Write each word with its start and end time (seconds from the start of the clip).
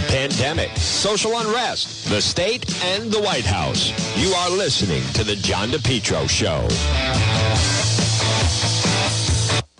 the 0.00 0.06
pandemic, 0.06 0.70
social 0.76 1.36
unrest, 1.38 2.08
the 2.08 2.22
state, 2.22 2.64
and 2.84 3.10
the 3.10 3.20
White 3.20 3.44
House. 3.44 3.90
You 4.16 4.32
are 4.32 4.48
listening 4.48 5.02
to 5.14 5.24
The 5.24 5.34
John 5.34 5.70
DePetro 5.70 6.30
Show. 6.30 6.68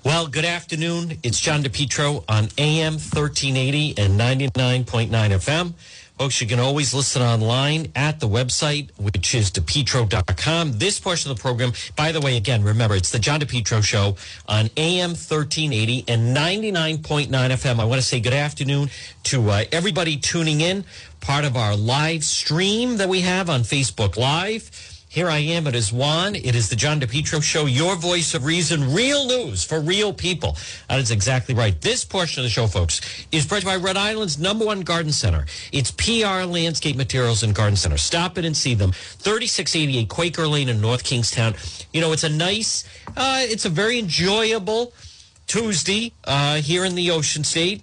Well, 0.04 0.26
good 0.26 0.44
afternoon. 0.44 1.18
It's 1.22 1.38
John 1.38 1.62
DePetro 1.62 2.24
on 2.28 2.48
AM 2.58 2.94
1380 2.94 3.94
and 3.96 4.18
99.9 4.18 5.08
FM. 5.08 5.74
Folks, 6.18 6.40
you 6.40 6.48
can 6.48 6.58
always 6.58 6.92
listen 6.92 7.22
online 7.22 7.92
at 7.94 8.18
the 8.18 8.26
website, 8.28 8.90
which 8.98 9.36
is 9.36 9.52
depetro.com. 9.52 10.76
This 10.76 10.98
portion 10.98 11.30
of 11.30 11.36
the 11.36 11.40
program, 11.40 11.72
by 11.94 12.10
the 12.10 12.20
way, 12.20 12.36
again, 12.36 12.64
remember, 12.64 12.96
it's 12.96 13.12
the 13.12 13.20
John 13.20 13.38
DePetro 13.38 13.84
Show 13.84 14.16
on 14.48 14.68
AM 14.76 15.10
1380 15.10 16.06
and 16.08 16.36
99.9 16.36 17.28
FM. 17.28 17.78
I 17.78 17.84
want 17.84 18.00
to 18.00 18.06
say 18.06 18.18
good 18.18 18.32
afternoon 18.32 18.90
to 19.24 19.48
uh, 19.48 19.64
everybody 19.70 20.16
tuning 20.16 20.60
in, 20.60 20.84
part 21.20 21.44
of 21.44 21.56
our 21.56 21.76
live 21.76 22.24
stream 22.24 22.96
that 22.96 23.08
we 23.08 23.20
have 23.20 23.48
on 23.48 23.60
Facebook 23.60 24.16
Live. 24.16 24.87
Here 25.10 25.30
I 25.30 25.38
am. 25.38 25.66
It 25.66 25.74
is 25.74 25.90
Juan. 25.90 26.36
It 26.36 26.54
is 26.54 26.68
the 26.68 26.76
John 26.76 27.00
DePetro 27.00 27.42
Show, 27.42 27.64
your 27.64 27.96
voice 27.96 28.34
of 28.34 28.44
reason, 28.44 28.92
real 28.92 29.26
news 29.26 29.64
for 29.64 29.80
real 29.80 30.12
people. 30.12 30.58
That 30.90 31.00
is 31.00 31.10
exactly 31.10 31.54
right. 31.54 31.80
This 31.80 32.04
portion 32.04 32.40
of 32.40 32.44
the 32.44 32.50
show, 32.50 32.66
folks, 32.66 33.00
is 33.32 33.46
brought 33.46 33.62
to 33.62 33.66
you 33.66 33.78
by 33.78 33.82
Rhode 33.82 33.96
Island's 33.96 34.38
number 34.38 34.66
one 34.66 34.82
garden 34.82 35.10
center. 35.10 35.46
It's 35.72 35.90
PR 35.90 36.44
Landscape 36.44 36.94
Materials 36.94 37.42
and 37.42 37.54
Garden 37.54 37.76
Center. 37.76 37.96
Stop 37.96 38.36
it 38.36 38.44
and 38.44 38.54
see 38.54 38.74
them. 38.74 38.92
3688 38.92 40.10
Quaker 40.10 40.46
Lane 40.46 40.68
in 40.68 40.78
North 40.78 41.04
Kingstown. 41.04 41.54
You 41.90 42.02
know, 42.02 42.12
it's 42.12 42.24
a 42.24 42.28
nice, 42.28 42.84
uh, 43.16 43.40
it's 43.40 43.64
a 43.64 43.70
very 43.70 43.98
enjoyable 43.98 44.92
Tuesday 45.46 46.12
uh, 46.24 46.56
here 46.56 46.84
in 46.84 46.94
the 46.94 47.10
Ocean 47.10 47.44
State 47.44 47.82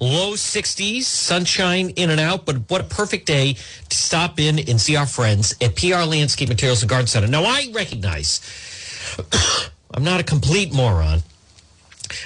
low 0.00 0.32
60s, 0.32 1.02
sunshine 1.02 1.90
in 1.90 2.10
and 2.10 2.20
out, 2.20 2.46
but 2.46 2.56
what 2.70 2.80
a 2.80 2.84
perfect 2.84 3.26
day 3.26 3.54
to 3.88 3.96
stop 3.96 4.40
in 4.40 4.58
and 4.58 4.80
see 4.80 4.96
our 4.96 5.06
friends 5.06 5.54
at 5.60 5.76
PR 5.76 6.04
Landscape 6.04 6.48
Materials 6.48 6.82
and 6.82 6.88
Garden 6.88 7.06
Center. 7.06 7.26
Now, 7.26 7.44
I 7.44 7.68
recognize 7.72 8.40
I'm 9.92 10.04
not 10.04 10.20
a 10.20 10.24
complete 10.24 10.72
moron. 10.72 11.22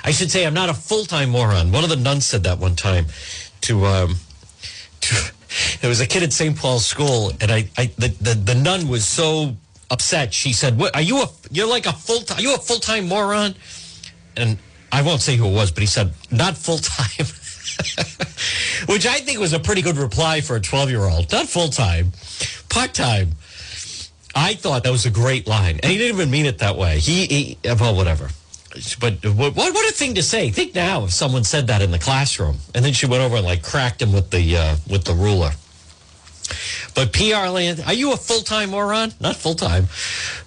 I 0.02 0.12
should 0.12 0.30
say 0.30 0.46
I'm 0.46 0.54
not 0.54 0.68
a 0.68 0.74
full 0.74 1.04
time 1.04 1.30
moron. 1.30 1.72
One 1.72 1.84
of 1.84 1.90
the 1.90 1.96
nuns 1.96 2.26
said 2.26 2.44
that 2.44 2.58
one 2.58 2.76
time 2.76 3.06
to, 3.62 3.84
um, 3.84 4.14
to 5.00 5.32
there 5.80 5.88
was 5.88 6.00
a 6.00 6.06
kid 6.06 6.22
at 6.22 6.32
St. 6.32 6.56
Paul's 6.56 6.86
School, 6.86 7.32
and 7.40 7.50
I, 7.50 7.68
I 7.76 7.86
the, 7.98 8.08
the, 8.20 8.34
the 8.34 8.54
nun 8.54 8.88
was 8.88 9.04
so 9.04 9.56
upset. 9.90 10.34
She 10.34 10.52
said, 10.52 10.78
"What 10.78 10.94
are 10.94 11.02
you? 11.02 11.22
A, 11.22 11.28
you're 11.50 11.68
like 11.68 11.86
a 11.86 11.92
full. 11.92 12.22
Are 12.34 12.40
you 12.40 12.54
a 12.54 12.58
full 12.58 12.80
time 12.80 13.06
moron?" 13.06 13.54
And 14.36 14.58
I 14.90 15.02
won't 15.02 15.20
say 15.20 15.36
who 15.36 15.46
it 15.46 15.54
was, 15.54 15.70
but 15.70 15.82
he 15.82 15.86
said, 15.86 16.12
"Not 16.30 16.56
full 16.56 16.78
time." 16.78 17.26
Which 18.88 19.06
I 19.06 19.18
think 19.20 19.38
was 19.38 19.52
a 19.52 19.60
pretty 19.60 19.82
good 19.82 19.96
reply 19.96 20.40
for 20.40 20.56
a 20.56 20.60
12 20.60 20.90
year 20.90 21.02
old. 21.02 21.30
Not 21.32 21.48
full 21.48 21.68
time, 21.68 22.12
part 22.68 22.94
time. 22.94 23.32
I 24.34 24.54
thought 24.54 24.82
that 24.84 24.90
was 24.90 25.06
a 25.06 25.10
great 25.10 25.46
line. 25.46 25.78
And 25.82 25.92
he 25.92 25.98
didn't 25.98 26.16
even 26.16 26.30
mean 26.30 26.46
it 26.46 26.58
that 26.58 26.76
way. 26.76 26.98
He, 26.98 27.26
he 27.26 27.58
well, 27.64 27.94
whatever. 27.94 28.28
But 28.98 29.24
what, 29.24 29.54
what 29.54 29.88
a 29.88 29.92
thing 29.92 30.14
to 30.14 30.22
say. 30.22 30.50
Think 30.50 30.74
now 30.74 31.04
if 31.04 31.12
someone 31.12 31.44
said 31.44 31.68
that 31.68 31.82
in 31.82 31.92
the 31.92 31.98
classroom. 31.98 32.56
And 32.74 32.84
then 32.84 32.92
she 32.92 33.06
went 33.06 33.22
over 33.22 33.36
and 33.36 33.44
like 33.44 33.62
cracked 33.62 34.02
him 34.02 34.12
with 34.12 34.30
the, 34.30 34.56
uh, 34.56 34.76
with 34.90 35.04
the 35.04 35.14
ruler. 35.14 35.52
But 36.94 37.12
PR 37.12 37.48
Land, 37.48 37.82
are 37.86 37.94
you 37.94 38.12
a 38.12 38.16
full 38.16 38.42
time 38.42 38.70
moron? 38.70 39.12
Not 39.20 39.36
full 39.36 39.54
time. 39.54 39.86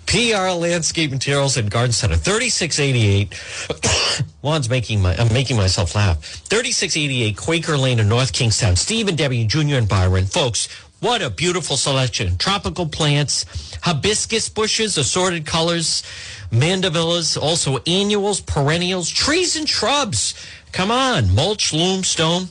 PR 0.07 0.55
Landscape 0.55 1.11
Materials 1.11 1.57
and 1.57 1.69
Garden 1.69 1.91
Center, 1.91 2.15
3688. 2.15 4.23
Juan's 4.41 4.69
making 4.69 5.01
my, 5.01 5.13
I'm 5.15 5.31
making 5.33 5.57
myself 5.57 5.95
laugh. 5.95 6.23
3688 6.23 7.35
Quaker 7.35 7.77
Lane 7.77 7.99
in 7.99 8.07
North 8.07 8.31
Kingstown. 8.31 8.77
Steve 8.77 9.09
and 9.09 9.17
Debbie 9.17 9.45
Jr. 9.45 9.75
and 9.75 9.87
Byron. 9.87 10.25
Folks, 10.25 10.69
what 11.01 11.21
a 11.21 11.29
beautiful 11.29 11.75
selection. 11.75 12.37
Tropical 12.37 12.87
plants, 12.87 13.45
hibiscus 13.83 14.49
bushes, 14.49 14.97
assorted 14.97 15.45
colors, 15.45 16.03
mandevillas, 16.51 17.39
also 17.39 17.79
annuals, 17.85 18.39
perennials, 18.39 19.09
trees 19.09 19.57
and 19.57 19.67
shrubs. 19.67 20.33
Come 20.71 20.89
on, 20.89 21.35
mulch, 21.35 21.73
loam, 21.73 22.03
stone. 22.03 22.47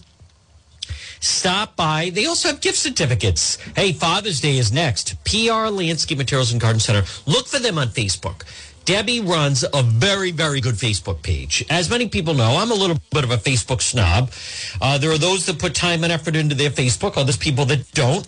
Stop 1.27 1.75
by. 1.75 2.11
They 2.11 2.27
also 2.27 2.49
have 2.49 2.61
gift 2.61 2.79
certificates. 2.79 3.57
Hey, 3.75 3.93
Father's 3.93 4.41
Day 4.41 4.59
is 4.59 4.73
next. 4.73 5.23
PR 5.25 5.69
Landscape 5.69 6.19
Materials 6.19 6.53
and 6.53 6.61
Garden 6.61 6.79
Center. 6.79 7.03
Look 7.27 7.49
for 7.49 7.59
them 7.59 7.79
on 7.79 7.89
Facebook. 7.89 8.45
Debbie 8.85 9.21
runs 9.21 9.65
a 9.75 9.83
very, 9.83 10.31
very 10.31 10.61
good 10.61 10.77
Facebook 10.77 11.21
page. 11.23 11.65
As 11.69 11.91
many 11.91 12.09
people 12.09 12.35
know, 12.35 12.57
I'm 12.59 12.71
a 12.71 12.75
little 12.75 12.99
bit 13.11 13.25
of 13.25 13.33
a 13.33 13.37
Facebook 13.37 13.83
snob. 13.83 14.31
Uh, 14.81 14.99
there 14.99 15.11
are 15.11 15.19
those 15.19 15.45
that 15.47 15.59
put 15.59 15.75
time 15.75 16.05
and 16.05 16.13
effort 16.13 16.37
into 16.37 16.55
their 16.55 16.71
Facebook, 16.71 17.17
others 17.17 17.37
people 17.37 17.65
that 17.65 17.91
don't. 17.91 18.25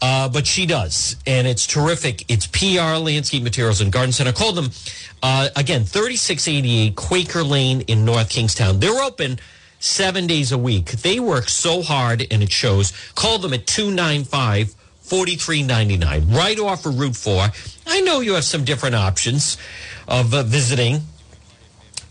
Uh, 0.00 0.28
but 0.28 0.46
she 0.46 0.66
does, 0.66 1.16
and 1.26 1.48
it's 1.48 1.66
terrific. 1.66 2.30
It's 2.30 2.46
PR 2.46 2.96
Landscape 2.96 3.42
Materials 3.42 3.80
and 3.80 3.90
Garden 3.90 4.12
Center. 4.12 4.32
Call 4.32 4.52
them, 4.52 4.70
uh, 5.20 5.48
again, 5.56 5.82
3688 5.84 6.94
Quaker 6.94 7.42
Lane 7.42 7.80
in 7.82 8.04
North 8.04 8.30
Kingstown. 8.30 8.78
They're 8.78 9.02
open 9.02 9.40
seven 9.78 10.26
days 10.26 10.52
a 10.52 10.58
week. 10.58 10.92
They 10.92 11.20
work 11.20 11.48
so 11.48 11.82
hard, 11.82 12.26
and 12.30 12.42
it 12.42 12.52
shows. 12.52 12.92
Call 13.14 13.38
them 13.38 13.52
at 13.52 13.66
295 13.66 14.74
4399, 15.00 16.36
right 16.36 16.58
off 16.58 16.84
of 16.84 16.98
Route 16.98 17.14
4. 17.14 17.48
I 17.86 18.00
know 18.00 18.20
you 18.20 18.34
have 18.34 18.44
some 18.44 18.64
different 18.64 18.96
options 18.96 19.56
of 20.08 20.34
uh, 20.34 20.42
visiting 20.42 21.02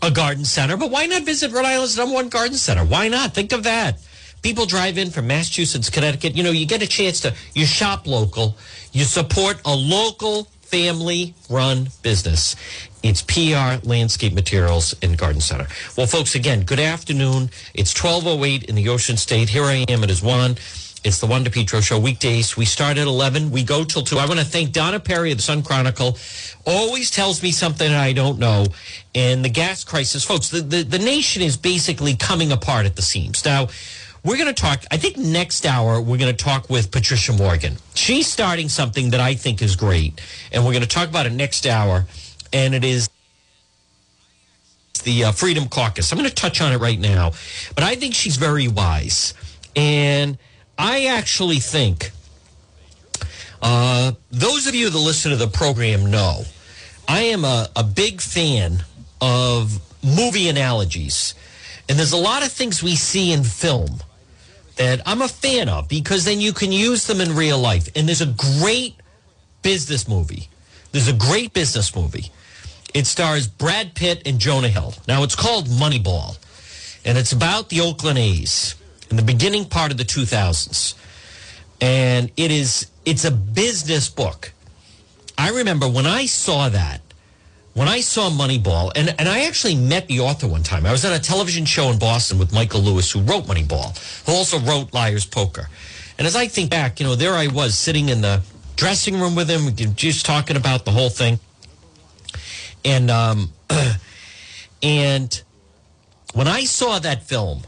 a 0.00 0.10
garden 0.10 0.44
center, 0.44 0.76
but 0.76 0.90
why 0.90 1.06
not 1.06 1.24
visit 1.24 1.52
Rhode 1.52 1.66
Island's 1.66 1.96
number 1.96 2.14
one 2.14 2.28
garden 2.28 2.56
center? 2.56 2.84
Why 2.84 3.08
not? 3.08 3.34
Think 3.34 3.52
of 3.52 3.64
that. 3.64 3.98
People 4.42 4.64
drive 4.64 4.96
in 4.96 5.10
from 5.10 5.26
Massachusetts, 5.26 5.90
Connecticut. 5.90 6.36
You 6.36 6.42
know, 6.42 6.52
you 6.52 6.66
get 6.66 6.82
a 6.82 6.86
chance 6.86 7.20
to, 7.20 7.34
you 7.52 7.66
shop 7.66 8.06
local, 8.06 8.56
you 8.92 9.04
support 9.04 9.60
a 9.64 9.74
local 9.74 10.44
family 10.62 11.34
run 11.50 11.88
business. 12.02 12.56
It's 13.06 13.22
PR 13.22 13.86
Landscape 13.88 14.32
Materials 14.32 14.92
and 15.00 15.16
Garden 15.16 15.40
Center. 15.40 15.68
Well, 15.96 16.08
folks, 16.08 16.34
again, 16.34 16.64
good 16.64 16.80
afternoon. 16.80 17.50
It's 17.72 17.94
1208 17.94 18.64
in 18.64 18.74
the 18.74 18.88
Ocean 18.88 19.16
State. 19.16 19.48
Here 19.48 19.62
I 19.62 19.84
am. 19.88 20.02
It 20.02 20.10
is 20.10 20.22
Juan. 20.22 20.56
It's 21.04 21.20
the 21.20 21.28
Juan 21.28 21.44
DePetro 21.44 21.80
Show 21.84 22.00
weekdays. 22.00 22.56
We 22.56 22.64
start 22.64 22.98
at 22.98 23.06
11. 23.06 23.52
We 23.52 23.62
go 23.62 23.84
till 23.84 24.02
2. 24.02 24.18
I 24.18 24.26
want 24.26 24.40
to 24.40 24.44
thank 24.44 24.72
Donna 24.72 24.98
Perry 24.98 25.30
of 25.30 25.38
the 25.38 25.42
Sun 25.44 25.62
Chronicle. 25.62 26.18
Always 26.66 27.12
tells 27.12 27.44
me 27.44 27.52
something 27.52 27.92
I 27.92 28.12
don't 28.12 28.40
know. 28.40 28.66
And 29.14 29.44
the 29.44 29.50
gas 29.50 29.84
crisis, 29.84 30.24
folks, 30.24 30.48
the, 30.48 30.60
the, 30.60 30.82
the 30.82 30.98
nation 30.98 31.42
is 31.42 31.56
basically 31.56 32.16
coming 32.16 32.50
apart 32.50 32.86
at 32.86 32.96
the 32.96 33.02
seams. 33.02 33.44
Now, 33.44 33.68
we're 34.24 34.36
going 34.36 34.52
to 34.52 34.60
talk, 34.60 34.82
I 34.90 34.96
think 34.96 35.16
next 35.16 35.64
hour, 35.64 36.00
we're 36.00 36.18
going 36.18 36.34
to 36.34 36.44
talk 36.44 36.68
with 36.68 36.90
Patricia 36.90 37.32
Morgan. 37.32 37.76
She's 37.94 38.26
starting 38.26 38.68
something 38.68 39.10
that 39.10 39.20
I 39.20 39.34
think 39.34 39.62
is 39.62 39.76
great. 39.76 40.20
And 40.50 40.64
we're 40.64 40.72
going 40.72 40.82
to 40.82 40.88
talk 40.88 41.08
about 41.08 41.26
it 41.26 41.32
next 41.32 41.64
hour. 41.68 42.06
And 42.52 42.74
it 42.74 42.84
is 42.84 43.08
the 45.04 45.24
uh, 45.24 45.32
Freedom 45.32 45.68
Caucus. 45.68 46.12
I'm 46.12 46.18
going 46.18 46.28
to 46.28 46.34
touch 46.34 46.60
on 46.60 46.72
it 46.72 46.78
right 46.78 46.98
now. 46.98 47.32
But 47.74 47.84
I 47.84 47.94
think 47.94 48.14
she's 48.14 48.36
very 48.36 48.68
wise. 48.68 49.34
And 49.74 50.38
I 50.78 51.06
actually 51.06 51.58
think 51.58 52.10
uh, 53.62 54.12
those 54.30 54.66
of 54.66 54.74
you 54.74 54.90
that 54.90 54.98
listen 54.98 55.30
to 55.30 55.36
the 55.36 55.48
program 55.48 56.10
know 56.10 56.42
I 57.08 57.22
am 57.22 57.44
a, 57.44 57.68
a 57.76 57.84
big 57.84 58.20
fan 58.20 58.84
of 59.20 59.80
movie 60.02 60.48
analogies. 60.48 61.34
And 61.88 61.98
there's 61.98 62.12
a 62.12 62.16
lot 62.16 62.44
of 62.44 62.50
things 62.50 62.82
we 62.82 62.96
see 62.96 63.32
in 63.32 63.44
film 63.44 64.00
that 64.76 65.00
I'm 65.06 65.22
a 65.22 65.28
fan 65.28 65.68
of 65.68 65.88
because 65.88 66.24
then 66.24 66.40
you 66.40 66.52
can 66.52 66.72
use 66.72 67.06
them 67.06 67.20
in 67.20 67.34
real 67.34 67.58
life. 67.58 67.88
And 67.94 68.08
there's 68.08 68.20
a 68.20 68.34
great 68.60 68.96
business 69.62 70.08
movie. 70.08 70.48
There's 70.92 71.08
a 71.08 71.12
great 71.12 71.52
business 71.52 71.94
movie. 71.94 72.30
It 72.96 73.06
stars 73.06 73.46
Brad 73.46 73.94
Pitt 73.94 74.22
and 74.24 74.38
Jonah 74.38 74.70
Hill. 74.70 74.94
Now 75.06 75.22
it's 75.22 75.36
called 75.36 75.66
Moneyball, 75.66 76.38
and 77.04 77.18
it's 77.18 77.30
about 77.30 77.68
the 77.68 77.82
Oakland 77.82 78.16
A's 78.16 78.74
in 79.10 79.18
the 79.18 79.22
beginning 79.22 79.66
part 79.66 79.92
of 79.92 79.98
the 79.98 80.04
2000s. 80.04 80.94
And 81.78 82.32
it 82.38 82.50
is 82.50 82.90
it's 83.04 83.26
a 83.26 83.30
business 83.30 84.08
book. 84.08 84.50
I 85.36 85.50
remember 85.50 85.86
when 85.86 86.06
I 86.06 86.24
saw 86.24 86.70
that, 86.70 87.02
when 87.74 87.86
I 87.86 88.00
saw 88.00 88.30
Moneyball, 88.30 88.92
and, 88.96 89.14
and 89.18 89.28
I 89.28 89.44
actually 89.44 89.76
met 89.76 90.08
the 90.08 90.20
author 90.20 90.48
one 90.48 90.62
time. 90.62 90.86
I 90.86 90.92
was 90.92 91.04
at 91.04 91.12
a 91.12 91.22
television 91.22 91.66
show 91.66 91.90
in 91.90 91.98
Boston 91.98 92.38
with 92.38 92.50
Michael 92.54 92.80
Lewis, 92.80 93.12
who 93.12 93.20
wrote 93.20 93.44
Moneyball, 93.44 93.94
who 94.24 94.32
also 94.32 94.58
wrote 94.60 94.94
Liar's 94.94 95.26
Poker. 95.26 95.68
And 96.16 96.26
as 96.26 96.34
I 96.34 96.48
think 96.48 96.70
back, 96.70 96.98
you 96.98 97.04
know, 97.04 97.14
there 97.14 97.34
I 97.34 97.48
was 97.48 97.76
sitting 97.76 98.08
in 98.08 98.22
the 98.22 98.40
dressing 98.76 99.20
room 99.20 99.34
with 99.34 99.50
him, 99.50 99.76
just 99.96 100.24
talking 100.24 100.56
about 100.56 100.86
the 100.86 100.92
whole 100.92 101.10
thing. 101.10 101.38
And 102.86 103.10
um, 103.10 103.52
and 104.82 105.42
when 106.32 106.46
I 106.46 106.64
saw 106.64 107.00
that 107.00 107.24
film, 107.24 107.62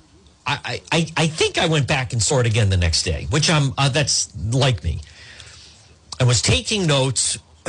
I, 0.46 0.80
I, 0.90 1.06
I 1.14 1.26
think 1.26 1.58
I 1.58 1.66
went 1.66 1.86
back 1.86 2.14
and 2.14 2.22
saw 2.22 2.38
it 2.38 2.46
again 2.46 2.70
the 2.70 2.78
next 2.78 3.02
day, 3.02 3.26
which 3.28 3.50
I'm 3.50 3.74
uh, 3.76 3.90
that's 3.90 4.34
like 4.54 4.82
me. 4.82 5.00
I 6.18 6.24
was 6.24 6.40
taking 6.40 6.86
notes, 6.86 7.38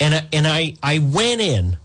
and 0.00 0.24
and 0.32 0.46
I 0.46 0.76
I 0.82 1.00
went 1.00 1.42
in 1.42 1.76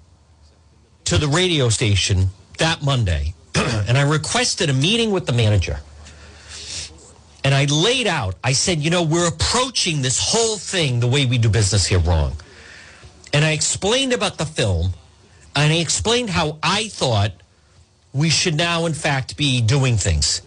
to 1.06 1.18
the 1.18 1.28
radio 1.28 1.68
station 1.68 2.30
that 2.60 2.82
Monday, 2.82 3.34
and 3.56 3.98
I 3.98 4.04
requested 4.04 4.70
a 4.70 4.74
meeting 4.74 5.12
with 5.12 5.26
the 5.26 5.34
manager. 5.34 5.80
And 7.46 7.54
I 7.54 7.66
laid 7.66 8.08
out, 8.08 8.36
I 8.42 8.54
said, 8.54 8.80
you 8.80 8.90
know, 8.90 9.04
we're 9.04 9.28
approaching 9.28 10.02
this 10.02 10.18
whole 10.18 10.56
thing 10.56 11.02
the 11.02 11.08
way 11.08 11.26
we 11.26 11.38
do 11.38 11.50
business 11.50 11.86
here 11.86 12.00
wrong. 12.00 12.38
And 13.33 13.44
I 13.44 13.51
explained 13.51 14.13
about 14.13 14.38
the 14.38 14.45
film, 14.45 14.94
and 15.56 15.74
I 15.74 15.77
explained 15.77 16.30
how 16.30 16.59
I 16.62 16.88
thought 16.88 17.31
we 18.13 18.30
should 18.30 18.56
now, 18.56 18.85
in 18.85 18.94
fact, 18.94 19.35
be 19.35 19.59
doing 19.59 19.97
things. 19.97 20.44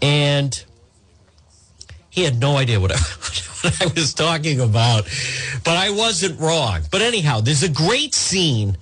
And 0.00 0.64
he 2.08 2.22
had 2.22 2.40
no 2.40 2.56
idea 2.56 2.78
what 2.80 2.92
I, 2.92 2.96
what 3.62 3.82
I 3.82 3.86
was 3.86 4.14
talking 4.14 4.60
about, 4.60 5.04
but 5.64 5.76
I 5.76 5.90
wasn't 5.90 6.40
wrong. 6.40 6.82
But 6.90 7.02
anyhow, 7.02 7.40
there's 7.40 7.64
a 7.64 7.68
great 7.68 8.14
scene 8.14 8.76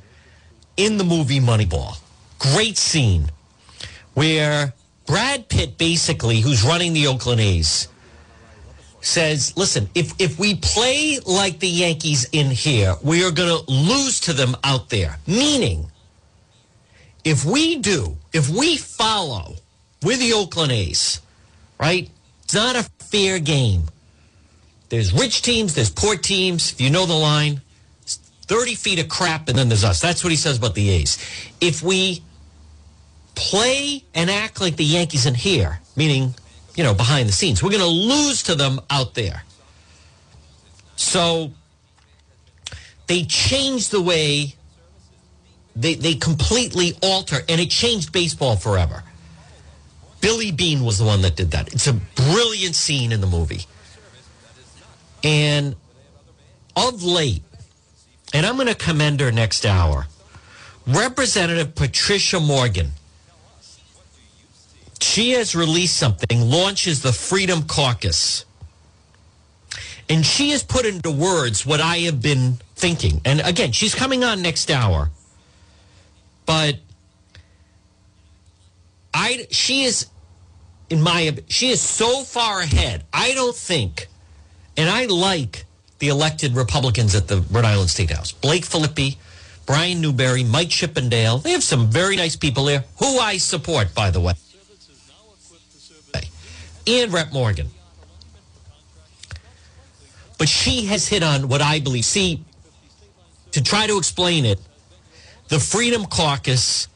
in 0.76 0.98
the 0.98 1.04
movie 1.04 1.40
Moneyball. 1.40 1.98
Great 2.38 2.78
scene 2.78 3.30
where 4.14 4.74
Brad 5.06 5.48
Pitt, 5.48 5.78
basically, 5.78 6.40
who's 6.40 6.62
running 6.62 6.92
the 6.92 7.06
Oakland 7.06 7.40
A's, 7.40 7.88
says, 9.00 9.56
listen, 9.56 9.88
if, 9.94 10.12
if 10.18 10.38
we 10.38 10.56
play 10.56 11.18
like 11.24 11.58
the 11.60 11.68
Yankees 11.68 12.28
in 12.32 12.50
here, 12.50 12.94
we 13.02 13.24
are 13.24 13.30
going 13.30 13.64
to 13.64 13.70
lose 13.70 14.20
to 14.20 14.32
them 14.32 14.56
out 14.64 14.90
there. 14.90 15.18
Meaning, 15.26 15.90
if 17.24 17.44
we 17.44 17.78
do, 17.78 18.16
if 18.32 18.48
we 18.48 18.76
follow 18.76 19.54
with 20.02 20.18
the 20.18 20.32
Oakland 20.32 20.72
A's, 20.72 21.20
right? 21.78 22.10
It's 22.44 22.54
not 22.54 22.76
a 22.76 22.82
fair 23.04 23.38
game. 23.38 23.84
There's 24.88 25.12
rich 25.12 25.42
teams, 25.42 25.74
there's 25.74 25.90
poor 25.90 26.16
teams. 26.16 26.72
If 26.72 26.80
you 26.80 26.90
know 26.90 27.04
the 27.04 27.14
line, 27.14 27.60
30 28.06 28.74
feet 28.74 28.98
of 28.98 29.08
crap, 29.08 29.48
and 29.48 29.58
then 29.58 29.68
there's 29.68 29.84
us. 29.84 30.00
That's 30.00 30.24
what 30.24 30.30
he 30.30 30.36
says 30.36 30.56
about 30.56 30.74
the 30.74 30.88
A's. 30.88 31.18
If 31.60 31.82
we 31.82 32.22
play 33.34 34.04
and 34.14 34.30
act 34.30 34.60
like 34.60 34.76
the 34.76 34.84
Yankees 34.84 35.26
in 35.26 35.34
here, 35.34 35.80
meaning, 35.94 36.34
you 36.78 36.84
know, 36.84 36.94
behind 36.94 37.28
the 37.28 37.32
scenes, 37.32 37.60
we're 37.60 37.70
going 37.70 37.82
to 37.82 37.88
lose 37.88 38.44
to 38.44 38.54
them 38.54 38.80
out 38.88 39.14
there. 39.14 39.42
So 40.94 41.50
they 43.08 43.24
changed 43.24 43.90
the 43.90 44.00
way 44.00 44.54
they, 45.74 45.94
they 45.94 46.14
completely 46.14 46.92
alter, 47.02 47.38
and 47.48 47.60
it 47.60 47.70
changed 47.70 48.12
baseball 48.12 48.54
forever. 48.54 49.02
Billy 50.20 50.52
Beane 50.52 50.84
was 50.84 50.98
the 50.98 51.04
one 51.04 51.20
that 51.22 51.34
did 51.34 51.50
that. 51.50 51.72
It's 51.72 51.88
a 51.88 51.94
brilliant 51.94 52.76
scene 52.76 53.10
in 53.10 53.20
the 53.20 53.26
movie. 53.26 53.66
And 55.24 55.74
of 56.76 57.02
late, 57.02 57.42
and 58.32 58.46
I'm 58.46 58.54
going 58.54 58.68
to 58.68 58.76
commend 58.76 59.18
her 59.18 59.32
next 59.32 59.66
hour, 59.66 60.06
Representative 60.86 61.74
Patricia 61.74 62.38
Morgan. 62.38 62.92
She 65.00 65.32
has 65.32 65.54
released 65.54 65.96
something, 65.96 66.40
launches 66.40 67.02
the 67.02 67.12
Freedom 67.12 67.62
Caucus. 67.62 68.44
And 70.08 70.24
she 70.24 70.50
has 70.50 70.62
put 70.62 70.86
into 70.86 71.10
words 71.10 71.66
what 71.66 71.80
I 71.80 71.98
have 71.98 72.22
been 72.22 72.58
thinking. 72.74 73.20
And 73.24 73.40
again, 73.40 73.72
she's 73.72 73.94
coming 73.94 74.24
on 74.24 74.42
next 74.42 74.70
hour. 74.70 75.10
But 76.46 76.76
I 79.12 79.46
she 79.50 79.84
is 79.84 80.06
in 80.88 81.02
my 81.02 81.36
she 81.48 81.68
is 81.68 81.80
so 81.80 82.22
far 82.22 82.60
ahead. 82.60 83.04
I 83.12 83.34
don't 83.34 83.54
think 83.54 84.08
and 84.78 84.88
I 84.88 85.06
like 85.06 85.66
the 85.98 86.08
elected 86.08 86.54
Republicans 86.54 87.14
at 87.14 87.26
the 87.26 87.40
Rhode 87.50 87.64
Island 87.64 87.90
State 87.90 88.10
House. 88.10 88.30
Blake 88.30 88.64
Filippi, 88.64 89.16
Brian 89.66 90.00
Newberry, 90.00 90.44
Mike 90.44 90.70
Chippendale. 90.70 91.38
They 91.38 91.50
have 91.50 91.64
some 91.64 91.88
very 91.90 92.16
nice 92.16 92.36
people 92.36 92.64
there 92.64 92.84
who 93.00 93.18
I 93.18 93.38
support, 93.38 93.92
by 93.94 94.10
the 94.10 94.20
way. 94.20 94.34
And 96.88 97.12
Rep 97.12 97.32
Morgan. 97.32 97.68
But 100.38 100.48
she 100.48 100.86
has 100.86 101.06
hit 101.06 101.22
on 101.22 101.48
what 101.48 101.60
I 101.60 101.80
believe. 101.80 102.04
See, 102.04 102.42
to 103.52 103.62
try 103.62 103.86
to 103.86 103.98
explain 103.98 104.46
it, 104.46 104.58
the 105.48 105.58
Freedom 105.58 106.06
Caucus, 106.06 106.88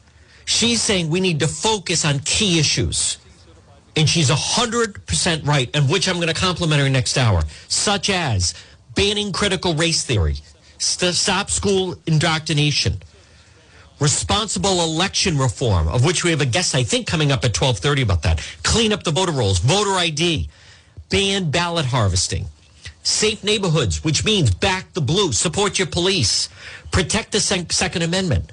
she's 0.45 0.81
saying 0.81 1.09
we 1.09 1.19
need 1.19 1.39
to 1.41 1.47
focus 1.47 2.05
on 2.05 2.19
key 2.19 2.59
issues. 2.59 3.17
And 3.95 4.09
she's 4.09 4.31
100% 4.31 5.45
right, 5.45 5.69
and 5.75 5.87
which 5.87 6.09
I'm 6.09 6.15
going 6.15 6.27
to 6.27 6.33
compliment 6.33 6.81
her 6.81 6.89
next 6.89 7.15
hour, 7.15 7.43
such 7.67 8.09
as 8.09 8.55
banning 8.95 9.31
critical 9.31 9.75
race 9.75 10.03
theory, 10.03 10.37
st- 10.79 11.13
stop 11.13 11.51
school 11.51 11.95
indoctrination, 12.07 13.03
responsible 14.03 14.81
election 14.81 15.37
reform, 15.37 15.87
of 15.87 16.03
which 16.03 16.25
we 16.25 16.29
have 16.29 16.41
a 16.41 16.45
guest, 16.45 16.75
I 16.75 16.83
think, 16.83 17.07
coming 17.07 17.31
up 17.31 17.45
at 17.45 17.57
1230 17.57 18.01
about 18.01 18.23
that, 18.23 18.45
clean 18.61 18.91
up 18.91 19.03
the 19.03 19.11
voter 19.11 19.31
rolls, 19.31 19.59
voter 19.59 19.91
ID, 19.91 20.49
ban 21.09 21.49
ballot 21.49 21.85
harvesting, 21.85 22.47
safe 23.01 23.45
neighborhoods, 23.45 24.03
which 24.03 24.25
means 24.25 24.53
back 24.53 24.91
the 24.91 25.01
blue, 25.01 25.31
support 25.31 25.79
your 25.79 25.87
police, 25.87 26.49
protect 26.91 27.31
the 27.31 27.39
Second 27.39 28.01
Amendment, 28.01 28.51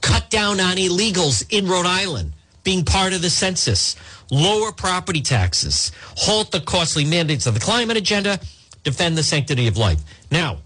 cut 0.00 0.30
down 0.30 0.58
on 0.58 0.76
illegals 0.76 1.46
in 1.48 1.68
Rhode 1.68 1.86
Island 1.86 2.32
being 2.64 2.84
part 2.84 3.12
of 3.12 3.22
the 3.22 3.30
census, 3.30 3.94
lower 4.32 4.72
property 4.72 5.22
taxes, 5.22 5.92
halt 6.16 6.50
the 6.50 6.60
costly 6.60 7.04
mandates 7.04 7.46
of 7.46 7.54
the 7.54 7.60
climate 7.60 7.96
agenda, 7.96 8.40
defend 8.82 9.16
the 9.16 9.22
sanctity 9.22 9.68
of 9.68 9.76
life. 9.76 10.00
Now, 10.30 10.58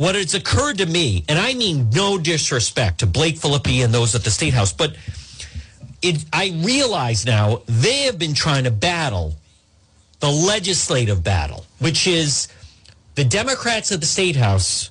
what 0.00 0.14
has 0.14 0.32
occurred 0.32 0.78
to 0.78 0.86
me, 0.86 1.26
and 1.28 1.38
I 1.38 1.52
mean 1.52 1.90
no 1.90 2.16
disrespect 2.16 3.00
to 3.00 3.06
Blake 3.06 3.36
Filippi 3.36 3.84
and 3.84 3.92
those 3.92 4.14
at 4.14 4.24
the 4.24 4.30
State 4.30 4.54
House, 4.54 4.72
but 4.72 4.96
it, 6.00 6.24
I 6.32 6.58
realize 6.64 7.26
now 7.26 7.60
they 7.66 8.04
have 8.04 8.18
been 8.18 8.32
trying 8.32 8.64
to 8.64 8.70
battle 8.70 9.34
the 10.20 10.30
legislative 10.30 11.22
battle, 11.22 11.66
which 11.80 12.06
is 12.06 12.48
the 13.14 13.24
Democrats 13.26 13.92
at 13.92 14.00
the 14.00 14.06
State 14.06 14.36
House, 14.36 14.88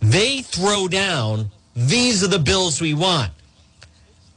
they 0.00 0.40
throw 0.40 0.88
down, 0.88 1.50
these 1.76 2.24
are 2.24 2.28
the 2.28 2.38
bills 2.38 2.80
we 2.80 2.94
want. 2.94 3.30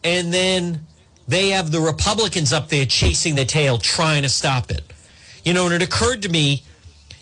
And 0.04 0.34
then 0.34 0.86
they 1.30 1.52
have 1.52 1.72
the 1.72 1.80
Republicans 1.80 2.52
up 2.52 2.68
there 2.68 2.86
chasing 2.86 3.36
their 3.36 3.46
tail, 3.46 3.78
trying 3.78 4.24
to 4.24 4.30
stop 4.30 4.70
it. 4.70 4.84
You 5.46 5.54
know, 5.54 5.64
and 5.68 5.74
it 5.74 5.82
occurred 5.82 6.24
to 6.24 6.30
me, 6.30 6.64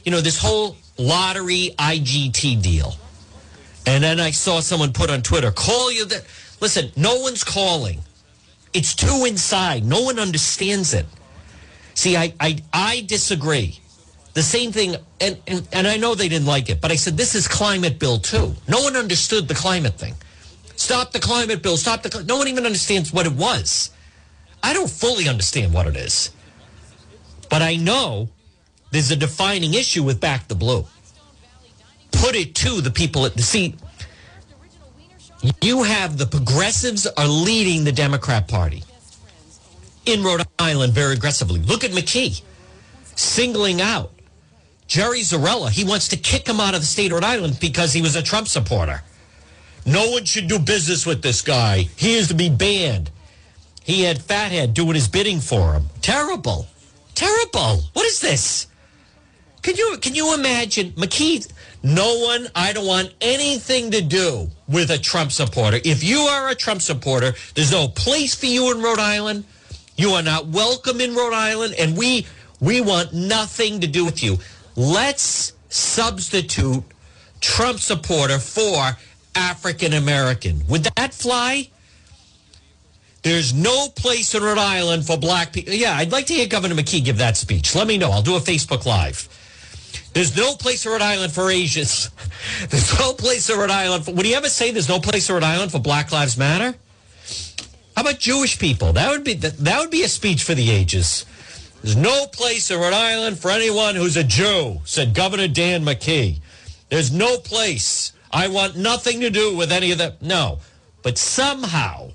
you 0.04 0.12
know, 0.12 0.20
this 0.20 0.40
whole 0.40 0.76
lottery 1.00 1.74
IGT 1.80 2.62
deal. 2.62 2.96
And 3.86 4.04
then 4.04 4.20
I 4.20 4.32
saw 4.32 4.60
someone 4.60 4.94
put 4.94 5.10
on 5.10 5.22
Twitter, 5.22 5.52
call 5.52 5.92
you 5.92 6.06
that. 6.06 6.24
Listen, 6.62 6.92
no 6.96 7.22
one's 7.22 7.44
calling. 7.44 8.02
It's 8.74 8.94
too 8.94 9.26
inside. 9.26 9.84
No 9.84 10.02
one 10.02 10.20
understands 10.20 10.94
it. 10.94 11.06
See, 11.96 12.16
I, 12.16 12.34
I, 12.40 12.60
I 12.72 13.02
disagree. 13.08 13.80
The 14.34 14.44
same 14.44 14.72
thing, 14.72 14.96
and, 15.20 15.40
and, 15.48 15.68
and 15.74 15.88
I 15.88 15.98
know 15.98 16.14
they 16.14 16.30
didn't 16.30 16.46
like 16.46 16.70
it, 16.70 16.82
but 16.82 16.92
I 16.92 16.96
said, 16.96 17.18
this 17.18 17.34
is 17.34 17.48
climate 17.48 17.98
bill 17.98 18.20
too. 18.20 18.54
No 18.68 18.82
one 18.82 18.96
understood 18.96 19.48
the 19.48 19.56
climate 19.56 19.96
thing. 19.96 20.16
Stop 20.76 21.12
the 21.12 21.20
climate 21.20 21.62
bill. 21.62 21.76
Stop 21.76 22.04
the. 22.04 22.24
No 22.24 22.38
one 22.38 22.48
even 22.48 22.66
understands 22.66 23.12
what 23.12 23.26
it 23.26 23.34
was. 23.34 23.92
I 24.64 24.74
don't 24.74 24.90
fully 24.90 25.28
understand 25.28 25.74
what 25.74 25.88
it 25.88 25.98
is, 25.98 26.32
but 27.50 27.62
I 27.62 27.76
know 27.76 28.30
there's 28.92 29.12
a 29.12 29.16
defining 29.16 29.74
issue 29.74 30.04
with 30.04 30.20
Back 30.20 30.48
the 30.48 30.56
Blue. 30.56 30.86
Put 32.12 32.36
it 32.36 32.56
to 32.56 32.82
the 32.82 32.92
people 32.92 33.26
at 33.26 33.36
the 33.36 33.44
seat. 33.44 33.76
You 35.62 35.84
have 35.84 36.18
the 36.18 36.26
progressives 36.26 37.08
are 37.08 37.28
leading 37.28 37.84
the 37.84 37.92
Democrat 37.92 38.48
Party 38.48 38.84
in 40.06 40.24
Rhode 40.24 40.46
Island 40.58 40.94
very 40.94 41.14
aggressively. 41.14 41.60
Look 41.62 41.84
at 41.84 41.92
McKee 41.92 42.42
singling 43.16 43.82
out 43.82 44.12
Jerry 44.88 45.20
Zarrella. 45.20 45.70
He 45.70 45.84
wants 45.84 46.08
to 46.10 46.18
kick 46.18 46.48
him 46.48 46.60
out 46.60 46.74
of 46.74 46.82
the 46.82 46.88
state 46.88 47.12
of 47.12 47.20
Rhode 47.20 47.24
Island 47.24 47.58
because 47.60 47.94
he 47.94 48.02
was 48.02 48.16
a 48.16 48.24
Trump 48.24 48.48
supporter. 48.48 49.04
No 49.86 50.12
one 50.12 50.26
should 50.26 50.48
do 50.48 50.60
business 50.60 51.06
with 51.06 51.22
this 51.22 51.42
guy. 51.42 51.88
He 51.96 52.16
is 52.16 52.28
to 52.30 52.34
be 52.34 52.50
banned. 52.50 53.12
He 53.84 54.04
had 54.04 54.22
Fathead 54.22 54.74
doing 54.74 54.96
his 54.96 55.08
bidding 55.08 55.40
for 55.40 55.74
him. 55.74 55.86
Terrible. 56.02 56.68
Terrible. 57.16 57.82
What 57.94 58.06
is 58.06 58.20
this? 58.20 58.68
Can 59.70 59.78
you 59.78 59.98
can 60.00 60.16
you 60.16 60.34
imagine 60.34 60.94
McKeith? 60.94 61.54
No 61.84 62.18
one, 62.18 62.48
I 62.56 62.74
don't 62.74 62.88
want 62.88 63.14
anything 63.22 63.92
to 63.92 64.02
do 64.02 64.50
with 64.68 64.90
a 64.90 64.98
Trump 64.98 65.32
supporter. 65.32 65.80
If 65.86 66.04
you 66.04 66.22
are 66.22 66.50
a 66.50 66.56
Trump 66.56 66.82
supporter, 66.82 67.36
there's 67.54 67.72
no 67.72 67.88
place 67.88 68.34
for 68.34 68.48
you 68.48 68.72
in 68.72 68.82
Rhode 68.82 68.98
Island. 68.98 69.44
You 69.96 70.14
are 70.14 70.24
not 70.24 70.48
welcome 70.48 71.00
in 71.00 71.14
Rhode 71.14 71.36
Island, 71.36 71.76
and 71.78 71.96
we 71.96 72.26
we 72.60 72.82
want 72.82 73.14
nothing 73.14 73.80
to 73.82 73.86
do 73.86 74.06
with 74.06 74.24
you. 74.24 74.40
Let's 74.76 75.54
substitute 75.70 76.84
Trump 77.40 77.78
supporter 77.78 78.40
for 78.40 78.98
African 79.36 79.94
American. 79.94 80.64
Would 80.68 80.86
that 80.96 81.14
fly? 81.14 81.70
There's 83.22 83.54
no 83.54 83.90
place 83.90 84.34
in 84.34 84.42
Rhode 84.42 84.58
Island 84.58 85.06
for 85.06 85.16
black 85.16 85.54
people. 85.54 85.76
Yeah, 85.76 85.96
I'd 85.96 86.12
like 86.12 86.26
to 86.26 86.34
hear 86.34 86.48
Governor 86.48 86.74
McKee 86.74 87.06
give 87.06 87.20
that 87.20 87.38
speech. 87.38 87.76
Let 87.76 87.86
me 87.86 88.00
know. 88.00 88.10
I'll 88.10 88.24
do 88.24 88.36
a 88.36 88.40
Facebook 88.40 88.88
Live. 88.88 89.30
There's 90.14 90.36
no 90.36 90.56
place 90.56 90.86
in 90.86 90.92
Rhode 90.92 91.02
Island 91.02 91.32
for 91.32 91.52
Asians. 91.52 92.10
There's 92.70 92.98
no 93.00 93.14
place 93.14 93.50
in 93.50 93.60
Rhode 93.60 93.70
Island 93.70 94.06
for. 94.06 94.14
Would 94.14 94.26
he 94.26 94.36
ever 94.36 94.50
say 94.50 94.72
there's 94.72 94.90
no 94.90 95.00
place 95.00 95.30
in 95.30 95.36
Rhode 95.36 95.44
Island 95.44 95.72
for 95.72 95.80
Black 95.80 96.12
Lives 96.12 96.38
Matter? 96.38 96.76
How 97.96 98.02
about 98.02 98.20
Jewish 98.20 98.58
people? 98.58 98.94
That 98.94 99.12
would 99.12 99.24
be 99.24 99.34
that, 99.36 99.58
that 99.58 99.80
would 99.80 99.92
be 99.92 100.04
a 100.04 100.08
speech 100.08 100.44
for 100.44 100.56
the 100.56 100.72
ages. 100.72 101.26
There's 101.82 101.96
no 101.96 102.28
place 102.28 102.72
in 102.72 102.80
Rhode 102.80 102.94
Island 102.94 103.40
for 103.40 103.52
anyone 103.52 103.96
who's 103.96 104.18
a 104.18 104.24
Jew, 104.24 104.80
said 104.84 105.14
Governor 105.14 105.48
Dan 105.48 105.84
McKee. 105.84 106.40
There's 106.90 107.12
no 107.12 107.38
place. 107.38 108.14
I 108.32 108.48
want 108.48 108.76
nothing 108.76 109.22
to 109.22 109.30
do 109.30 109.56
with 109.56 109.72
any 109.72 109.92
of 109.92 109.98
that. 110.00 110.22
No. 110.22 110.60
But 111.04 111.18
somehow 111.18 112.12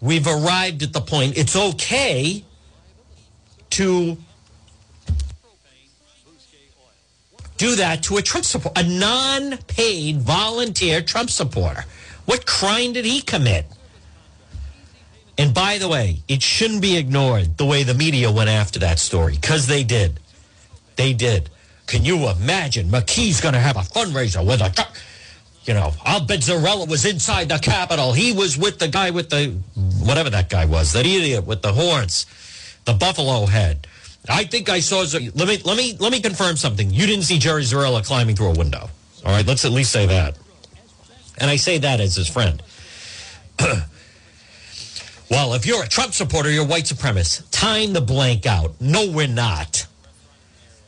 we've 0.00 0.26
arrived 0.26 0.82
at 0.82 0.92
the 0.92 1.00
point 1.00 1.36
it's 1.36 1.56
okay 1.56 2.44
to 3.70 4.16
do 7.56 7.76
that 7.76 8.02
to 8.04 8.16
a 8.16 8.22
Trump 8.22 8.44
supporter, 8.44 8.80
a 8.80 8.84
non 8.84 9.56
paid 9.66 10.20
volunteer 10.20 11.00
Trump 11.02 11.30
supporter. 11.30 11.84
What 12.24 12.46
crime 12.46 12.92
did 12.92 13.04
he 13.04 13.20
commit? 13.20 13.66
And 15.38 15.52
by 15.52 15.78
the 15.78 15.88
way, 15.88 16.22
it 16.28 16.42
shouldn't 16.42 16.82
be 16.82 16.96
ignored 16.96 17.58
the 17.58 17.66
way 17.66 17.82
the 17.82 17.94
media 17.94 18.30
went 18.30 18.48
after 18.48 18.78
that 18.80 18.98
story, 18.98 19.34
because 19.34 19.66
they 19.66 19.84
did. 19.84 20.18
They 20.96 21.12
did. 21.12 21.50
Can 21.86 22.04
you 22.04 22.28
imagine 22.28 22.88
McKee's 22.88 23.40
going 23.40 23.54
to 23.54 23.60
have 23.60 23.76
a 23.76 23.80
fundraiser 23.80 24.44
with 24.44 24.60
a? 24.60 24.72
You 25.64 25.74
know, 25.74 25.92
I'll 26.04 26.24
bet 26.24 26.40
Zarella 26.40 26.88
was 26.88 27.04
inside 27.04 27.48
the 27.48 27.58
Capitol. 27.58 28.12
He 28.12 28.32
was 28.32 28.56
with 28.56 28.78
the 28.78 28.88
guy 28.88 29.10
with 29.10 29.30
the, 29.30 29.56
whatever 30.00 30.30
that 30.30 30.48
guy 30.48 30.64
was, 30.64 30.92
that 30.92 31.04
idiot 31.04 31.44
with 31.44 31.62
the 31.62 31.72
horns, 31.72 32.24
the 32.84 32.94
buffalo 32.94 33.46
head. 33.46 33.86
I 34.28 34.44
think 34.44 34.68
I 34.68 34.80
saw. 34.80 35.00
Let 35.00 35.48
me 35.48 35.58
let 35.64 35.76
me 35.76 35.96
let 35.98 36.12
me 36.12 36.20
confirm 36.20 36.56
something. 36.56 36.90
You 36.90 37.06
didn't 37.06 37.24
see 37.24 37.38
Jerry 37.38 37.62
Zarella 37.62 38.04
climbing 38.04 38.36
through 38.36 38.50
a 38.52 38.58
window. 38.58 38.88
All 39.24 39.32
right, 39.32 39.46
let's 39.46 39.64
at 39.64 39.72
least 39.72 39.92
say 39.92 40.06
that. 40.06 40.36
And 41.38 41.50
I 41.50 41.56
say 41.56 41.78
that 41.78 42.00
as 42.00 42.16
his 42.16 42.28
friend. 42.28 42.62
well, 45.30 45.54
if 45.54 45.66
you're 45.66 45.82
a 45.82 45.88
Trump 45.88 46.14
supporter, 46.14 46.50
you're 46.50 46.66
white 46.66 46.84
supremacist. 46.84 47.50
Time 47.50 47.92
the 47.92 48.00
blank 48.00 48.46
out. 48.46 48.80
No, 48.80 49.10
we're 49.10 49.26
not. 49.26 49.86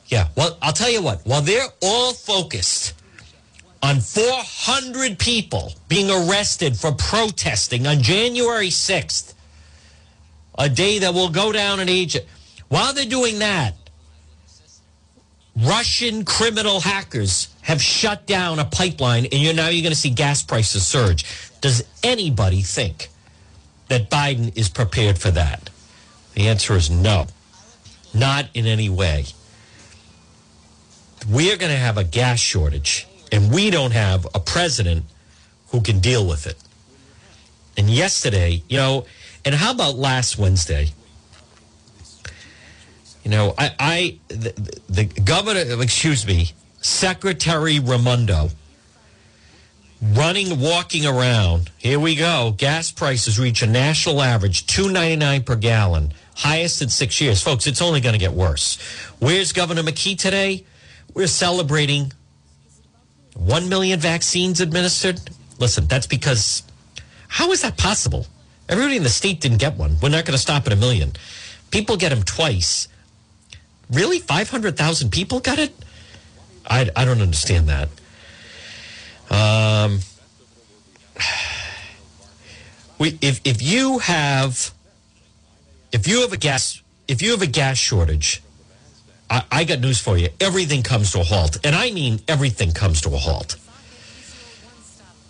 Yeah. 0.07 0.29
Well, 0.37 0.57
I'll 0.63 0.73
tell 0.73 0.91
you 0.91 1.03
what. 1.03 1.21
While 1.25 1.43
they're 1.43 1.69
all 1.83 2.13
focused 2.15 2.95
on 3.83 4.01
400 4.01 5.19
people 5.19 5.73
being 5.89 6.11
arrested 6.11 6.77
for 6.77 6.93
protesting 6.93 7.87
on 7.87 8.03
January 8.03 8.69
6th, 8.69 9.35
a 10.59 10.69
day 10.69 10.99
that 10.99 11.15
will 11.15 11.29
go 11.29 11.53
down 11.53 11.79
in 11.81 11.89
Egypt. 11.89 12.29
While 12.69 12.93
they're 12.93 13.05
doing 13.05 13.39
that, 13.39 13.75
Russian 15.57 16.25
criminal 16.25 16.81
hackers 16.81 17.49
have 17.63 17.83
shut 17.83 18.27
down 18.27 18.59
a 18.59 18.65
pipeline, 18.65 19.25
and 19.25 19.35
you're 19.35 19.55
now 19.55 19.69
you're 19.69 19.83
going 19.83 19.93
to 19.93 19.99
see 19.99 20.11
gas 20.11 20.43
prices 20.43 20.87
surge. 20.87 21.25
Does 21.61 21.85
anybody 22.03 22.63
think 22.63 23.09
that 23.89 24.09
Biden 24.11 24.57
is 24.57 24.69
prepared 24.69 25.19
for 25.19 25.31
that? 25.33 25.71
The 26.35 26.47
answer 26.49 26.77
is 26.77 26.91
no, 26.91 27.27
not 28.15 28.49
in 28.55 28.67
any 28.67 28.89
way. 28.89 29.25
We 31.29 31.53
are 31.53 31.57
going 31.57 31.73
to 31.73 31.79
have 31.79 31.99
a 31.99 32.05
gas 32.05 32.39
shortage, 32.39 33.09
and 33.33 33.53
we 33.53 33.71
don't 33.71 33.93
have 33.93 34.27
a 34.35 34.41
president 34.41 35.05
who 35.71 35.81
can 35.81 35.99
deal 35.99 36.27
with 36.27 36.47
it. 36.47 36.57
And 37.77 37.91
yesterday, 37.91 38.63
you 38.69 38.77
know, 38.77 39.07
and 39.45 39.55
how 39.55 39.73
about 39.73 39.97
last 39.97 40.39
Wednesday? 40.39 40.91
You 43.29 43.37
know, 43.37 43.55
I, 43.59 43.75
I 43.79 44.19
the, 44.29 44.81
the 44.89 45.05
governor, 45.05 45.83
excuse 45.83 46.27
me, 46.27 46.53
Secretary 46.81 47.79
Raimondo 47.79 48.49
running, 50.01 50.59
walking 50.59 51.05
around. 51.05 51.71
Here 51.77 52.01
we 52.01 52.15
go. 52.15 52.55
Gas 52.57 52.91
prices 52.91 53.39
reach 53.39 53.61
a 53.61 53.67
national 53.67 54.23
average, 54.23 54.67
two 54.67 54.91
ninety 54.91 55.17
nine 55.17 55.43
per 55.43 55.57
gallon, 55.57 56.15
highest 56.37 56.81
in 56.81 56.89
six 56.89 57.21
years, 57.21 57.43
folks. 57.43 57.67
It's 57.67 57.83
only 57.83 58.01
going 58.01 58.15
to 58.15 58.19
get 58.19 58.33
worse. 58.33 58.79
Where's 59.19 59.53
Governor 59.53 59.83
McKee 59.83 60.19
today? 60.19 60.65
We're 61.13 61.27
celebrating 61.27 62.15
one 63.35 63.69
million 63.69 64.01
vaccines 64.01 64.63
administered. 64.63 65.21
Listen, 65.59 65.87
that's 65.87 66.07
because 66.07 66.63
how 67.29 67.53
is 67.53 67.61
that 67.61 67.77
possible? 67.77 68.27
Everybody 68.71 68.97
in 68.97 69.03
the 69.03 69.11
state 69.11 69.43
didn't 69.43 69.59
get 69.59 69.77
one. 69.77 69.99
We're 70.03 70.09
not 70.09 70.25
going 70.25 70.33
to 70.33 70.39
stop 70.39 70.67
at 70.67 70.73
a 70.73 70.77
million. 70.77 71.13
People 71.71 71.99
get 71.99 72.09
them 72.09 72.23
twice. 72.23 72.89
Really? 73.91 74.19
500,000 74.19 75.11
people 75.11 75.41
got 75.41 75.59
it? 75.59 75.75
I, 76.69 76.91
I 76.95 77.05
don't 77.05 77.21
understand 77.21 77.69
that. 77.69 77.89
Um, 79.31 80.01
we, 82.99 83.19
if, 83.21 83.41
if 83.45 83.63
you 83.63 83.99
have 83.99 84.73
if 85.93 86.07
you 86.07 86.21
have 86.21 86.33
a 86.33 86.37
gas 86.37 86.83
if 87.07 87.23
you 87.23 87.31
have 87.31 87.43
a 87.43 87.47
gas 87.47 87.79
shortage, 87.79 88.43
I, 89.31 89.43
I 89.51 89.65
got 89.65 89.81
news 89.81 90.01
for 90.01 90.19
you. 90.19 90.29
Everything 90.41 90.83
comes 90.83 91.13
to 91.13 91.21
a 91.21 91.25
halt, 91.25 91.57
and 91.65 91.75
I 91.75 91.91
mean 91.91 92.21
everything 92.29 92.73
comes 92.73 93.01
to 93.03 93.15
a 93.15 93.17
halt. 93.17 93.57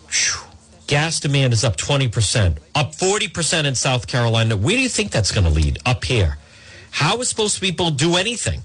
Whew. 0.09 0.45
Gas 0.87 1.19
demand 1.19 1.53
is 1.53 1.63
up 1.63 1.77
20%, 1.77 2.57
up 2.73 2.95
40% 2.95 3.65
in 3.65 3.75
South 3.75 4.07
Carolina. 4.07 4.57
Where 4.57 4.75
do 4.75 4.81
you 4.81 4.89
think 4.89 5.11
that's 5.11 5.31
going 5.31 5.43
to 5.43 5.51
lead? 5.51 5.77
Up 5.85 6.03
here. 6.03 6.38
How 6.91 7.19
is 7.21 7.29
supposed 7.29 7.55
to 7.55 7.61
people 7.61 7.91
do 7.91 8.15
anything? 8.15 8.63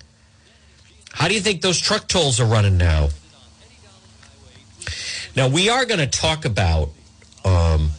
How 1.12 1.28
do 1.28 1.34
you 1.34 1.40
think 1.40 1.60
those 1.60 1.80
truck 1.80 2.08
tolls 2.08 2.40
are 2.40 2.46
running 2.46 2.76
now? 2.76 3.10
Now, 5.36 5.48
we 5.48 5.68
are 5.68 5.84
going 5.84 6.00
to 6.00 6.06
talk 6.06 6.44
about 6.44 6.90
um, 7.44 7.90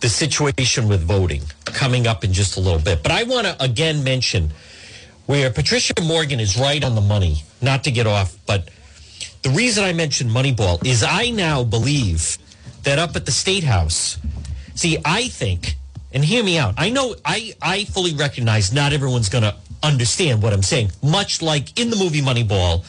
the 0.00 0.08
situation 0.08 0.88
with 0.88 1.02
voting 1.02 1.42
coming 1.64 2.06
up 2.06 2.24
in 2.24 2.32
just 2.32 2.56
a 2.56 2.60
little 2.60 2.80
bit. 2.80 3.02
But 3.02 3.12
I 3.12 3.22
want 3.24 3.46
to 3.46 3.62
again 3.62 4.04
mention 4.04 4.50
where 5.26 5.50
Patricia 5.50 5.94
Morgan 6.02 6.40
is 6.40 6.58
right 6.58 6.82
on 6.82 6.94
the 6.94 7.00
money, 7.00 7.44
not 7.62 7.84
to 7.84 7.90
get 7.90 8.06
off, 8.06 8.36
but 8.46 8.68
the 9.42 9.50
reason 9.50 9.84
I 9.84 9.92
mentioned 9.92 10.30
Moneyball 10.30 10.84
is 10.84 11.02
I 11.02 11.30
now 11.30 11.64
believe 11.64 12.36
that 12.82 12.98
up 12.98 13.16
at 13.16 13.26
the 13.26 13.32
State 13.32 13.64
House, 13.64 14.18
see, 14.74 14.98
I 15.04 15.28
think, 15.28 15.76
and 16.12 16.24
hear 16.24 16.42
me 16.42 16.58
out, 16.58 16.74
I 16.76 16.90
know, 16.90 17.14
I, 17.24 17.54
I 17.62 17.84
fully 17.84 18.14
recognize 18.14 18.72
not 18.72 18.92
everyone's 18.92 19.28
going 19.28 19.44
to 19.44 19.54
understand 19.82 20.42
what 20.42 20.52
I'm 20.52 20.62
saying, 20.62 20.92
much 21.02 21.42
like 21.42 21.78
in 21.78 21.90
the 21.90 21.96
movie 21.96 22.20
Moneyball, 22.20 22.84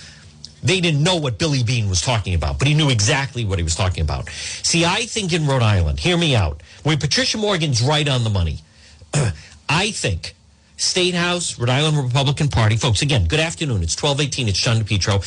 they 0.64 0.80
didn't 0.80 1.04
know 1.04 1.16
what 1.16 1.40
Billy 1.40 1.64
Beane 1.64 1.90
was 1.90 2.02
talking 2.02 2.34
about, 2.36 2.60
but 2.60 2.68
he 2.68 2.74
knew 2.74 2.90
exactly 2.90 3.46
what 3.46 3.58
he 3.58 3.64
was 3.64 3.76
talking 3.76 4.02
about. 4.04 4.30
See, 4.30 4.86
I 4.86 5.06
think 5.06 5.34
in 5.34 5.48
Rhode 5.48 5.64
Island, 5.64 6.00
hear 6.00 6.18
me 6.18 6.36
out, 6.36 6.62
where 6.84 6.98
Patricia 6.98 7.38
Morgan's 7.38 7.82
right 7.82 8.08
on 8.08 8.24
the 8.24 8.30
money, 8.30 8.60
I 9.70 9.92
think 9.92 10.36
State 10.78 11.16
House, 11.16 11.58
Rhode 11.58 11.70
Island 11.70 11.98
Republican 11.98 12.48
Party, 12.48 12.76
folks, 12.76 13.02
again, 13.02 13.28
good 13.28 13.40
afternoon. 13.40 13.84
It's 13.84 14.02
1218. 14.02 14.50
It's 14.50 14.60
John 14.60 14.78
DePetro. 14.78 15.22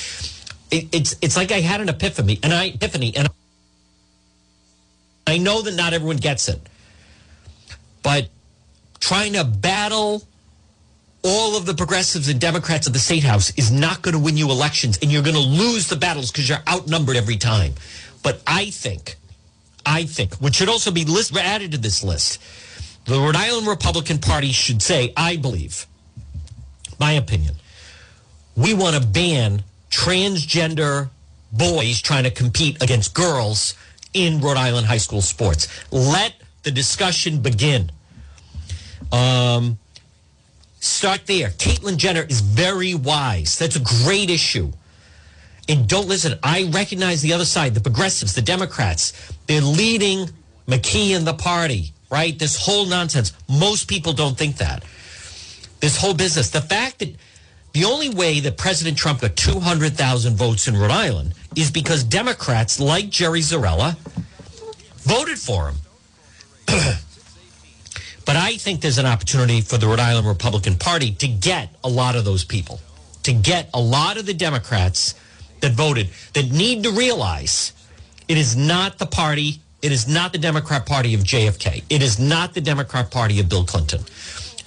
It, 0.70 0.94
it's, 0.94 1.16
it's 1.20 1.36
like 1.36 1.52
I 1.52 1.60
had 1.60 1.80
an 1.80 1.88
epiphany, 1.88 2.38
and 2.42 2.52
I, 2.52 2.66
epiphany, 2.66 3.16
and 3.16 3.28
I 5.26 5.38
know 5.38 5.62
that 5.62 5.74
not 5.74 5.92
everyone 5.92 6.18
gets 6.18 6.48
it, 6.48 6.60
but 8.04 8.28
trying 9.00 9.32
to 9.32 9.42
battle 9.42 10.23
all 11.25 11.56
of 11.56 11.66
the 11.66 11.75
progressives 11.75 12.28
and 12.28 12.40
Democrats 12.40 12.87
of 12.87 12.92
the 12.92 12.99
state 12.99 13.25
house 13.25 13.50
is 13.58 13.73
not 13.73 14.02
going 14.02 14.12
to 14.12 14.20
win 14.20 14.37
you 14.37 14.50
elections, 14.50 14.99
and 15.02 15.11
you're 15.11 15.23
going 15.23 15.34
to 15.34 15.40
lose 15.40 15.88
the 15.88 15.96
battles 15.96 16.30
because 16.30 16.49
you're 16.49 16.62
outnumbered 16.68 17.16
every 17.16 17.38
time. 17.38 17.73
But 18.23 18.42
I 18.46 18.66
think, 18.66 19.16
I 19.84 20.04
think, 20.04 20.34
which 20.34 20.54
should 20.54 20.68
also 20.68 20.92
be 20.92 21.04
list, 21.04 21.34
added 21.37 21.73
to 21.73 21.78
this 21.78 22.04
list, 22.04 22.40
the 23.06 23.18
Rhode 23.18 23.37
Island 23.37 23.66
Republican 23.66 24.18
Party 24.18 24.52
should 24.52 24.82
say, 24.82 25.12
I 25.16 25.37
believe, 25.37 25.87
my 27.00 27.12
opinion, 27.12 27.54
we 28.54 28.75
want 28.75 28.94
to 28.94 29.06
ban 29.06 29.64
transgender 29.90 31.08
boys 31.52 32.02
trying 32.02 32.25
to 32.25 32.30
compete 32.30 32.82
against 32.82 33.14
girls 33.14 33.75
in 34.12 34.40
Rhode 34.40 34.56
Island 34.56 34.87
high 34.87 34.99
school 34.99 35.23
sports. 35.23 35.68
Let 35.90 36.34
the 36.64 36.70
discussion 36.70 37.40
begin. 37.40 37.90
Um, 39.14 39.78
start 40.80 41.26
there. 41.26 41.50
Caitlyn 41.50 41.97
Jenner 41.97 42.23
is 42.23 42.40
very 42.40 42.94
wise. 42.94 43.56
That's 43.56 43.76
a 43.76 43.80
great 44.04 44.28
issue. 44.28 44.73
And 45.68 45.88
don't 45.88 46.09
listen. 46.09 46.38
I 46.42 46.64
recognize 46.64 47.23
the 47.23 47.33
other 47.33 47.44
side, 47.44 47.75
the 47.75 47.80
progressives, 47.80 48.35
the 48.35 48.42
Democrats. 48.42 49.12
They're 49.47 49.61
leading 49.61 50.28
McKee 50.66 51.16
and 51.16 51.26
the 51.26 51.35
party, 51.35 51.92
right? 52.11 52.37
This 52.37 52.59
whole 52.59 52.87
nonsense. 52.87 53.33
Most 53.49 53.88
people 53.88 54.12
don't 54.12 54.37
think 54.37 54.56
that. 54.56 54.85
This 55.80 55.97
whole 55.97 56.14
business. 56.14 56.50
The 56.50 56.61
fact 56.61 56.99
that 56.99 57.14
the 57.73 57.85
only 57.85 58.11
way 58.11 58.40
that 58.40 58.56
President 58.56 58.99
Trump 58.99 59.21
got 59.21 59.37
200,000 59.37 60.37
votes 60.37 60.66
in 60.66 60.76
Rhode 60.76 60.90
Island 60.90 61.35
is 61.56 61.71
because 61.71 62.02
Democrats 62.02 62.80
like 62.80 63.11
Jerry 63.11 63.40
Zarella 63.40 63.97
voted 65.02 65.38
for 65.38 65.71
him. 65.71 65.76
but 68.26 68.37
I 68.37 68.57
think 68.57 68.81
there's 68.81 68.99
an 68.99 69.07
opportunity 69.07 69.61
for 69.61 69.76
the 69.76 69.87
Rhode 69.87 70.00
Island 70.00 70.26
Republican 70.26 70.76
Party 70.76 71.12
to 71.12 71.28
get 71.28 71.71
a 71.85 71.88
lot 71.88 72.16
of 72.16 72.25
those 72.25 72.45
people, 72.45 72.81
to 73.23 73.33
get 73.33 73.69
a 73.75 73.81
lot 73.81 74.16
of 74.16 74.26
the 74.26 74.35
Democrats 74.35 75.14
that 75.61 75.73
voted 75.73 76.09
that 76.33 76.50
need 76.50 76.83
to 76.85 76.90
realize 76.90 77.73
it 78.28 78.38
is 78.38 78.57
not 78.57 78.99
the 78.99 79.07
party, 79.07 79.61
it 79.83 79.93
is 79.93 80.09
not 80.09 80.33
the 80.33 80.38
Democrat 80.38 80.87
Party 80.87 81.14
of 81.14 81.21
JFK, 81.21 81.85
it 81.90 82.02
is 82.02 82.19
not 82.19 82.54
the 82.54 82.61
Democrat 82.61 83.11
Party 83.11 83.40
of 83.40 83.49
Bill 83.49 83.64
Clinton. 83.64 84.00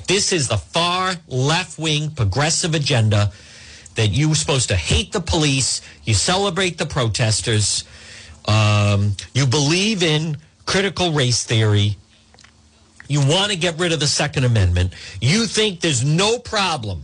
This 0.07 0.31
is 0.31 0.47
the 0.47 0.57
far 0.57 1.15
left 1.27 1.77
wing 1.77 2.11
progressive 2.11 2.75
agenda 2.75 3.31
that 3.95 4.09
you're 4.09 4.35
supposed 4.35 4.69
to 4.69 4.75
hate 4.75 5.11
the 5.11 5.19
police, 5.19 5.81
you 6.03 6.13
celebrate 6.13 6.77
the 6.77 6.85
protesters, 6.85 7.83
um, 8.47 9.13
you 9.33 9.45
believe 9.45 10.03
in 10.03 10.37
critical 10.65 11.11
race 11.11 11.43
theory, 11.43 11.97
you 13.07 13.19
want 13.19 13.51
to 13.51 13.57
get 13.57 13.77
rid 13.79 13.93
of 13.93 13.99
the 13.99 14.07
Second 14.07 14.43
Amendment, 14.43 14.93
you 15.21 15.45
think 15.45 15.81
there's 15.81 16.03
no 16.03 16.39
problem 16.39 17.03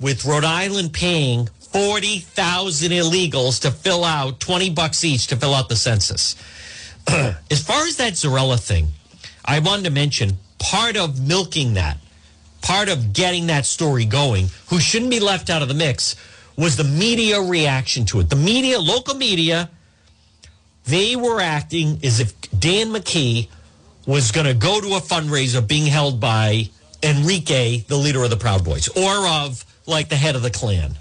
with 0.00 0.24
Rhode 0.24 0.44
Island 0.44 0.92
paying 0.92 1.48
40,000 1.72 2.92
illegals 2.92 3.60
to 3.62 3.70
fill 3.70 4.04
out 4.04 4.40
20 4.40 4.70
bucks 4.70 5.04
each 5.04 5.26
to 5.28 5.36
fill 5.36 5.54
out 5.54 5.68
the 5.68 5.76
census. 5.76 6.34
as 7.08 7.62
far 7.62 7.86
as 7.86 7.96
that 7.96 8.14
Zarella 8.14 8.58
thing, 8.58 8.88
I 9.44 9.58
wanted 9.60 9.84
to 9.84 9.90
mention 9.90 10.38
part 10.58 10.96
of 10.96 11.26
milking 11.26 11.74
that, 11.74 11.98
part 12.62 12.88
of 12.88 13.12
getting 13.12 13.46
that 13.46 13.66
story 13.66 14.04
going, 14.04 14.48
who 14.68 14.80
shouldn't 14.80 15.10
be 15.10 15.20
left 15.20 15.50
out 15.50 15.62
of 15.62 15.68
the 15.68 15.74
mix, 15.74 16.16
was 16.56 16.76
the 16.76 16.84
media 16.84 17.40
reaction 17.40 18.04
to 18.06 18.20
it. 18.20 18.30
The 18.30 18.36
media, 18.36 18.80
local 18.80 19.14
media, 19.14 19.70
they 20.86 21.16
were 21.16 21.40
acting 21.40 22.00
as 22.02 22.18
if 22.18 22.34
Dan 22.58 22.88
McKee 22.88 23.48
was 24.08 24.32
going 24.32 24.46
to 24.46 24.54
go 24.54 24.80
to 24.80 24.94
a 24.94 25.00
fundraiser 25.00 25.64
being 25.64 25.84
held 25.84 26.18
by 26.18 26.66
Enrique, 27.02 27.80
the 27.88 27.96
leader 27.96 28.24
of 28.24 28.30
the 28.30 28.38
Proud 28.38 28.64
Boys, 28.64 28.88
or 28.88 29.28
of 29.28 29.66
like 29.86 30.08
the 30.08 30.16
head 30.16 30.34
of 30.34 30.40
the 30.40 30.50
Klan. 30.50 30.96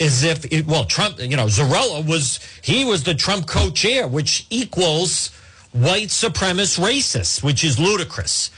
As 0.00 0.24
if, 0.24 0.50
it, 0.50 0.66
well, 0.66 0.86
Trump, 0.86 1.20
you 1.20 1.36
know, 1.36 1.44
Zarella 1.44 2.04
was, 2.04 2.40
he 2.62 2.86
was 2.86 3.04
the 3.04 3.14
Trump 3.14 3.46
co 3.46 3.70
chair, 3.70 4.08
which 4.08 4.46
equals 4.48 5.28
white 5.72 6.08
supremacist 6.08 6.80
racist, 6.80 7.42
which 7.42 7.62
is 7.62 7.78
ludicrous. 7.78 8.50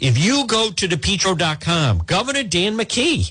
If 0.00 0.18
you 0.18 0.44
go 0.48 0.72
to 0.72 0.88
depetro.com, 0.88 1.98
Governor 2.06 2.42
Dan 2.42 2.76
McKee 2.76 3.30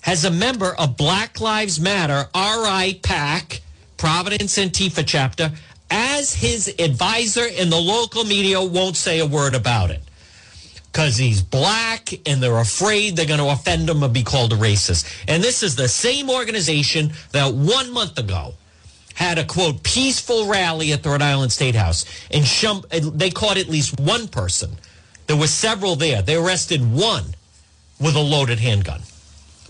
has 0.00 0.24
a 0.24 0.30
member 0.30 0.74
of 0.74 0.96
Black 0.96 1.38
Lives 1.38 1.78
Matter, 1.78 2.30
RI 2.34 2.94
PAC, 3.02 3.60
Providence 3.98 4.56
Antifa 4.56 5.04
chapter, 5.06 5.52
as 5.94 6.34
his 6.34 6.74
advisor, 6.80 7.46
in 7.46 7.70
the 7.70 7.78
local 7.78 8.24
media 8.24 8.60
won't 8.60 8.96
say 8.96 9.20
a 9.20 9.26
word 9.26 9.54
about 9.54 9.92
it 9.92 10.02
because 10.90 11.16
he's 11.16 11.40
black 11.40 12.12
and 12.26 12.42
they're 12.42 12.58
afraid 12.58 13.14
they're 13.14 13.26
going 13.26 13.38
to 13.38 13.48
offend 13.48 13.88
him 13.88 14.02
and 14.02 14.12
be 14.12 14.24
called 14.24 14.52
a 14.52 14.56
racist. 14.56 15.06
And 15.28 15.42
this 15.42 15.62
is 15.62 15.76
the 15.76 15.86
same 15.86 16.30
organization 16.30 17.12
that 17.30 17.54
one 17.54 17.92
month 17.92 18.18
ago 18.18 18.54
had 19.14 19.38
a 19.38 19.44
quote 19.44 19.84
peaceful 19.84 20.48
rally 20.48 20.92
at 20.92 21.04
the 21.04 21.10
Rhode 21.10 21.22
Island 21.22 21.52
State 21.52 21.76
House 21.76 22.04
and 22.32 22.44
they 23.16 23.30
caught 23.30 23.56
at 23.56 23.68
least 23.68 24.00
one 24.00 24.26
person. 24.26 24.72
There 25.28 25.36
were 25.36 25.46
several 25.46 25.94
there. 25.94 26.22
They 26.22 26.34
arrested 26.34 26.92
one 26.92 27.36
with 28.00 28.16
a 28.16 28.20
loaded 28.20 28.58
handgun. 28.58 29.02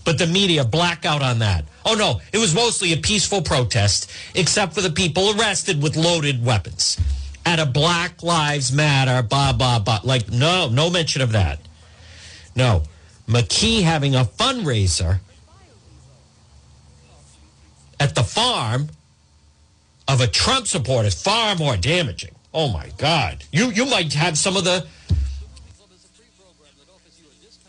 But 0.03 0.17
the 0.17 0.25
media 0.25 0.65
black 0.65 1.05
out 1.05 1.21
on 1.21 1.39
that. 1.39 1.65
Oh 1.85 1.93
no, 1.93 2.19
it 2.33 2.39
was 2.39 2.55
mostly 2.55 2.93
a 2.93 2.97
peaceful 2.97 3.41
protest, 3.41 4.11
except 4.33 4.73
for 4.73 4.81
the 4.81 4.89
people 4.89 5.39
arrested 5.39 5.81
with 5.81 5.95
loaded 5.95 6.43
weapons 6.43 6.99
at 7.45 7.59
a 7.59 7.65
Black 7.65 8.23
Lives 8.23 8.71
Matter, 8.71 9.21
blah, 9.21 9.53
blah, 9.53 9.77
blah. 9.79 9.99
Like, 10.03 10.31
no, 10.31 10.67
no 10.67 10.89
mention 10.89 11.21
of 11.21 11.31
that. 11.33 11.59
No. 12.55 12.83
McKee 13.27 13.83
having 13.83 14.15
a 14.15 14.23
fundraiser 14.23 15.19
at 17.99 18.15
the 18.15 18.23
farm 18.23 18.89
of 20.07 20.21
a 20.21 20.27
Trump 20.27 20.67
supporter 20.67 21.07
is 21.07 21.21
far 21.21 21.55
more 21.55 21.77
damaging. 21.77 22.33
Oh 22.53 22.69
my 22.69 22.89
God. 22.97 23.43
You 23.51 23.69
you 23.71 23.85
might 23.85 24.13
have 24.13 24.37
some 24.37 24.55
of 24.55 24.63
the 24.63 24.85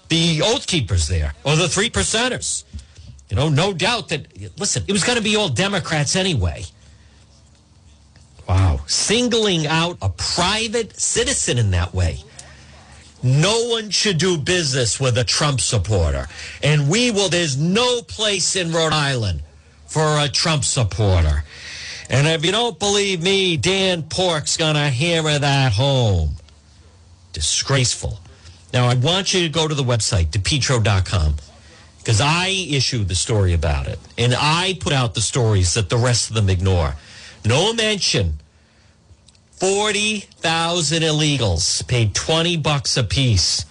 the 0.09 0.43
oath 0.43 0.67
keepers 0.67 1.09
there 1.09 1.35
or 1.45 1.57
the 1.57 1.69
three 1.69 1.91
percenters. 1.91 2.65
You 3.29 3.37
know, 3.37 3.49
no 3.49 3.73
doubt 3.73 4.09
that 4.09 4.27
listen, 4.59 4.85
it 4.87 4.93
was 4.93 5.05
gonna 5.05 5.21
be 5.21 5.37
all 5.37 5.49
Democrats 5.49 6.17
anyway. 6.17 6.65
Wow. 8.49 8.81
Singling 8.87 9.67
out 9.67 9.99
a 10.01 10.09
private 10.09 10.99
citizen 10.99 11.59
in 11.59 11.71
that 11.73 11.93
way. 11.93 12.23
No 13.23 13.69
one 13.69 13.91
should 13.91 14.19
do 14.19 14.39
business 14.39 15.01
with 15.01 15.19
a 15.19 15.25
Trump 15.25 15.61
supporter. 15.61 16.29
And 16.63 16.89
we 16.89 17.11
will, 17.11 17.29
there's 17.29 17.57
no 17.57 18.03
place 18.03 18.55
in 18.55 18.71
Rhode 18.71 18.93
Island 18.93 19.43
for 19.87 20.21
a 20.21 20.29
Trump 20.29 20.65
supporter. 20.65 21.43
And 22.09 22.29
if 22.29 22.45
you 22.45 22.53
don't 22.53 22.79
believe 22.79 23.23
me, 23.23 23.57
Dan 23.57 24.05
Pork's 24.05 24.57
going 24.57 24.75
to 24.75 24.89
hammer 24.91 25.39
that 25.39 25.73
home. 25.73 26.37
Disgraceful. 27.33 28.21
Now, 28.73 28.87
I 28.87 28.95
want 28.95 29.35
you 29.35 29.41
to 29.41 29.49
go 29.49 29.67
to 29.67 29.75
the 29.75 29.83
website, 29.83 30.27
depetro.com, 30.27 31.37
because 32.07 32.21
I 32.21 32.47
issued 32.51 33.09
the 33.09 33.17
story 33.17 33.53
about 33.53 33.89
it. 33.89 33.99
And 34.17 34.33
I 34.39 34.79
put 34.79 34.93
out 34.93 35.15
the 35.15 35.21
stories 35.21 35.75
that 35.75 35.89
the 35.91 35.97
rest 35.97 36.29
of 36.29 36.37
them 36.37 36.49
ignore. 36.49 36.95
No 37.45 37.73
mention. 37.73 38.35
40,000 39.55 41.03
illegals 41.03 41.85
paid 41.89 42.15
20 42.15 42.59
bucks 42.59 42.97
a 42.97 43.03
piece 43.03 43.67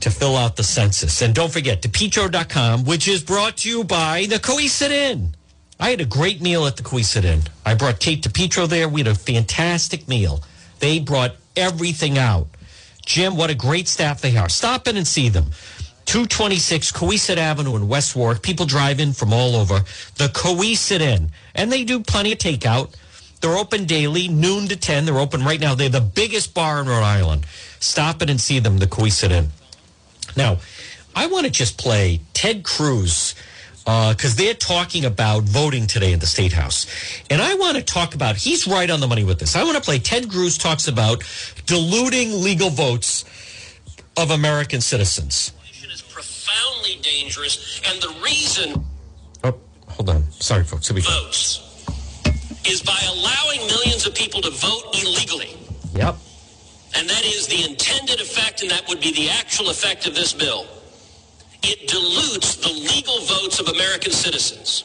to 0.00 0.10
fill 0.10 0.36
out 0.36 0.56
the 0.56 0.62
census. 0.62 1.22
And 1.22 1.34
don't 1.34 1.50
forget, 1.50 1.80
depetro.com, 1.80 2.84
which 2.84 3.08
is 3.08 3.22
brought 3.22 3.56
to 3.58 3.70
you 3.70 3.82
by 3.82 4.26
the 4.28 4.38
Cowesett 4.38 4.90
Inn. 4.90 5.34
I 5.80 5.88
had 5.88 6.02
a 6.02 6.04
great 6.04 6.42
meal 6.42 6.66
at 6.66 6.76
the 6.76 6.82
Cowesett 6.82 7.24
Inn. 7.24 7.40
I 7.64 7.72
brought 7.72 7.98
Kate 7.98 8.22
DePetro 8.22 8.68
there. 8.68 8.90
We 8.90 9.00
had 9.00 9.08
a 9.08 9.14
fantastic 9.14 10.06
meal. 10.06 10.42
They 10.80 10.98
brought 10.98 11.34
everything 11.56 12.18
out. 12.18 12.48
Jim, 13.06 13.38
what 13.38 13.48
a 13.48 13.54
great 13.54 13.88
staff 13.88 14.20
they 14.20 14.36
are. 14.36 14.50
Stop 14.50 14.86
in 14.86 14.98
and 14.98 15.06
see 15.06 15.30
them. 15.30 15.46
226 16.06 16.92
Cowesett 16.92 17.36
Avenue 17.36 17.76
in 17.76 17.88
West 17.88 18.14
Warwick. 18.16 18.42
People 18.42 18.66
drive 18.66 19.00
in 19.00 19.12
from 19.12 19.32
all 19.32 19.56
over. 19.56 19.80
The 20.16 20.28
Cowesett 20.28 21.00
Inn. 21.00 21.30
And 21.54 21.70
they 21.70 21.84
do 21.84 22.00
plenty 22.00 22.32
of 22.32 22.38
takeout. 22.38 22.94
They're 23.40 23.56
open 23.56 23.86
daily, 23.86 24.28
noon 24.28 24.68
to 24.68 24.76
10. 24.76 25.04
They're 25.04 25.18
open 25.18 25.42
right 25.42 25.60
now. 25.60 25.74
They're 25.74 25.88
the 25.88 26.00
biggest 26.00 26.54
bar 26.54 26.80
in 26.80 26.86
Rhode 26.86 27.02
Island. 27.02 27.46
Stop 27.80 28.22
it 28.22 28.30
and 28.30 28.40
see 28.40 28.58
them, 28.58 28.78
the 28.78 28.86
Cowesett 28.86 29.30
Inn. 29.30 29.48
Now, 30.36 30.58
I 31.14 31.26
want 31.26 31.46
to 31.46 31.52
just 31.52 31.78
play 31.78 32.20
Ted 32.32 32.62
Cruz 32.62 33.34
because 33.84 34.34
uh, 34.34 34.36
they're 34.36 34.54
talking 34.54 35.04
about 35.04 35.42
voting 35.42 35.88
today 35.88 36.12
in 36.12 36.20
the 36.20 36.26
state 36.26 36.52
house. 36.52 36.86
And 37.28 37.42
I 37.42 37.54
want 37.54 37.76
to 37.76 37.82
talk 37.82 38.14
about, 38.14 38.36
he's 38.36 38.68
right 38.68 38.88
on 38.88 39.00
the 39.00 39.08
money 39.08 39.24
with 39.24 39.40
this. 39.40 39.56
I 39.56 39.64
want 39.64 39.76
to 39.76 39.82
play 39.82 39.98
Ted 39.98 40.30
Cruz 40.30 40.56
talks 40.56 40.86
about 40.86 41.24
diluting 41.66 42.42
legal 42.42 42.70
votes 42.70 43.24
of 44.16 44.30
American 44.30 44.80
citizens. 44.80 45.52
Profoundly 46.52 47.00
dangerous, 47.02 47.80
and 47.88 48.02
the 48.02 48.14
reason. 48.22 48.84
Oh, 49.44 49.54
hold 49.88 50.10
on. 50.10 50.30
Sorry, 50.32 50.64
folks. 50.64 50.90
Votes 50.90 51.84
is 52.66 52.82
by 52.82 52.98
allowing 53.08 53.66
millions 53.66 54.06
of 54.06 54.14
people 54.14 54.40
to 54.42 54.50
vote 54.50 54.94
illegally. 54.94 55.56
Yep. 55.94 56.16
And 56.94 57.08
that 57.08 57.24
is 57.24 57.46
the 57.46 57.64
intended 57.68 58.20
effect, 58.20 58.62
and 58.62 58.70
that 58.70 58.86
would 58.88 59.00
be 59.00 59.12
the 59.12 59.30
actual 59.30 59.70
effect 59.70 60.06
of 60.06 60.14
this 60.14 60.32
bill. 60.32 60.66
It 61.62 61.88
dilutes 61.88 62.56
the 62.56 62.72
legal 62.72 63.20
votes 63.20 63.58
of 63.58 63.68
American 63.68 64.12
citizens. 64.12 64.84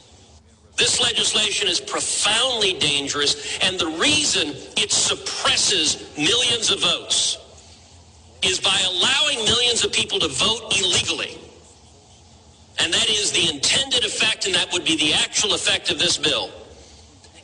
This 0.78 1.02
legislation 1.02 1.68
is 1.68 1.82
profoundly 1.82 2.74
dangerous, 2.74 3.60
and 3.60 3.78
the 3.78 3.88
reason 3.88 4.54
it 4.78 4.92
suppresses 4.92 6.16
millions 6.18 6.72
of 6.72 6.80
votes 6.80 7.38
is 8.42 8.60
by 8.60 8.80
allowing 8.86 9.44
millions 9.46 9.84
of 9.84 9.92
people 9.92 10.20
to 10.20 10.28
vote 10.30 10.74
illegally. 10.80 11.38
And 12.80 12.94
that 12.94 13.10
is 13.10 13.32
the 13.32 13.50
intended 13.50 14.06
effect, 14.06 14.46
and 14.46 14.56
that 14.56 14.72
would 14.72 14.86
be 14.86 14.96
the 14.98 15.14
actual 15.14 15.54
effect 15.54 15.92
of 15.92 16.00
this 16.00 16.18
bill 16.18 16.52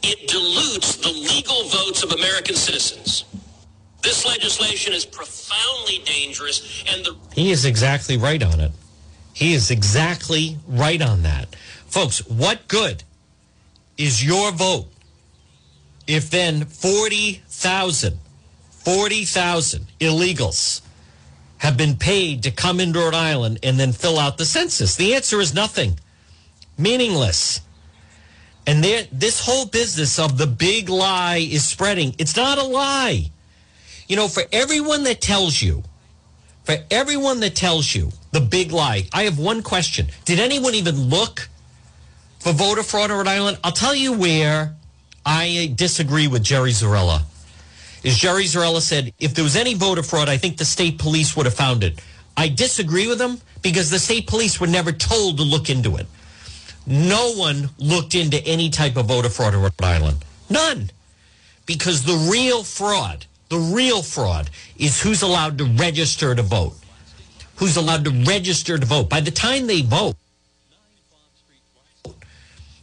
it 0.04 0.28
dilutes 0.28 0.98
the 0.98 1.10
legal 1.10 1.63
votes 1.69 2.04
of 2.04 2.12
American 2.12 2.56
citizens. 2.56 3.24
This 4.02 4.26
legislation 4.26 4.91
is 4.91 5.06
profoundly 5.06 6.04
dangerous, 6.06 6.84
and 6.93 7.06
the. 7.06 7.15
He 7.34 7.52
is 7.52 7.63
exactly 7.63 8.17
right 8.17 8.43
on 8.43 8.60
it. 8.60 8.74
He 9.34 9.54
is 9.54 9.72
exactly 9.72 10.58
right 10.67 11.02
on 11.02 11.24
that. 11.24 11.56
Folks, 11.88 12.19
what 12.28 12.67
good 12.67 13.04
is 13.98 14.24
your 14.24 14.52
vote 14.52 14.88
if 16.06 16.30
then 16.30 16.65
40,000, 16.65 18.19
40,000 18.72 19.88
illegals 20.02 20.82
have 21.63 21.78
been 21.78 21.95
paid 21.95 22.43
to 22.43 22.52
come 22.52 22.82
into 22.82 22.99
Rhode 22.99 23.15
Island 23.15 23.60
and 23.63 23.80
then 23.80 23.93
fill 23.93 24.19
out 24.19 24.38
the 24.38 24.45
census? 24.45 24.97
The 24.97 25.15
answer 25.15 25.39
is 25.39 25.54
nothing. 25.54 25.97
Meaningless. 26.78 27.62
And 28.67 28.84
this 28.84 29.45
whole 29.45 29.65
business 29.65 30.19
of 30.19 30.38
the 30.38 30.45
big 30.47 30.89
lie 30.89 31.38
is 31.38 31.65
spreading. 31.65 32.15
It's 32.17 32.36
not 32.36 32.58
a 32.58 32.63
lie. 32.63 33.32
You 34.10 34.17
know, 34.17 34.28
for 34.28 34.43
everyone 34.52 35.04
that 35.06 35.21
tells 35.21 35.62
you, 35.62 35.84
for 36.65 36.76
everyone 36.91 37.39
that 37.39 37.56
tells 37.56 37.95
you 37.95 38.12
the 38.32 38.41
big 38.41 38.71
lie, 38.71 39.08
I 39.13 39.23
have 39.23 39.39
one 39.39 39.63
question. 39.63 40.08
Did 40.26 40.39
anyone 40.39 40.76
even 40.76 41.10
look 41.10 41.49
for 42.39 42.52
voter 42.52 42.84
fraud 42.84 43.10
in 43.10 43.17
Rhode 43.17 43.28
Island? 43.28 43.58
I'll 43.63 43.71
tell 43.71 43.95
you 43.95 44.12
where 44.12 44.76
I 45.26 45.73
disagree 45.76 46.28
with 46.28 46.43
Jerry 46.43 46.71
Zarella. 46.71 47.23
Is 48.04 48.18
Jerry 48.18 48.44
Zarella 48.44 48.82
said, 48.82 49.13
if 49.20 49.34
there 49.34 49.44
was 49.44 49.56
any 49.56 49.74
voter 49.74 50.04
fraud, 50.04 50.28
I 50.28 50.38
think 50.38 50.58
the 50.58 50.66
state 50.66 51.00
police 51.00 51.36
would 51.36 51.46
have 51.46 51.56
found 51.56 51.84
it. 51.84 52.02
I 52.36 52.50
disagree 52.50 53.08
with 53.08 53.22
him 53.22 53.39
because 53.62 53.89
the 53.89 54.00
state 54.00 54.28
police 54.28 54.60
were 54.60 54.68
never 54.68 54.92
told 54.92 55.38
to 55.38 55.44
look 55.44 55.70
into 55.70 55.96
it. 55.96 56.08
No 56.86 57.34
one 57.34 57.70
looked 57.78 58.13
into 58.13 58.46
any 58.46 58.70
type 58.70 58.98
of 58.98 59.06
voter 59.06 59.30
fraud 59.30 59.54
in 59.54 59.62
Rhode 59.62 59.72
Island. 59.82 60.18
None. 60.50 60.89
Because 61.66 62.04
the 62.04 62.30
real 62.30 62.63
fraud, 62.63 63.26
the 63.48 63.58
real 63.58 64.02
fraud 64.02 64.50
is 64.78 65.02
who's 65.02 65.22
allowed 65.22 65.58
to 65.60 65.66
register 65.66 66.36
to 66.36 66.42
vote. 66.42 66.74
Who's 67.58 67.78
allowed 67.78 68.04
to 68.04 68.12
register 68.12 68.78
to 68.78 68.86
vote. 68.86 69.10
By 69.10 69.22
the 69.22 69.32
time 69.32 69.68
they 69.68 69.82
vote, 69.82 70.18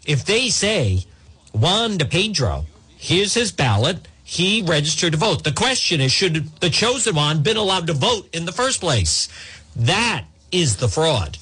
if 0.07 0.25
they 0.25 0.49
say 0.49 1.05
Juan 1.53 1.99
DePedro, 1.99 2.65
here's 2.97 3.35
his 3.35 3.53
ballot, 3.53 4.09
he 4.31 4.63
registered 4.63 5.11
to 5.11 5.19
vote. 5.19 5.43
The 5.43 5.51
question 5.51 6.01
is, 6.01 6.13
should 6.13 6.61
the 6.61 6.71
chosen 6.71 7.17
one 7.17 7.43
been 7.43 7.57
allowed 7.57 7.89
to 7.89 7.93
vote 7.93 8.29
in 8.33 8.45
the 8.45 8.53
first 8.53 8.79
place? 8.79 9.29
That 9.75 10.23
is 10.53 10.77
the 10.77 10.87
fraud. 10.87 11.37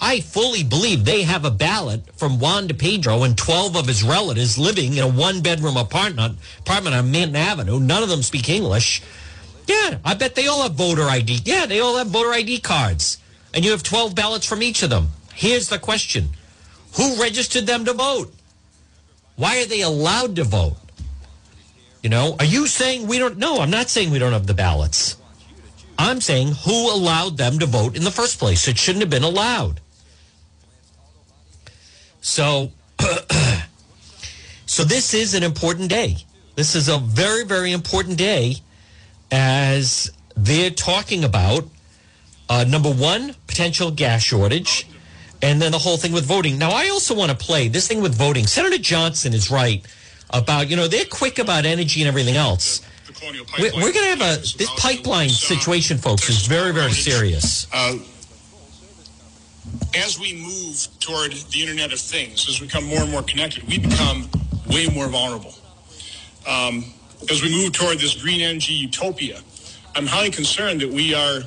I 0.00 0.20
fully 0.20 0.62
believe 0.62 1.04
they 1.04 1.22
have 1.22 1.44
a 1.44 1.50
ballot 1.50 2.02
from 2.16 2.38
Juan 2.38 2.68
de 2.68 2.74
Pedro 2.74 3.24
and 3.24 3.36
12 3.36 3.74
of 3.74 3.88
his 3.88 4.04
relatives 4.04 4.56
living 4.56 4.92
in 4.92 5.02
a 5.02 5.08
one 5.08 5.42
bedroom 5.42 5.76
apartment, 5.76 6.38
apartment 6.60 6.94
on 6.94 7.10
Manton 7.10 7.34
Avenue. 7.34 7.80
None 7.80 8.04
of 8.04 8.08
them 8.08 8.22
speak 8.22 8.48
English. 8.48 9.02
Yeah, 9.66 9.98
I 10.04 10.14
bet 10.14 10.36
they 10.36 10.46
all 10.46 10.62
have 10.62 10.74
voter 10.74 11.02
ID. 11.02 11.40
Yeah, 11.44 11.66
they 11.66 11.80
all 11.80 11.96
have 11.96 12.06
voter 12.06 12.30
ID 12.30 12.60
cards. 12.60 13.18
And 13.52 13.64
you 13.64 13.72
have 13.72 13.82
12 13.82 14.14
ballots 14.14 14.46
from 14.46 14.62
each 14.62 14.84
of 14.84 14.90
them. 14.90 15.08
Here's 15.34 15.70
the 15.70 15.80
question 15.80 16.28
Who 16.98 17.20
registered 17.20 17.66
them 17.66 17.84
to 17.84 17.94
vote? 17.94 18.32
Why 19.34 19.60
are 19.60 19.66
they 19.66 19.80
allowed 19.80 20.36
to 20.36 20.44
vote? 20.44 20.76
You 22.04 22.10
know, 22.10 22.36
are 22.38 22.44
you 22.44 22.66
saying 22.66 23.06
we 23.06 23.18
don't? 23.18 23.38
No, 23.38 23.60
I'm 23.60 23.70
not 23.70 23.88
saying 23.88 24.10
we 24.10 24.18
don't 24.18 24.34
have 24.34 24.46
the 24.46 24.52
ballots. 24.52 25.16
I'm 25.98 26.20
saying 26.20 26.48
who 26.48 26.94
allowed 26.94 27.38
them 27.38 27.58
to 27.60 27.64
vote 27.64 27.96
in 27.96 28.04
the 28.04 28.10
first 28.10 28.38
place? 28.38 28.68
It 28.68 28.76
shouldn't 28.76 29.00
have 29.00 29.08
been 29.08 29.22
allowed. 29.22 29.80
So, 32.20 32.72
so 34.66 34.84
this 34.84 35.14
is 35.14 35.32
an 35.32 35.42
important 35.42 35.88
day. 35.88 36.18
This 36.56 36.74
is 36.74 36.90
a 36.90 36.98
very, 36.98 37.46
very 37.46 37.72
important 37.72 38.18
day 38.18 38.56
as 39.32 40.12
they're 40.36 40.68
talking 40.68 41.24
about 41.24 41.66
uh, 42.50 42.64
number 42.64 42.90
one, 42.90 43.34
potential 43.46 43.90
gas 43.90 44.22
shortage, 44.22 44.86
and 45.40 45.62
then 45.62 45.72
the 45.72 45.78
whole 45.78 45.96
thing 45.96 46.12
with 46.12 46.26
voting. 46.26 46.58
Now, 46.58 46.72
I 46.72 46.90
also 46.90 47.14
want 47.14 47.30
to 47.30 47.36
play 47.36 47.68
this 47.68 47.88
thing 47.88 48.02
with 48.02 48.14
voting. 48.14 48.46
Senator 48.46 48.76
Johnson 48.76 49.32
is 49.32 49.50
right 49.50 49.82
about, 50.34 50.68
you 50.68 50.76
know, 50.76 50.88
they're 50.88 51.04
quick 51.04 51.38
about 51.38 51.64
energy 51.64 52.02
and 52.02 52.08
everything 52.08 52.36
else. 52.36 52.82
We're, 53.58 53.72
we're 53.74 53.92
going 53.92 54.18
to 54.18 54.24
have 54.24 54.38
a, 54.38 54.40
this 54.40 54.70
pipeline 54.76 55.30
situation, 55.30 55.96
folks, 55.96 56.28
is 56.28 56.46
very, 56.46 56.72
very 56.72 56.92
serious. 56.92 57.66
Uh, 57.72 57.96
as 59.96 60.18
we 60.18 60.34
move 60.34 60.86
toward 61.00 61.32
the 61.32 61.62
Internet 61.62 61.92
of 61.92 62.00
Things, 62.00 62.48
as 62.48 62.60
we 62.60 62.66
become 62.66 62.84
more 62.84 63.00
and 63.00 63.10
more 63.10 63.22
connected, 63.22 63.66
we 63.66 63.78
become 63.78 64.28
way 64.66 64.88
more 64.88 65.08
vulnerable. 65.08 65.54
Um, 66.46 66.84
as 67.30 67.42
we 67.42 67.50
move 67.50 67.72
toward 67.72 67.98
this 67.98 68.20
green 68.20 68.40
energy 68.40 68.74
utopia, 68.74 69.40
I'm 69.94 70.06
highly 70.06 70.30
concerned 70.30 70.80
that 70.80 70.90
we 70.90 71.14
are 71.14 71.42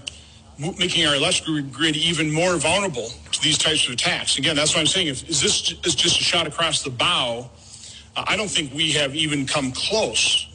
making 0.58 1.06
our 1.06 1.16
electrical 1.16 1.62
grid 1.62 1.96
even 1.96 2.32
more 2.32 2.56
vulnerable 2.56 3.10
to 3.32 3.42
these 3.42 3.58
types 3.58 3.86
of 3.86 3.94
attacks. 3.94 4.38
Again, 4.40 4.56
that's 4.56 4.74
what 4.74 4.80
I'm 4.80 4.88
saying. 4.88 5.08
If 5.08 5.30
is 5.30 5.42
this 5.42 5.74
is 5.84 5.94
just 5.94 6.20
a 6.20 6.24
shot 6.24 6.48
across 6.48 6.82
the 6.82 6.90
bow, 6.90 7.50
I 8.26 8.36
don't 8.36 8.50
think 8.50 8.74
we 8.74 8.94
have 8.94 9.16
even 9.16 9.46
come 9.46 9.72
close 9.72 10.48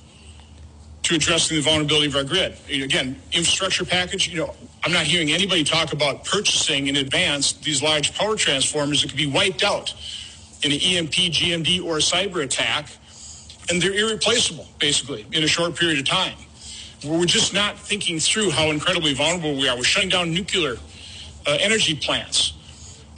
to 1.05 1.14
addressing 1.14 1.57
the 1.57 1.62
vulnerability 1.62 2.07
of 2.07 2.16
our 2.16 2.25
grid. 2.25 2.57
Again, 2.68 3.20
infrastructure 3.33 3.85
package. 3.85 4.29
You 4.29 4.38
know, 4.38 4.55
I'm 4.85 4.92
not 4.92 5.05
hearing 5.05 5.31
anybody 5.31 5.64
talk 5.64 5.92
about 5.92 6.25
purchasing 6.25 6.88
in 6.88 6.96
advance 6.96 7.53
these 7.53 7.83
large 7.83 8.16
power 8.16 8.37
transformers 8.37 9.03
that 9.03 9.09
could 9.09 9.16
be 9.16 9.27
wiped 9.27 9.62
out 9.62 9.94
in 10.62 10.72
an 10.72 10.79
EMP, 10.79 11.12
GMD, 11.12 11.85
or 11.85 11.96
a 11.96 12.01
cyber 12.01 12.42
attack, 12.42 12.88
and 13.68 13.81
they're 13.81 13.94
irreplaceable, 13.94 14.66
basically, 14.79 15.27
in 15.33 15.42
a 15.42 15.48
short 15.48 15.77
period 15.77 15.98
of 15.98 16.05
time. 16.05 16.37
We're 17.05 17.25
just 17.27 17.53
not 17.53 17.79
thinking 17.79 18.20
through 18.20 18.51
how 18.51 18.70
incredibly 18.70 19.12
vulnerable 19.14 19.57
we 19.57 19.68
are. 19.68 19.77
We're 19.77 19.83
shutting 19.83 20.09
down 20.09 20.33
nuclear 20.33 20.77
uh, 21.46 21.59
energy 21.61 21.96
plants. 21.96 22.53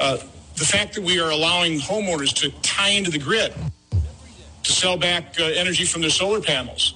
Uh, 0.00 0.16
the 0.56 0.64
fact 0.64 0.94
that 0.94 1.04
we 1.04 1.20
are 1.20 1.30
allowing 1.30 1.78
homeowners 1.78 2.32
to 2.36 2.50
tie 2.62 2.90
into 2.90 3.10
the 3.10 3.18
grid 3.18 3.52
sell 4.74 4.96
back 4.96 5.38
uh, 5.38 5.44
energy 5.44 5.84
from 5.84 6.00
their 6.00 6.10
solar 6.10 6.40
panels, 6.40 6.94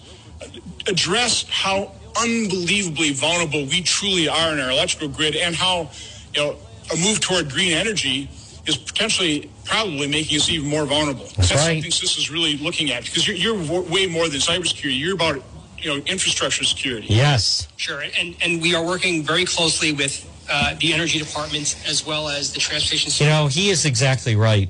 address 0.86 1.48
how 1.48 1.92
unbelievably 2.20 3.12
vulnerable 3.12 3.64
we 3.66 3.82
truly 3.82 4.28
are 4.28 4.52
in 4.52 4.60
our 4.60 4.70
electrical 4.70 5.08
grid 5.08 5.36
and 5.36 5.54
how 5.54 5.90
you 6.34 6.40
know 6.40 6.56
a 6.92 6.96
move 6.96 7.20
toward 7.20 7.50
green 7.50 7.72
energy 7.72 8.28
is 8.66 8.76
potentially 8.76 9.50
probably 9.64 10.06
making 10.06 10.36
us 10.36 10.48
even 10.50 10.68
more 10.68 10.84
vulnerable. 10.84 11.24
That's, 11.24 11.36
That's 11.36 11.52
right. 11.52 11.82
something 11.82 11.90
CISA 11.90 12.18
is 12.18 12.30
really 12.30 12.56
looking 12.58 12.90
at 12.90 13.04
because 13.04 13.26
you're, 13.26 13.36
you're 13.36 13.82
way 13.82 14.06
more 14.06 14.28
than 14.28 14.40
cybersecurity. 14.40 14.98
You're 14.98 15.14
about 15.14 15.42
you 15.78 15.90
know 15.90 15.96
infrastructure 16.04 16.64
security. 16.64 17.08
Yes, 17.08 17.68
sure, 17.76 18.02
and 18.18 18.36
and 18.42 18.60
we 18.60 18.74
are 18.74 18.84
working 18.84 19.22
very 19.22 19.44
closely 19.44 19.92
with 19.92 20.26
uh, 20.50 20.74
the 20.80 20.92
energy 20.92 21.18
departments 21.18 21.76
as 21.88 22.06
well 22.06 22.28
as 22.28 22.52
the 22.52 22.60
transportation. 22.60 23.12
You 23.24 23.30
know, 23.30 23.46
he 23.46 23.70
is 23.70 23.84
exactly 23.84 24.36
right. 24.36 24.68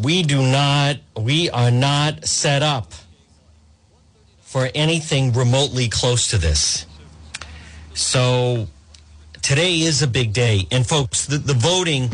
We 0.00 0.22
do 0.22 0.42
not. 0.42 0.96
We 1.16 1.50
are 1.50 1.70
not 1.70 2.26
set 2.26 2.62
up 2.62 2.92
for 4.40 4.68
anything 4.74 5.32
remotely 5.32 5.88
close 5.88 6.28
to 6.28 6.38
this. 6.38 6.86
So 7.94 8.68
today 9.42 9.80
is 9.80 10.02
a 10.02 10.06
big 10.06 10.32
day. 10.32 10.66
And 10.70 10.86
folks, 10.86 11.26
the, 11.26 11.38
the 11.38 11.54
voting, 11.54 12.10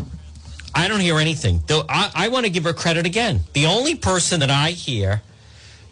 I 0.73 0.87
don't 0.87 0.99
hear 0.99 1.17
anything. 1.17 1.61
Though 1.67 1.83
I, 1.87 2.11
I 2.13 2.27
want 2.29 2.45
to 2.45 2.49
give 2.49 2.63
her 2.63 2.73
credit 2.73 3.05
again. 3.05 3.41
The 3.53 3.65
only 3.65 3.95
person 3.95 4.39
that 4.41 4.49
I 4.49 4.71
hear 4.71 5.21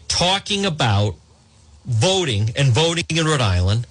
talking 0.08 0.66
about 0.66 1.16
voting 1.84 2.50
and 2.56 2.68
voting 2.68 3.04
in 3.10 3.26
Rhode 3.26 3.40
Island 3.40 3.86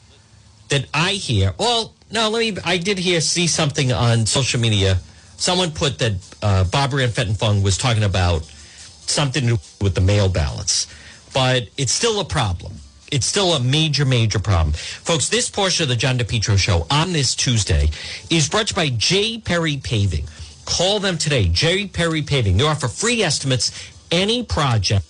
that 0.69 0.85
I 0.93 1.11
hear, 1.11 1.53
well, 1.57 1.93
no, 2.11 2.29
let 2.29 2.39
me, 2.39 2.61
I 2.63 2.77
did 2.77 2.97
hear, 2.97 3.21
see 3.21 3.47
something 3.47 3.91
on 3.91 4.25
social 4.25 4.59
media. 4.59 4.97
Someone 5.37 5.71
put 5.71 5.99
that 5.99 6.13
uh, 6.41 6.63
Barbara 6.65 7.03
Ann 7.03 7.09
Fenton 7.09 7.63
was 7.63 7.77
talking 7.77 8.03
about 8.03 8.43
something 8.43 9.43
to 9.43 9.47
do 9.55 9.57
with 9.81 9.95
the 9.95 10.01
mail 10.01 10.27
ballots 10.27 10.87
but 11.37 11.69
it's 11.77 11.91
still 11.91 12.19
a 12.19 12.25
problem. 12.25 12.73
It's 13.11 13.27
still 13.27 13.53
a 13.53 13.59
major, 13.59 14.05
major 14.05 14.39
problem. 14.39 14.73
Folks, 14.73 15.29
this 15.29 15.51
portion 15.51 15.83
of 15.83 15.89
the 15.89 15.95
John 15.95 16.17
DePetro 16.17 16.57
show 16.57 16.87
on 16.89 17.13
this 17.13 17.35
Tuesday 17.35 17.91
is 18.31 18.49
brought 18.49 18.73
by 18.73 18.89
J. 18.89 19.37
Perry 19.37 19.77
Paving. 19.77 20.25
Call 20.65 20.99
them 20.99 21.17
today, 21.19 21.47
J. 21.47 21.87
Perry 21.87 22.23
Paving. 22.23 22.57
They 22.57 22.63
offer 22.63 22.87
free 22.87 23.21
estimates, 23.21 23.71
any 24.11 24.41
project, 24.43 25.05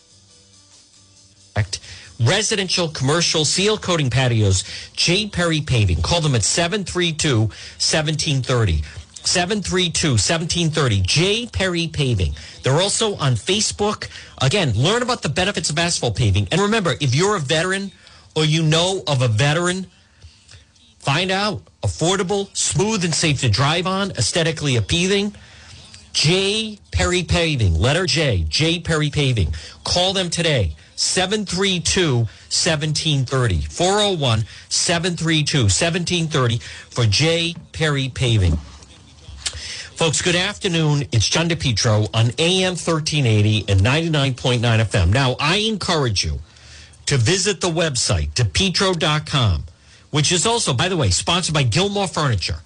residential, 2.20 2.90
commercial, 2.90 3.46
seal 3.46 3.78
coating 3.78 4.10
patios, 4.10 4.66
J. 4.98 5.28
Perry 5.30 5.62
Paving. 5.62 6.02
Call 6.02 6.20
them 6.20 6.36
at 6.36 6.44
732 6.44 7.40
1730. 7.40 8.84
732 9.28 10.12
1730. 10.12 11.02
J. 11.02 11.48
Perry 11.48 11.88
Paving. 11.88 12.34
They're 12.64 12.82
also 12.82 13.16
on 13.16 13.34
Facebook. 13.34 14.08
Again, 14.42 14.72
learn 14.74 15.02
about 15.02 15.22
the 15.22 15.30
benefits 15.30 15.70
of 15.70 15.78
asphalt 15.78 16.16
paving. 16.16 16.48
And 16.52 16.62
remember, 16.62 16.96
if 17.02 17.14
you're 17.14 17.36
a 17.36 17.40
veteran 17.40 17.92
or 18.36 18.46
you 18.46 18.64
know 18.64 19.04
of 19.06 19.22
a 19.22 19.28
veteran, 19.28 19.88
find 21.00 21.30
out. 21.30 21.62
Affordable, 21.84 22.56
smooth, 22.56 23.04
and 23.04 23.14
safe 23.14 23.42
to 23.42 23.50
drive 23.50 23.86
on, 23.86 24.12
aesthetically 24.12 24.78
appealing. 24.78 25.36
J. 26.14 26.80
Perry 26.92 27.24
Paving, 27.24 27.76
letter 27.76 28.06
J, 28.06 28.46
J. 28.50 28.80
Perry 28.80 29.10
Paving. 29.10 29.54
Call 29.84 30.14
them 30.14 30.30
today, 30.30 30.76
732 30.96 32.16
1730. 32.16 33.62
401 33.62 34.46
732 34.70 35.58
1730 35.64 36.58
for 36.90 37.06
J. 37.06 37.56
Perry 37.72 38.10
Paving. 38.10 38.58
Folks, 39.98 40.22
good 40.22 40.36
afternoon. 40.36 41.08
It's 41.12 41.28
John 41.28 41.50
DePetro 41.50 42.08
on 42.14 42.26
AM 42.38 42.74
1380 42.74 43.66
and 43.68 43.82
99.9 43.82 44.60
FM. 44.62 45.12
Now, 45.12 45.36
I 45.40 45.56
encourage 45.56 46.24
you 46.24 46.38
to 47.08 47.18
visit 47.18 47.62
the 47.62 47.70
website, 47.70 48.30
depetro.com, 48.34 49.64
which 50.12 50.32
is 50.32 50.46
also, 50.46 50.76
by 50.76 50.88
the 50.88 50.96
way, 50.96 51.10
sponsored 51.10 51.56
by 51.56 51.64
Gilmore 51.64 52.08
Furniture. 52.08 52.58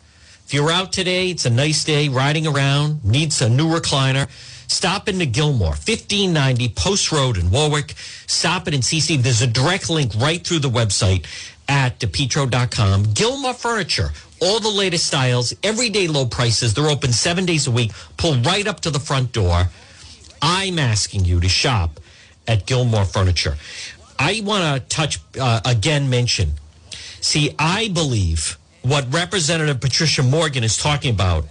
If 0.45 0.53
you're 0.53 0.69
out 0.69 0.91
today, 0.91 1.29
it's 1.29 1.45
a 1.45 1.49
nice 1.49 1.85
day, 1.85 2.09
riding 2.09 2.45
around, 2.47 3.05
needs 3.05 3.41
a 3.41 3.47
new 3.47 3.67
recliner, 3.67 4.29
stop 4.67 5.07
into 5.07 5.25
Gilmore, 5.25 5.69
1590 5.69 6.67
Post 6.75 7.13
Road 7.13 7.37
in 7.37 7.49
Warwick. 7.49 7.93
Stop 8.27 8.67
it 8.67 8.73
and 8.73 8.83
see. 8.83 9.15
There's 9.15 9.41
a 9.41 9.47
direct 9.47 9.89
link 9.89 10.11
right 10.17 10.45
through 10.45 10.59
the 10.59 10.69
website 10.69 11.25
at 11.67 11.99
depetro.com. 11.99 13.13
Gilmore 13.13 13.53
Furniture, 13.53 14.11
all 14.41 14.59
the 14.59 14.69
latest 14.69 15.07
styles, 15.07 15.53
everyday 15.63 16.07
low 16.07 16.25
prices. 16.25 16.73
They're 16.73 16.89
open 16.89 17.11
seven 17.13 17.45
days 17.45 17.67
a 17.67 17.71
week. 17.71 17.91
Pull 18.17 18.37
right 18.41 18.67
up 18.67 18.81
to 18.81 18.89
the 18.89 18.99
front 18.99 19.31
door. 19.31 19.69
I'm 20.41 20.79
asking 20.79 21.25
you 21.25 21.39
to 21.39 21.49
shop 21.49 21.99
at 22.47 22.65
Gilmore 22.65 23.05
Furniture. 23.05 23.57
I 24.17 24.41
want 24.43 24.81
to 24.81 24.95
touch 24.95 25.19
uh, 25.39 25.61
again, 25.65 26.09
mention. 26.09 26.53
See, 27.21 27.55
I 27.57 27.89
believe 27.89 28.57
what 28.81 29.11
Representative 29.13 29.79
Patricia 29.79 30.23
Morgan 30.23 30.63
is 30.63 30.77
talking 30.77 31.13
about 31.13 31.45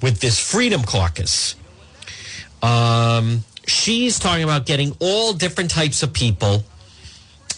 with 0.00 0.20
this 0.20 0.38
Freedom 0.38 0.82
Caucus. 0.82 1.56
Um, 2.62 3.44
she's 3.66 4.18
talking 4.18 4.44
about 4.44 4.66
getting 4.66 4.96
all 5.00 5.32
different 5.32 5.70
types 5.70 6.02
of 6.02 6.12
people 6.12 6.64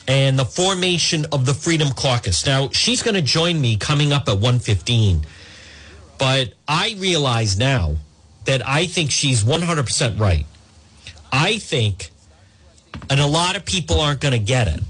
and 0.09 0.39
the 0.39 0.45
formation 0.45 1.27
of 1.33 1.45
the 1.45 1.53
Freedom 1.53 1.91
Caucus. 1.91 2.47
Now, 2.47 2.71
she's 2.71 3.03
going 3.03 3.15
to 3.15 3.23
join 3.23 3.61
me 3.61 3.77
coming 3.77 4.11
up 4.11 4.27
at 4.27 4.37
115. 4.37 5.21
But 6.19 6.55
I 6.67 6.97
realize 6.99 7.59
now 7.59 7.97
that 8.47 8.67
I 8.67 8.87
think 8.87 9.11
she's 9.11 9.45
100% 9.45 10.19
right. 10.19 10.47
I 11.31 11.59
think, 11.59 12.11
and 13.11 13.21
a 13.21 13.27
lot 13.27 13.55
of 13.55 13.67
people 13.67 14.01
aren't 14.01 14.21
going 14.21 14.33
to 14.33 14.39
get 14.39 14.67
it, 14.67 14.81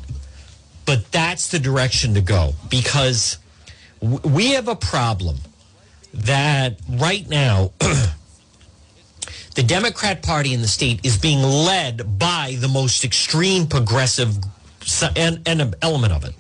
but 0.87 1.11
that's 1.11 1.49
the 1.49 1.59
direction 1.59 2.15
to 2.15 2.21
go 2.21 2.55
because 2.71 3.39
we 4.01 4.53
have 4.53 4.69
a 4.69 4.77
problem 4.77 5.37
that 6.15 6.79
right 6.89 7.29
now 7.29 7.73
the 9.57 9.63
Democrat 9.65 10.23
Party 10.23 10.55
in 10.55 10.63
the 10.63 10.69
state 10.69 11.05
is 11.05 11.19
being 11.19 11.43
led 11.43 12.19
by 12.21 12.57
the 12.61 12.69
most 12.69 13.05
extreme 13.05 13.67
progressive 13.67 14.39
and, 15.17 15.41
and 15.47 15.75
element 15.83 16.13
of 16.13 16.25
it. 16.25 16.35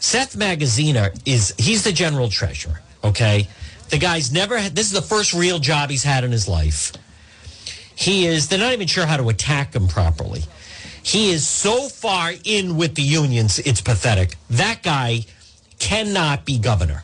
Seth 0.00 0.36
Magaziner 0.36 1.18
is 1.26 1.54
he's 1.58 1.84
the 1.84 1.92
general 1.92 2.28
treasurer. 2.28 2.80
Okay, 3.04 3.48
the 3.90 3.98
guy's 3.98 4.32
never 4.32 4.58
had. 4.58 4.74
This 4.74 4.86
is 4.86 4.92
the 4.92 5.02
first 5.02 5.34
real 5.34 5.58
job 5.58 5.90
he's 5.90 6.04
had 6.04 6.24
in 6.24 6.32
his 6.32 6.48
life. 6.48 6.92
He 7.94 8.26
is. 8.26 8.48
They're 8.48 8.58
not 8.58 8.72
even 8.72 8.86
sure 8.86 9.06
how 9.06 9.16
to 9.16 9.28
attack 9.28 9.74
him 9.74 9.88
properly. 9.88 10.42
He 11.02 11.30
is 11.30 11.46
so 11.46 11.88
far 11.88 12.32
in 12.44 12.76
with 12.76 12.94
the 12.94 13.02
unions, 13.02 13.58
it's 13.60 13.80
pathetic. 13.80 14.36
That 14.50 14.82
guy 14.82 15.24
cannot 15.78 16.44
be 16.44 16.58
governor. 16.58 17.02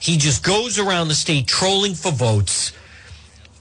He 0.00 0.16
just 0.16 0.42
goes 0.42 0.78
around 0.78 1.08
the 1.08 1.14
state 1.14 1.46
trolling 1.46 1.94
for 1.94 2.10
votes. 2.10 2.72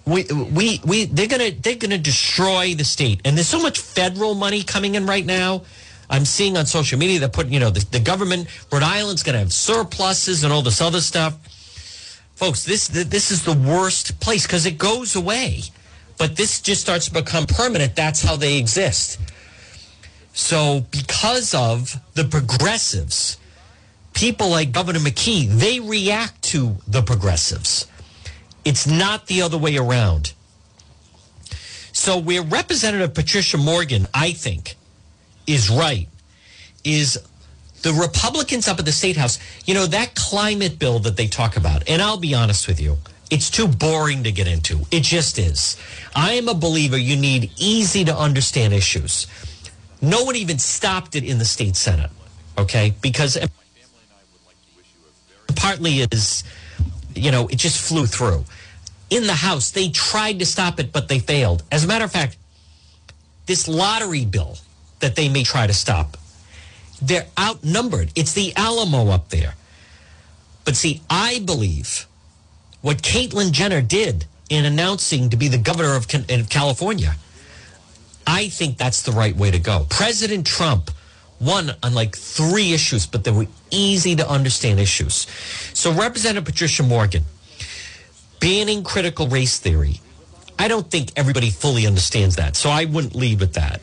We, 0.06 0.23
we, 0.23 0.82
we, 0.84 1.06
they're 1.06 1.27
gonna, 1.27 1.51
they're 1.51 1.75
gonna 1.75 1.97
destroy 1.97 2.73
the 2.73 2.84
state. 2.84 3.21
And 3.23 3.38
there's 3.38 3.47
so 3.47 3.62
much 3.62 3.79
federal 3.79 4.36
money 4.36 4.63
coming 4.63 4.95
in 4.95 5.06
right 5.06 5.25
now. 5.25 5.62
I'm 6.13 6.26
seeing 6.26 6.58
on 6.58 6.67
social 6.67 6.99
media 6.99 7.19
that 7.21 7.34
put, 7.34 7.47
you 7.47 7.60
know, 7.60 7.71
the, 7.71 7.84
the 7.89 7.99
government, 7.99 8.47
Rhode 8.71 8.84
Island's 8.84 9.23
gonna 9.23 9.39
have 9.39 9.52
surpluses 9.52 10.43
and 10.43 10.54
all 10.54 10.62
this 10.62 10.80
other 10.80 11.02
stuff. 11.02 11.36
Folks, 12.36 12.63
this, 12.63 12.88
this 12.88 13.32
is 13.32 13.43
the 13.43 13.54
worst 13.54 14.19
place 14.19 14.45
because 14.45 14.67
it 14.67 14.78
goes 14.78 15.15
away. 15.15 15.63
But 16.19 16.36
this 16.36 16.62
just 16.62 16.82
starts 16.82 17.08
to 17.08 17.13
become 17.13 17.47
permanent. 17.47 17.95
That's 17.95 18.21
how 18.21 18.36
they 18.36 18.60
exist. 18.60 19.19
So, 20.34 20.86
because 20.91 21.56
of 21.56 21.99
the 22.13 22.26
progressives, 22.26 23.38
people 24.13 24.49
like 24.49 24.71
Governor 24.71 24.99
McKee, 24.99 25.47
they 25.47 25.80
react 25.80 26.43
to 26.43 26.76
the 26.88 27.02
progressives. 27.02 27.88
It's 28.63 28.86
not 28.86 29.26
the 29.26 29.41
other 29.41 29.58
way 29.58 29.78
around. 29.78 30.34
So, 31.91 32.19
where 32.19 32.43
Representative 32.43 33.15
Patricia 33.15 33.58
Morgan, 33.58 34.06
I 34.13 34.34
think, 34.34 34.76
is 35.47 35.69
right, 35.69 36.08
is 36.84 37.19
the 37.82 37.93
Republicans 37.93 38.67
up 38.67 38.79
at 38.79 38.86
the 38.86 38.91
State 38.91 39.17
House, 39.17 39.39
you 39.65 39.73
know, 39.73 39.86
that 39.88 40.15
climate 40.15 40.79
bill 40.79 40.99
that 40.99 41.17
they 41.17 41.27
talk 41.27 41.58
about, 41.58 41.88
and 41.89 42.01
I'll 42.01 42.17
be 42.17 42.34
honest 42.34 42.67
with 42.67 42.79
you, 42.79 42.97
it's 43.29 43.49
too 43.49 43.67
boring 43.67 44.23
to 44.23 44.32
get 44.32 44.47
into. 44.47 44.82
It 44.91 45.03
just 45.03 45.39
is. 45.39 45.77
I 46.15 46.34
am 46.34 46.47
a 46.47 46.53
believer 46.53 46.97
you 46.97 47.15
need 47.15 47.51
easy 47.58 48.06
to 48.06 48.15
understand 48.15 48.73
issues. 48.73 49.27
No 50.01 50.23
one 50.23 50.36
even 50.36 50.60
stopped 50.60 51.15
it 51.15 51.23
in 51.23 51.39
the 51.39 51.45
state 51.45 51.75
senate, 51.75 52.12
okay? 52.58 52.93
Because 53.01 53.38
partly 55.56 55.99
is, 55.99 56.43
you 57.15 57.32
know, 57.32 57.47
it 57.47 57.58
just 57.58 57.79
flew 57.79 58.06
through. 58.06 58.45
In 59.10 59.27
the 59.27 59.34
House, 59.34 59.71
they 59.71 59.89
tried 59.89 60.39
to 60.39 60.45
stop 60.45 60.79
it, 60.79 60.91
but 60.91 61.08
they 61.08 61.19
failed. 61.19 61.63
As 61.71 61.84
a 61.84 61.88
matter 61.88 62.06
of 62.06 62.12
fact, 62.12 62.38
this 63.45 63.67
lottery 63.67 64.25
bill 64.25 64.58
that 65.04 65.16
they 65.16 65.30
may 65.30 65.44
try 65.44 65.68
to 65.68 65.74
stop, 65.74 66.18
they're 67.02 67.28
outnumbered. 67.39 68.12
It's 68.16 68.34
the 68.34 68.54
Alamo 68.56 69.10
up 69.12 69.30
there. 69.30 69.54
But 70.66 70.76
see, 70.76 71.02
I 71.10 71.39
believe 71.46 72.08
what 72.82 73.04
Caitlyn 73.04 73.52
Jenner 73.52 73.82
did 73.82 74.26
in 74.50 74.66
announcing 74.66 75.30
to 75.30 75.38
be 75.38 75.48
the 75.48 75.58
governor 75.58 75.96
of 75.96 76.08
California 76.50 77.16
I 78.26 78.50
think 78.50 78.78
that's 78.78 79.02
the 79.02 79.12
right 79.12 79.36
way 79.36 79.52
to 79.52 79.60
go. 79.60 79.86
President 79.89 80.46
Trump 80.46 80.92
won 81.39 81.72
on 81.82 81.94
like 81.94 82.16
three 82.16 82.74
issues, 82.74 83.06
but 83.06 83.24
they 83.24 83.32
were 83.32 83.48
easy 83.70 84.16
to 84.16 84.28
understand 84.28 84.80
issues. 84.80 85.28
So, 85.74 85.92
Representative 85.92 86.46
Patricia 86.46 86.84
Morgan, 86.84 87.24
banning 88.39 88.84
critical 88.84 89.28
race 89.28 89.60
theory, 89.60 90.00
I 90.58 90.68
don't 90.68 90.89
think 90.89 91.12
everybody 91.16 91.50
fully 91.50 91.86
understands 91.86 92.38
that. 92.38 92.56
So, 92.56 92.70
I 92.70 92.86
wouldn't 92.86 93.16
leave 93.16 93.42
with 93.42 93.54
that. 93.54 93.82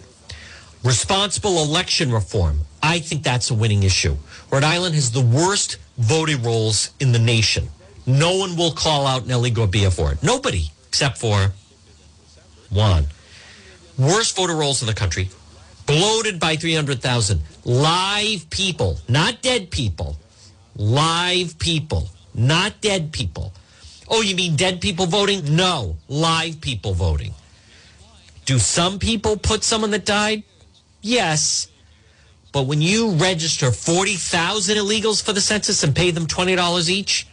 Responsible 0.82 1.62
election 1.62 2.10
reform, 2.10 2.60
I 2.82 3.00
think 3.00 3.22
that's 3.22 3.50
a 3.50 3.54
winning 3.54 3.82
issue. 3.82 4.16
Rhode 4.50 4.64
Island 4.64 4.94
has 4.94 5.12
the 5.12 5.20
worst 5.20 5.76
voting 5.98 6.42
rolls 6.42 6.90
in 7.00 7.12
the 7.12 7.18
nation. 7.18 7.68
No 8.06 8.36
one 8.36 8.56
will 8.56 8.72
call 8.72 9.06
out 9.06 9.26
Nellie 9.26 9.50
Gorbea 9.50 9.92
for 9.92 10.12
it. 10.12 10.22
Nobody, 10.22 10.70
except 10.88 11.18
for 11.18 11.52
Juan 12.70 13.06
worst 14.00 14.34
voter 14.34 14.54
rolls 14.54 14.80
in 14.80 14.86
the 14.86 14.94
country, 14.94 15.28
bloated 15.86 16.40
by 16.40 16.56
300,000. 16.56 17.42
Live 17.64 18.48
people, 18.50 18.98
not 19.08 19.42
dead 19.42 19.70
people. 19.70 20.16
Live 20.76 21.58
people, 21.58 22.08
not 22.34 22.80
dead 22.80 23.12
people. 23.12 23.52
Oh, 24.08 24.22
you 24.22 24.34
mean 24.34 24.56
dead 24.56 24.80
people 24.80 25.06
voting? 25.06 25.54
No, 25.54 25.96
live 26.08 26.60
people 26.60 26.94
voting. 26.94 27.34
Do 28.46 28.58
some 28.58 28.98
people 28.98 29.36
put 29.36 29.62
someone 29.62 29.90
that 29.90 30.06
died? 30.06 30.42
Yes. 31.02 31.68
But 32.52 32.66
when 32.66 32.80
you 32.82 33.12
register 33.12 33.70
40,000 33.70 34.76
illegals 34.76 35.22
for 35.22 35.32
the 35.32 35.40
census 35.40 35.82
and 35.84 35.94
pay 35.94 36.10
them 36.10 36.26
$20 36.26 36.88
each, 36.88 37.26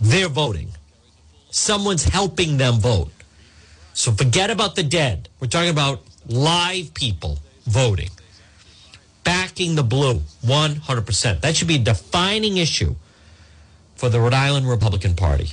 they're 0.00 0.28
voting. 0.28 0.68
Someone's 1.50 2.04
helping 2.04 2.58
them 2.58 2.74
vote. 2.74 3.10
So 3.94 4.12
forget 4.12 4.50
about 4.50 4.76
the 4.76 4.82
dead. 4.82 5.28
We're 5.40 5.48
talking 5.48 5.70
about 5.70 6.02
live 6.28 6.92
people 6.94 7.38
voting, 7.64 8.10
backing 9.24 9.74
the 9.74 9.82
blue 9.82 10.20
100%. 10.44 11.40
That 11.40 11.56
should 11.56 11.68
be 11.68 11.76
a 11.76 11.80
defining 11.80 12.58
issue 12.58 12.94
for 13.96 14.08
the 14.08 14.20
Rhode 14.20 14.34
Island 14.34 14.68
Republican 14.68 15.14
Party. 15.16 15.50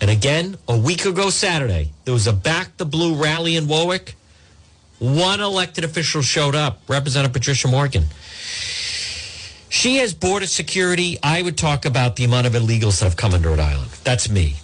And 0.00 0.10
again, 0.10 0.56
a 0.66 0.76
week 0.76 1.04
ago 1.04 1.30
Saturday, 1.30 1.92
there 2.04 2.14
was 2.14 2.26
a 2.26 2.32
back 2.32 2.76
the 2.76 2.84
blue 2.84 3.14
rally 3.14 3.54
in 3.54 3.68
Warwick. 3.68 4.16
One 5.02 5.40
elected 5.40 5.82
official 5.82 6.22
showed 6.22 6.54
up, 6.54 6.80
Representative 6.86 7.32
Patricia 7.32 7.66
Morgan. 7.66 8.04
She 9.68 9.96
has 9.96 10.14
border 10.14 10.46
security. 10.46 11.18
I 11.24 11.42
would 11.42 11.58
talk 11.58 11.84
about 11.84 12.14
the 12.14 12.22
amount 12.22 12.46
of 12.46 12.52
illegals 12.52 13.00
that 13.00 13.06
have 13.06 13.16
come 13.16 13.34
into 13.34 13.48
Rhode 13.48 13.58
Island. 13.58 13.90
That's 14.04 14.30
me. 14.30 14.58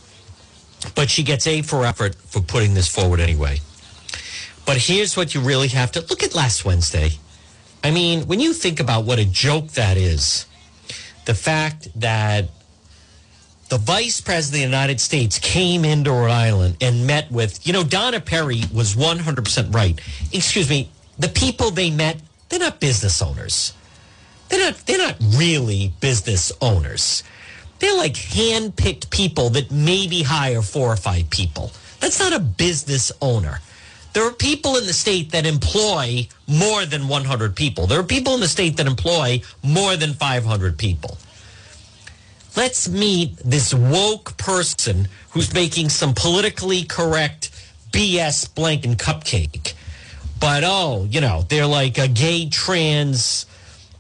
But 0.95 1.11
she 1.11 1.25
gets 1.25 1.45
A 1.49 1.63
for 1.63 1.85
effort 1.85 2.15
for 2.15 2.41
putting 2.41 2.75
this 2.75 2.87
forward 2.87 3.19
anyway. 3.19 3.59
But 4.65 4.77
here's 4.77 5.17
what 5.17 5.35
you 5.35 5.41
really 5.41 5.67
have 5.69 5.91
to 5.93 6.03
look 6.03 6.23
at 6.23 6.37
last 6.37 6.65
Wednesday. 6.65 7.11
I 7.83 7.91
mean, 7.91 8.29
when 8.29 8.39
you 8.39 8.53
think 8.53 8.79
about 8.79 9.05
what 9.05 9.19
a 9.19 9.25
joke 9.25 9.73
that 9.73 9.97
is, 9.97 10.47
the 11.25 11.35
fact 11.35 11.89
that 11.99 12.49
the 13.69 13.79
vice 13.79 14.21
president 14.21 14.65
of 14.65 14.71
the 14.71 14.77
United 14.77 15.01
States 15.01 15.39
came 15.39 15.85
into 15.85 16.11
Rhode 16.11 16.31
Island 16.31 16.77
and 16.81 17.07
met 17.07 17.31
with, 17.31 17.67
you 17.67 17.73
know, 17.73 17.85
Donna 17.85 18.21
Perry 18.21 18.63
was 18.73 18.95
100% 18.95 19.75
right. 19.75 20.01
Excuse 20.33 20.71
me, 20.71 20.91
the 21.19 21.29
people 21.29 21.71
they 21.71 21.91
met, 21.91 22.21
they're 22.49 22.61
not 22.61 22.81
business 22.81 23.21
owners. 23.21 23.75
They're 24.49 24.71
not, 24.71 24.87
they're 24.87 24.99
not 24.99 25.17
really 25.37 25.93
business 26.01 26.51
owners. 26.63 27.23
They're 27.79 27.97
like 27.97 28.17
hand-picked 28.17 29.11
people 29.11 29.51
that 29.51 29.71
maybe 29.71 30.23
hire 30.23 30.63
four 30.63 30.91
or 30.91 30.97
five 30.97 31.29
people. 31.29 31.71
That's 32.01 32.19
not 32.19 32.33
a 32.33 32.41
business 32.41 33.13
owner. 33.21 33.61
There 34.15 34.27
are 34.27 34.33
people 34.33 34.77
in 34.77 34.87
the 34.87 34.95
state 34.95 35.33
that 35.33 35.47
employ 35.47 36.29
more 36.47 36.87
than 36.87 37.07
100 37.07 37.55
people. 37.55 37.87
There 37.87 38.01
are 38.01 38.05
people 38.05 38.35
in 38.35 38.41
the 38.41 38.49
state 38.49 38.79
that 38.79 38.87
employ 38.87 39.43
more 39.63 39.97
than 39.97 40.15
500 40.15 40.79
people. 40.79 41.19
Let's 42.57 42.89
meet 42.89 43.37
this 43.39 43.73
woke 43.73 44.37
person 44.37 45.09
who's 45.31 45.53
making 45.55 45.91
some 45.91 46.15
politically 46.15 46.85
correct 46.85 47.51
BS 47.93 48.55
blank 48.55 48.85
and 48.85 48.99
cupcake. 48.99 49.75
But 50.41 50.63
oh, 50.65 51.07
you 51.11 51.21
know, 51.21 51.45
they're 51.49 51.67
like 51.67 51.99
a 51.99 52.09
gay 52.09 52.49
trans 52.49 53.47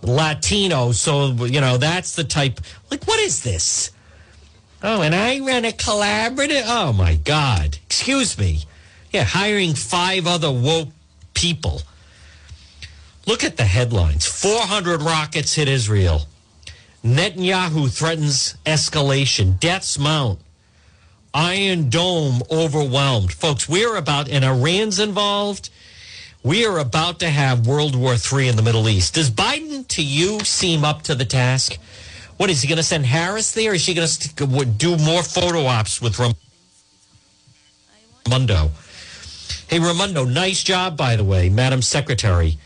Latino. 0.02 0.92
So, 0.92 1.32
you 1.44 1.60
know, 1.60 1.76
that's 1.76 2.14
the 2.14 2.24
type. 2.24 2.60
Like, 2.90 3.04
what 3.04 3.20
is 3.20 3.42
this? 3.42 3.90
Oh, 4.82 5.02
and 5.02 5.14
I 5.14 5.40
run 5.40 5.64
a 5.64 5.72
collaborative. 5.72 6.62
Oh, 6.66 6.92
my 6.92 7.16
God. 7.16 7.78
Excuse 7.86 8.38
me. 8.38 8.60
Yeah, 9.10 9.24
hiring 9.24 9.74
five 9.74 10.26
other 10.26 10.52
woke 10.52 10.90
people. 11.34 11.82
Look 13.26 13.44
at 13.44 13.56
the 13.56 13.64
headlines 13.64 14.26
400 14.26 15.02
rockets 15.02 15.54
hit 15.54 15.68
Israel. 15.68 16.22
Netanyahu 17.04 17.90
threatens 17.90 18.56
escalation. 18.66 19.58
Deaths 19.60 19.98
mount. 19.98 20.40
Iron 21.32 21.88
Dome 21.88 22.42
overwhelmed. 22.50 23.32
Folks, 23.32 23.68
we're 23.68 23.96
about, 23.96 24.28
and 24.28 24.44
Iran's 24.44 24.98
involved. 24.98 25.70
We 26.42 26.64
are 26.66 26.78
about 26.78 27.20
to 27.20 27.28
have 27.28 27.66
World 27.66 27.94
War 27.94 28.14
III 28.14 28.48
in 28.48 28.56
the 28.56 28.62
Middle 28.62 28.88
East. 28.88 29.14
Does 29.14 29.30
Biden, 29.30 29.86
to 29.88 30.02
you, 30.02 30.40
seem 30.40 30.84
up 30.84 31.02
to 31.02 31.14
the 31.14 31.24
task? 31.24 31.78
What 32.38 32.50
is 32.50 32.62
he 32.62 32.68
going 32.68 32.78
to 32.78 32.82
send 32.82 33.06
Harris 33.06 33.52
there? 33.52 33.74
Is 33.74 33.82
she 33.82 33.94
going 33.94 34.08
to 34.08 34.64
do 34.64 34.96
more 34.96 35.22
photo 35.22 35.66
ops 35.66 36.00
with 36.00 36.18
Raimondo? 38.26 38.70
Hey, 39.66 39.80
Raimondo, 39.80 40.24
nice 40.24 40.62
job, 40.62 40.96
by 40.96 41.16
the 41.16 41.24
way, 41.24 41.48
Madam 41.50 41.82
Secretary. 41.82 42.56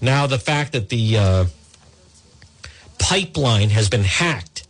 Now, 0.00 0.26
the 0.26 0.38
fact 0.38 0.72
that 0.72 0.90
the 0.90 1.18
uh, 1.18 1.44
pipeline 3.08 3.70
has 3.70 3.88
been 3.88 4.04
hacked, 4.04 4.66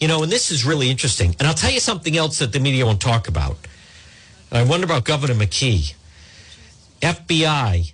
you 0.00 0.08
know, 0.08 0.24
and 0.24 0.32
this 0.32 0.50
is 0.50 0.64
really 0.64 0.90
interesting. 0.90 1.36
And 1.38 1.46
I'll 1.46 1.54
tell 1.54 1.70
you 1.70 1.78
something 1.78 2.16
else 2.16 2.40
that 2.40 2.52
the 2.52 2.58
media 2.58 2.84
won't 2.84 3.00
talk 3.00 3.28
about. 3.28 3.56
And 4.50 4.58
I 4.58 4.64
wonder 4.64 4.84
about 4.84 5.04
Governor 5.04 5.34
McKee. 5.34 5.94
FBI, 7.00 7.92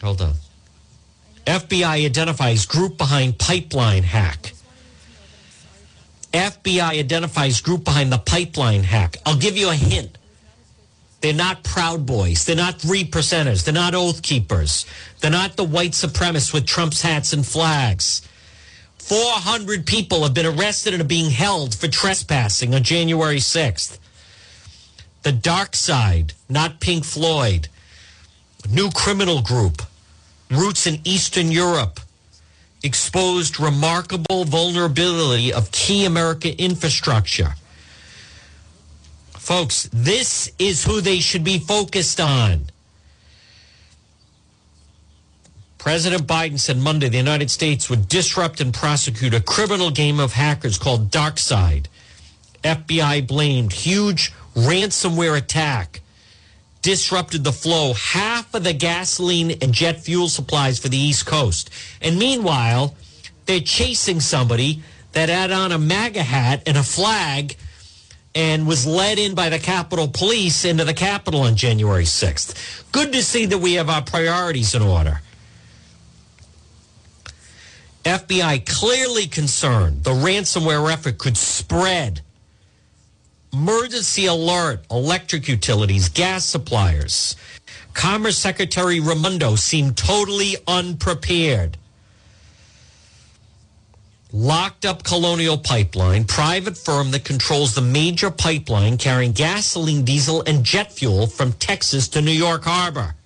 hold 0.00 0.22
on. 0.22 0.32
FBI 1.44 2.06
identifies 2.06 2.64
group 2.64 2.96
behind 2.96 3.38
pipeline 3.38 4.02
hack. 4.02 4.54
FBI 6.32 6.98
identifies 6.98 7.60
group 7.60 7.84
behind 7.84 8.10
the 8.10 8.18
pipeline 8.18 8.82
hack. 8.82 9.18
I'll 9.26 9.36
give 9.36 9.58
you 9.58 9.68
a 9.68 9.74
hint. 9.74 10.16
They're 11.20 11.34
not 11.34 11.64
Proud 11.64 12.06
Boys. 12.06 12.46
They're 12.46 12.56
not 12.56 12.80
three 12.80 13.04
percenters. 13.04 13.62
They're 13.62 13.74
not 13.74 13.94
Oath 13.94 14.22
Keepers. 14.22 14.86
They're 15.20 15.30
not 15.30 15.56
the 15.56 15.64
white 15.64 15.92
supremacists 15.92 16.54
with 16.54 16.66
Trump's 16.66 17.02
hats 17.02 17.34
and 17.34 17.46
flags. 17.46 18.22
400 19.06 19.86
people 19.86 20.24
have 20.24 20.34
been 20.34 20.46
arrested 20.46 20.92
and 20.92 21.00
are 21.00 21.06
being 21.06 21.30
held 21.30 21.76
for 21.76 21.86
trespassing 21.86 22.74
on 22.74 22.82
January 22.82 23.36
6th. 23.36 24.00
The 25.22 25.30
dark 25.30 25.76
side, 25.76 26.32
not 26.48 26.80
Pink 26.80 27.04
Floyd. 27.04 27.68
New 28.68 28.90
criminal 28.90 29.42
group 29.42 29.82
roots 30.50 30.88
in 30.88 31.00
Eastern 31.04 31.52
Europe, 31.52 32.00
exposed 32.82 33.60
remarkable 33.60 34.44
vulnerability 34.44 35.52
of 35.52 35.70
key 35.70 36.04
American 36.04 36.54
infrastructure. 36.58 37.54
Folks, 39.30 39.88
this 39.92 40.50
is 40.58 40.82
who 40.82 41.00
they 41.00 41.20
should 41.20 41.44
be 41.44 41.60
focused 41.60 42.20
on. 42.20 42.64
President 45.86 46.26
Biden 46.26 46.58
said 46.58 46.78
Monday 46.78 47.08
the 47.08 47.16
United 47.16 47.48
States 47.48 47.88
would 47.88 48.08
disrupt 48.08 48.60
and 48.60 48.74
prosecute 48.74 49.32
a 49.32 49.40
criminal 49.40 49.92
game 49.92 50.18
of 50.18 50.32
hackers 50.32 50.78
called 50.78 51.12
DarkSide. 51.12 51.86
FBI 52.64 53.24
blamed 53.24 53.72
huge 53.72 54.32
ransomware 54.56 55.38
attack 55.38 56.00
disrupted 56.82 57.44
the 57.44 57.52
flow 57.52 57.92
half 57.92 58.52
of 58.52 58.64
the 58.64 58.72
gasoline 58.72 59.52
and 59.62 59.72
jet 59.72 60.00
fuel 60.00 60.26
supplies 60.26 60.80
for 60.80 60.88
the 60.88 60.96
East 60.96 61.24
Coast. 61.24 61.70
And 62.02 62.18
meanwhile, 62.18 62.96
they're 63.44 63.60
chasing 63.60 64.18
somebody 64.18 64.82
that 65.12 65.28
had 65.28 65.52
on 65.52 65.70
a 65.70 65.78
MAGA 65.78 66.24
hat 66.24 66.64
and 66.66 66.76
a 66.76 66.82
flag 66.82 67.54
and 68.34 68.66
was 68.66 68.88
led 68.88 69.20
in 69.20 69.36
by 69.36 69.50
the 69.50 69.60
Capitol 69.60 70.08
Police 70.08 70.64
into 70.64 70.84
the 70.84 70.94
Capitol 70.94 71.42
on 71.42 71.54
January 71.54 72.02
6th. 72.02 72.82
Good 72.90 73.12
to 73.12 73.22
see 73.22 73.46
that 73.46 73.58
we 73.58 73.74
have 73.74 73.88
our 73.88 74.02
priorities 74.02 74.74
in 74.74 74.82
order. 74.82 75.20
FBI 78.06 78.64
clearly 78.64 79.26
concerned 79.26 80.04
the 80.04 80.12
ransomware 80.12 80.92
effort 80.92 81.18
could 81.18 81.36
spread 81.36 82.20
emergency 83.52 84.26
alert, 84.26 84.84
electric 84.92 85.48
utilities, 85.48 86.08
gas 86.08 86.44
suppliers. 86.44 87.34
Commerce 87.94 88.38
Secretary 88.38 89.00
Raimondo 89.00 89.56
seemed 89.56 89.96
totally 89.96 90.54
unprepared. 90.68 91.78
Locked 94.32 94.84
up 94.84 95.02
Colonial 95.02 95.58
Pipeline, 95.58 96.26
private 96.26 96.76
firm 96.76 97.10
that 97.10 97.24
controls 97.24 97.74
the 97.74 97.80
major 97.80 98.30
pipeline 98.30 98.98
carrying 98.98 99.32
gasoline, 99.32 100.04
diesel, 100.04 100.44
and 100.46 100.62
jet 100.62 100.92
fuel 100.92 101.26
from 101.26 101.54
Texas 101.54 102.06
to 102.08 102.22
New 102.22 102.30
York 102.30 102.64
Harbor. 102.64 103.16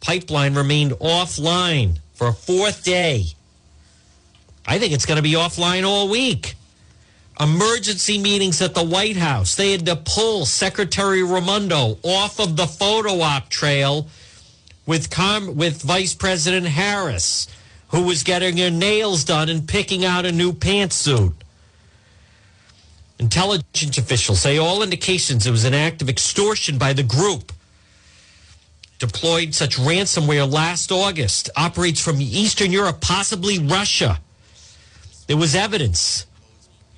Pipeline 0.00 0.54
remained 0.54 0.92
offline 0.92 2.00
for 2.12 2.28
a 2.28 2.32
fourth 2.34 2.84
day. 2.84 3.26
I 4.70 4.78
think 4.78 4.92
it's 4.92 5.04
going 5.04 5.16
to 5.16 5.22
be 5.22 5.32
offline 5.32 5.84
all 5.84 6.08
week 6.08 6.54
emergency 7.40 8.18
meetings 8.18 8.62
at 8.62 8.72
the 8.72 8.84
White 8.84 9.16
House. 9.16 9.56
They 9.56 9.72
had 9.72 9.84
to 9.86 9.96
pull 9.96 10.46
Secretary 10.46 11.24
Raimondo 11.24 11.98
off 12.04 12.38
of 12.38 12.56
the 12.56 12.68
photo 12.68 13.20
op 13.20 13.48
trail 13.48 14.06
with 14.86 15.10
Com- 15.10 15.56
with 15.56 15.82
Vice 15.82 16.14
President 16.14 16.66
Harris, 16.66 17.48
who 17.88 18.04
was 18.04 18.22
getting 18.22 18.58
her 18.58 18.70
nails 18.70 19.24
done 19.24 19.48
and 19.48 19.66
picking 19.66 20.04
out 20.04 20.24
a 20.24 20.30
new 20.30 20.52
pantsuit. 20.52 21.34
Intelligence 23.18 23.98
officials 23.98 24.40
say 24.40 24.56
all 24.56 24.84
indications 24.84 25.48
it 25.48 25.50
was 25.50 25.64
an 25.64 25.74
act 25.74 26.00
of 26.00 26.08
extortion 26.08 26.78
by 26.78 26.92
the 26.92 27.02
group. 27.02 27.52
Deployed 29.00 29.52
such 29.52 29.78
ransomware 29.78 30.48
last 30.48 30.92
August, 30.92 31.50
operates 31.56 32.00
from 32.00 32.20
Eastern 32.20 32.70
Europe, 32.70 33.00
possibly 33.00 33.58
Russia. 33.58 34.20
There 35.30 35.36
was 35.36 35.54
evidence 35.54 36.26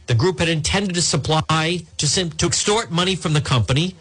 the 0.07 0.15
group 0.15 0.39
had 0.39 0.49
intended 0.49 0.95
to 0.95 1.03
supply 1.03 1.83
to, 1.99 2.31
to 2.31 2.47
extort 2.47 2.91
money 2.91 3.15
from 3.15 3.35
the 3.35 3.43
company, 3.43 3.95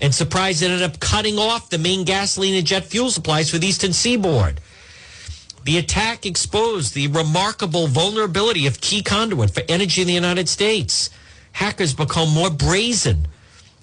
and 0.00 0.14
surprise 0.14 0.62
ended 0.62 0.82
up 0.82 1.00
cutting 1.00 1.36
off 1.36 1.68
the 1.68 1.78
main 1.78 2.04
gasoline 2.04 2.54
and 2.54 2.64
jet 2.64 2.84
fuel 2.84 3.10
supplies 3.10 3.50
for 3.50 3.58
the 3.58 3.66
Eastern 3.66 3.92
Seaboard. 3.92 4.60
The 5.64 5.78
attack 5.78 6.24
exposed 6.24 6.94
the 6.94 7.08
remarkable 7.08 7.88
vulnerability 7.88 8.68
of 8.68 8.80
key 8.80 9.02
conduit 9.02 9.50
for 9.50 9.64
energy 9.68 10.02
in 10.02 10.06
the 10.06 10.14
United 10.14 10.48
States. 10.48 11.10
Hackers 11.50 11.92
become 11.92 12.30
more 12.30 12.50
brazen. 12.50 13.26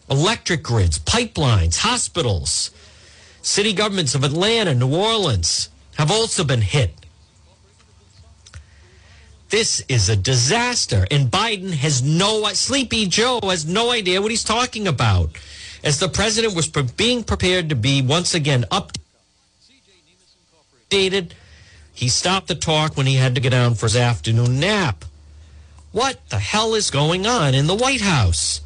Electric 0.09 0.63
grids, 0.63 0.97
pipelines, 0.97 1.79
hospitals, 1.79 2.71
city 3.41 3.73
governments 3.73 4.15
of 4.15 4.23
Atlanta, 4.23 4.73
New 4.73 4.95
Orleans 4.95 5.67
have 5.97 6.09
also 6.09 6.45
been 6.45 6.61
hit. 6.61 6.98
This 9.49 9.83
is 9.89 10.09
a 10.09 10.15
disaster. 10.15 11.07
And 11.09 11.29
Biden 11.31 11.71
has 11.71 12.03
no, 12.03 12.45
Sleepy 12.53 13.07
Joe 13.07 13.39
has 13.43 13.65
no 13.65 13.91
idea 13.91 14.21
what 14.21 14.31
he's 14.31 14.43
talking 14.43 14.87
about. 14.87 15.31
As 15.83 15.99
the 15.99 16.09
president 16.09 16.55
was 16.55 16.67
being 16.67 17.23
prepared 17.23 17.69
to 17.69 17.75
be 17.75 18.01
once 18.01 18.33
again 18.35 18.65
updated, 20.91 21.31
he 21.93 22.09
stopped 22.09 22.47
the 22.47 22.55
talk 22.55 22.95
when 22.95 23.07
he 23.07 23.15
had 23.15 23.35
to 23.35 23.41
get 23.41 23.49
down 23.51 23.75
for 23.75 23.87
his 23.87 23.95
afternoon 23.95 24.59
nap. 24.59 25.05
What 25.91 26.19
the 26.29 26.37
hell 26.39 26.75
is 26.75 26.91
going 26.91 27.25
on 27.25 27.55
in 27.55 27.65
the 27.65 27.75
White 27.75 28.01
House? 28.01 28.61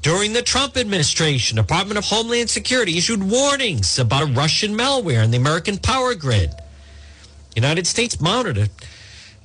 During 0.00 0.32
the 0.32 0.42
Trump 0.42 0.76
administration, 0.76 1.56
Department 1.56 1.98
of 1.98 2.04
Homeland 2.04 2.48
Security 2.48 2.96
issued 2.96 3.28
warnings 3.28 3.98
about 3.98 4.36
Russian 4.36 4.76
malware 4.76 5.24
in 5.24 5.32
the 5.32 5.36
American 5.36 5.76
power 5.76 6.14
grid. 6.14 6.50
United 7.56 7.86
States 7.86 8.20
monitored 8.20 8.70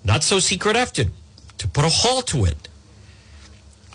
not 0.03 0.23
so 0.23 0.39
secret 0.39 0.75
effort 0.75 1.07
to 1.57 1.67
put 1.67 1.85
a 1.85 1.89
halt 1.89 2.27
to 2.27 2.45
it. 2.45 2.67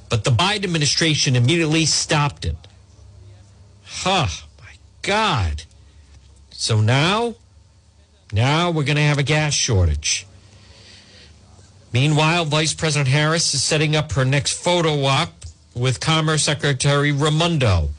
But 0.09 0.25
the 0.25 0.31
Biden 0.31 0.65
administration 0.65 1.37
immediately 1.37 1.85
stopped 1.85 2.45
it. 2.45 2.57
Huh, 3.85 4.29
my 4.59 4.73
God. 5.03 5.65
So 6.51 6.81
now, 6.81 7.35
now 8.33 8.71
we're 8.71 8.85
going 8.85 8.97
to 8.97 9.03
have 9.03 9.19
a 9.19 9.23
gas 9.23 9.53
shortage. 9.53 10.27
Meanwhile, 11.93 12.47
Vice 12.47 12.75
President 12.75 13.09
Harris 13.09 13.55
is 13.55 13.63
setting 13.63 13.97
up 13.97 14.13
her 14.13 14.25
next 14.25 14.53
photo 14.63 15.05
op 15.05 15.33
with 15.75 16.01
Commerce 16.01 16.43
Secretary 16.43 17.13
Raimondo. 17.13 17.91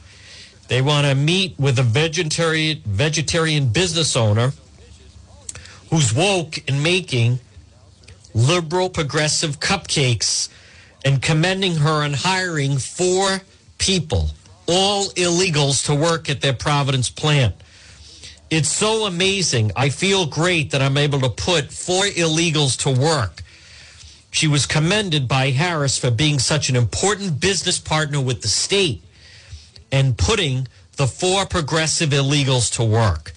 They 0.68 0.80
want 0.82 1.06
to 1.06 1.14
meet 1.14 1.58
with 1.58 1.78
a 1.78 1.82
vegetarian 1.82 2.82
vegetarian 2.84 3.68
business 3.68 4.16
owner 4.16 4.52
who's 5.90 6.14
woke 6.14 6.58
in 6.68 6.82
making 6.82 7.40
liberal 8.34 8.88
progressive 8.88 9.60
cupcakes 9.60 10.48
and 11.04 11.22
commending 11.22 11.76
her 11.76 12.04
on 12.04 12.12
hiring 12.12 12.78
four 12.78 13.40
people, 13.78 14.30
all 14.66 15.06
illegals, 15.10 15.86
to 15.86 15.94
work 15.94 16.28
at 16.28 16.40
their 16.40 16.52
Providence 16.52 17.10
plant. 17.10 17.54
It's 18.50 18.68
so 18.68 19.06
amazing. 19.06 19.70
I 19.76 19.90
feel 19.90 20.26
great 20.26 20.72
that 20.72 20.82
I'm 20.82 20.96
able 20.96 21.20
to 21.20 21.28
put 21.28 21.72
four 21.72 22.04
illegals 22.04 22.76
to 22.82 22.90
work. 22.90 23.42
She 24.32 24.46
was 24.46 24.66
commended 24.66 25.26
by 25.26 25.50
Harris 25.50 25.98
for 25.98 26.10
being 26.10 26.38
such 26.38 26.68
an 26.68 26.76
important 26.76 27.40
business 27.40 27.78
partner 27.78 28.20
with 28.20 28.42
the 28.42 28.48
state 28.48 29.02
and 29.90 30.16
putting 30.16 30.68
the 30.96 31.06
four 31.06 31.46
progressive 31.46 32.10
illegals 32.10 32.72
to 32.74 32.84
work. 32.84 33.32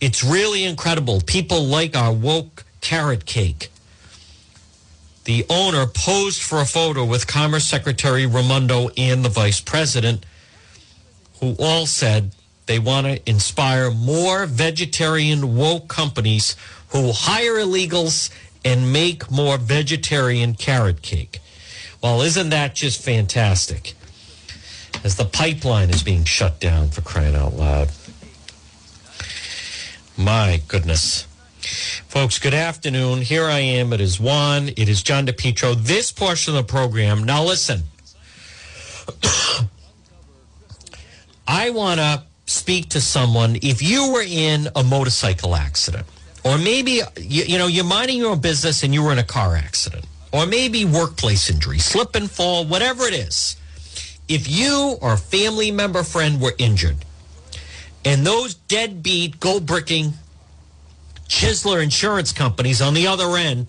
It's 0.00 0.22
really 0.22 0.64
incredible. 0.64 1.20
People 1.22 1.64
like 1.64 1.96
our 1.96 2.12
woke 2.12 2.64
carrot 2.80 3.26
cake. 3.26 3.70
The 5.28 5.44
owner 5.50 5.84
posed 5.84 6.40
for 6.40 6.58
a 6.58 6.64
photo 6.64 7.04
with 7.04 7.26
Commerce 7.26 7.66
Secretary 7.66 8.24
Raimondo 8.24 8.88
and 8.96 9.22
the 9.22 9.28
Vice 9.28 9.60
President, 9.60 10.24
who 11.40 11.54
all 11.58 11.84
said 11.84 12.30
they 12.64 12.78
want 12.78 13.06
to 13.06 13.28
inspire 13.28 13.90
more 13.90 14.46
vegetarian 14.46 15.54
woke 15.54 15.86
companies 15.86 16.56
who 16.92 17.12
hire 17.12 17.56
illegals 17.56 18.30
and 18.64 18.90
make 18.90 19.30
more 19.30 19.58
vegetarian 19.58 20.54
carrot 20.54 21.02
cake. 21.02 21.40
Well, 22.02 22.22
isn't 22.22 22.48
that 22.48 22.74
just 22.74 23.02
fantastic? 23.02 23.92
As 25.04 25.16
the 25.16 25.26
pipeline 25.26 25.90
is 25.90 26.02
being 26.02 26.24
shut 26.24 26.58
down 26.58 26.88
for 26.88 27.02
crying 27.02 27.36
out 27.36 27.52
loud. 27.52 27.90
My 30.16 30.62
goodness. 30.68 31.27
Folks, 31.68 32.38
good 32.38 32.54
afternoon. 32.54 33.20
Here 33.20 33.44
I 33.44 33.58
am. 33.58 33.92
It 33.92 34.00
is 34.00 34.18
Juan. 34.18 34.68
It 34.68 34.88
is 34.88 35.02
John 35.02 35.26
DePetro. 35.26 35.74
This 35.76 36.10
portion 36.10 36.56
of 36.56 36.66
the 36.66 36.72
program. 36.72 37.24
Now, 37.24 37.44
listen. 37.44 37.82
I 41.46 41.70
want 41.70 42.00
to 42.00 42.22
speak 42.46 42.88
to 42.90 43.00
someone. 43.00 43.56
If 43.56 43.82
you 43.82 44.12
were 44.12 44.24
in 44.26 44.68
a 44.74 44.82
motorcycle 44.82 45.54
accident, 45.54 46.06
or 46.44 46.56
maybe 46.56 47.02
you, 47.18 47.42
you 47.44 47.58
know 47.58 47.66
you're 47.66 47.84
minding 47.84 48.18
your 48.18 48.30
own 48.30 48.40
business 48.40 48.82
and 48.82 48.94
you 48.94 49.02
were 49.02 49.12
in 49.12 49.18
a 49.18 49.24
car 49.24 49.54
accident, 49.54 50.06
or 50.32 50.46
maybe 50.46 50.86
workplace 50.86 51.50
injury, 51.50 51.78
slip 51.78 52.14
and 52.14 52.30
fall, 52.30 52.64
whatever 52.64 53.04
it 53.04 53.14
is. 53.14 53.56
If 54.28 54.48
you 54.48 54.96
or 55.02 55.14
a 55.14 55.18
family 55.18 55.70
member, 55.70 56.02
friend 56.02 56.40
were 56.40 56.54
injured, 56.58 56.96
and 58.04 58.26
those 58.26 58.54
deadbeat, 58.54 59.40
gold 59.40 59.66
bricking 59.66 60.14
Chisler 61.28 61.82
insurance 61.82 62.32
companies 62.32 62.80
on 62.80 62.94
the 62.94 63.06
other 63.06 63.36
end 63.36 63.66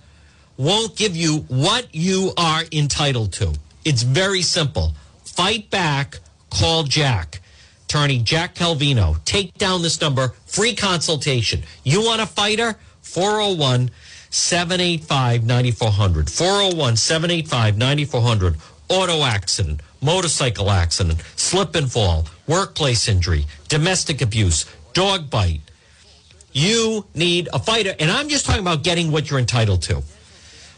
won't 0.57 0.95
give 0.95 1.16
you 1.16 1.45
what 1.49 1.93
you 1.93 2.32
are 2.38 2.64
entitled 2.72 3.34
to. 3.34 3.53
It's 3.86 4.01
very 4.01 4.41
simple. 4.41 4.93
Fight 5.24 5.70
back, 5.70 6.20
call 6.49 6.84
Jack. 6.84 7.41
Attorney 7.86 8.20
Jack 8.20 8.55
Calvino. 8.55 9.24
Take 9.26 9.53
down 9.55 9.82
this 9.82 9.99
number, 9.99 10.30
free 10.45 10.76
consultation. 10.76 11.64
You 11.84 12.03
want 12.03 12.22
a 12.22 12.26
fighter? 12.26 12.76
401 13.01 13.89
785 14.30 15.43
9400. 15.45 16.30
401 16.30 16.95
785 16.97 17.78
9400. 17.78 18.55
Auto 18.89 19.24
accident, 19.24 19.82
motorcycle 20.01 20.72
accident, 20.72 21.22
slip 21.36 21.76
and 21.76 21.91
fall, 21.91 22.28
workplace 22.47 23.07
injury, 23.07 23.45
domestic 23.68 24.22
abuse, 24.22 24.66
dog 24.93 25.30
bite. 25.30 25.62
You 26.60 27.05
need 27.16 27.47
a 27.53 27.60
fighter. 27.60 27.95
And 28.01 28.12
I'm 28.12 28.28
just 28.28 28.45
talking 28.45 28.60
about 28.60 28.84
getting 28.84 29.14
what 29.14 29.30
you're 29.30 29.39
entitled 29.39 29.82
to. 29.84 30.01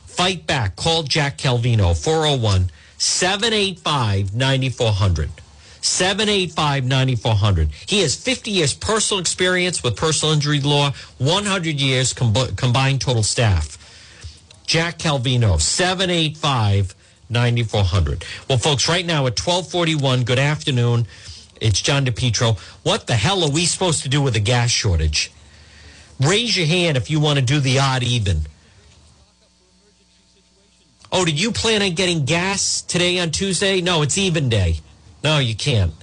Fight 0.06 0.46
back. 0.46 0.76
Call 0.76 1.02
Jack 1.02 1.40
Calvino, 1.40 1.98
401 1.98 2.70
785 3.00 4.36
9400. 4.36 5.32
785 5.82 6.86
9400. 6.86 7.70
He 7.88 8.02
has 8.02 8.16
50 8.16 8.52
years 8.52 8.76
personal 8.76 9.20
experience 9.20 9.82
with 9.82 9.98
personal 9.98 10.36
injury 10.36 10.60
law, 10.60 10.92
100 11.18 11.82
years 11.82 12.14
com- 12.14 12.36
combined 12.56 13.02
total 13.02 13.24
staff. 13.24 13.80
Jack 14.68 15.00
Calvino, 15.00 15.60
785 15.60 16.94
9400. 17.28 18.24
Well, 18.48 18.60
folks, 18.60 18.88
right 18.88 19.04
now 19.06 19.26
at 19.26 19.40
1241, 19.40 20.26
good 20.26 20.38
afternoon. 20.38 21.08
It's 21.60 21.82
John 21.82 22.06
DePetro. 22.06 22.60
What 22.84 23.08
the 23.08 23.16
hell 23.16 23.44
are 23.44 23.50
we 23.50 23.66
supposed 23.66 24.04
to 24.04 24.10
do 24.10 24.22
with 24.22 24.36
a 24.36 24.40
gas 24.40 24.70
shortage? 24.70 25.32
Raise 26.22 26.56
your 26.56 26.68
hand 26.68 26.98
if 26.98 27.10
you 27.10 27.20
want 27.20 27.40
to 27.40 27.46
do 27.46 27.60
the 27.60 27.80
odd 27.80 28.04
even. 28.04 28.42
Oh, 31.12 31.26
did 31.26 31.40
you 31.40 31.52
plan 31.52 31.82
on 31.82 31.94
getting 31.96 32.26
gas 32.26 32.82
today 32.82 33.20
on 33.20 33.32
Tuesday? 33.32 33.82
No, 33.82 34.02
it's 34.02 34.18
even 34.18 34.48
day. 34.48 34.80
No, 35.24 35.40
you 35.40 35.56
can't. 35.56 35.94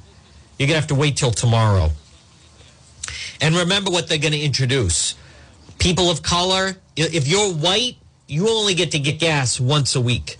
You're 0.58 0.66
going 0.66 0.74
to 0.74 0.80
have 0.80 0.88
to 0.88 0.94
wait 0.94 1.16
till 1.16 1.30
tomorrow. 1.30 1.90
And 3.40 3.54
remember 3.54 3.90
what 3.90 4.08
they're 4.08 4.18
going 4.18 4.32
to 4.32 4.40
introduce. 4.40 5.14
People 5.78 6.10
of 6.10 6.22
color, 6.22 6.76
if 6.96 7.28
you're 7.28 7.52
white, 7.52 7.96
you 8.26 8.48
only 8.48 8.74
get 8.74 8.90
to 8.92 8.98
get 8.98 9.20
gas 9.20 9.60
once 9.60 9.94
a 9.94 10.00
week. 10.00 10.36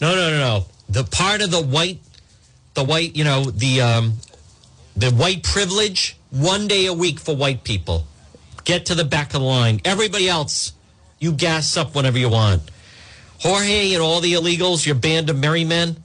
No, 0.00 0.14
no, 0.14 0.30
no, 0.30 0.38
no. 0.38 0.66
The 0.88 1.04
part 1.04 1.42
of 1.42 1.50
the 1.50 1.60
white, 1.60 1.98
the 2.74 2.84
white, 2.84 3.16
you 3.16 3.24
know, 3.24 3.44
the 3.44 3.80
um, 3.82 4.14
the 4.96 5.10
white 5.10 5.42
privilege, 5.42 6.16
one 6.30 6.68
day 6.68 6.86
a 6.86 6.94
week 6.94 7.18
for 7.18 7.36
white 7.36 7.64
people. 7.64 8.06
Get 8.68 8.84
to 8.84 8.94
the 8.94 9.04
back 9.04 9.28
of 9.28 9.40
the 9.40 9.46
line. 9.46 9.80
Everybody 9.82 10.28
else, 10.28 10.74
you 11.18 11.32
gas 11.32 11.74
up 11.78 11.94
whenever 11.94 12.18
you 12.18 12.28
want. 12.28 12.60
Jorge 13.40 13.94
and 13.94 14.02
all 14.02 14.20
the 14.20 14.34
illegals, 14.34 14.84
your 14.84 14.94
band 14.94 15.30
of 15.30 15.38
merry 15.38 15.64
men, 15.64 15.96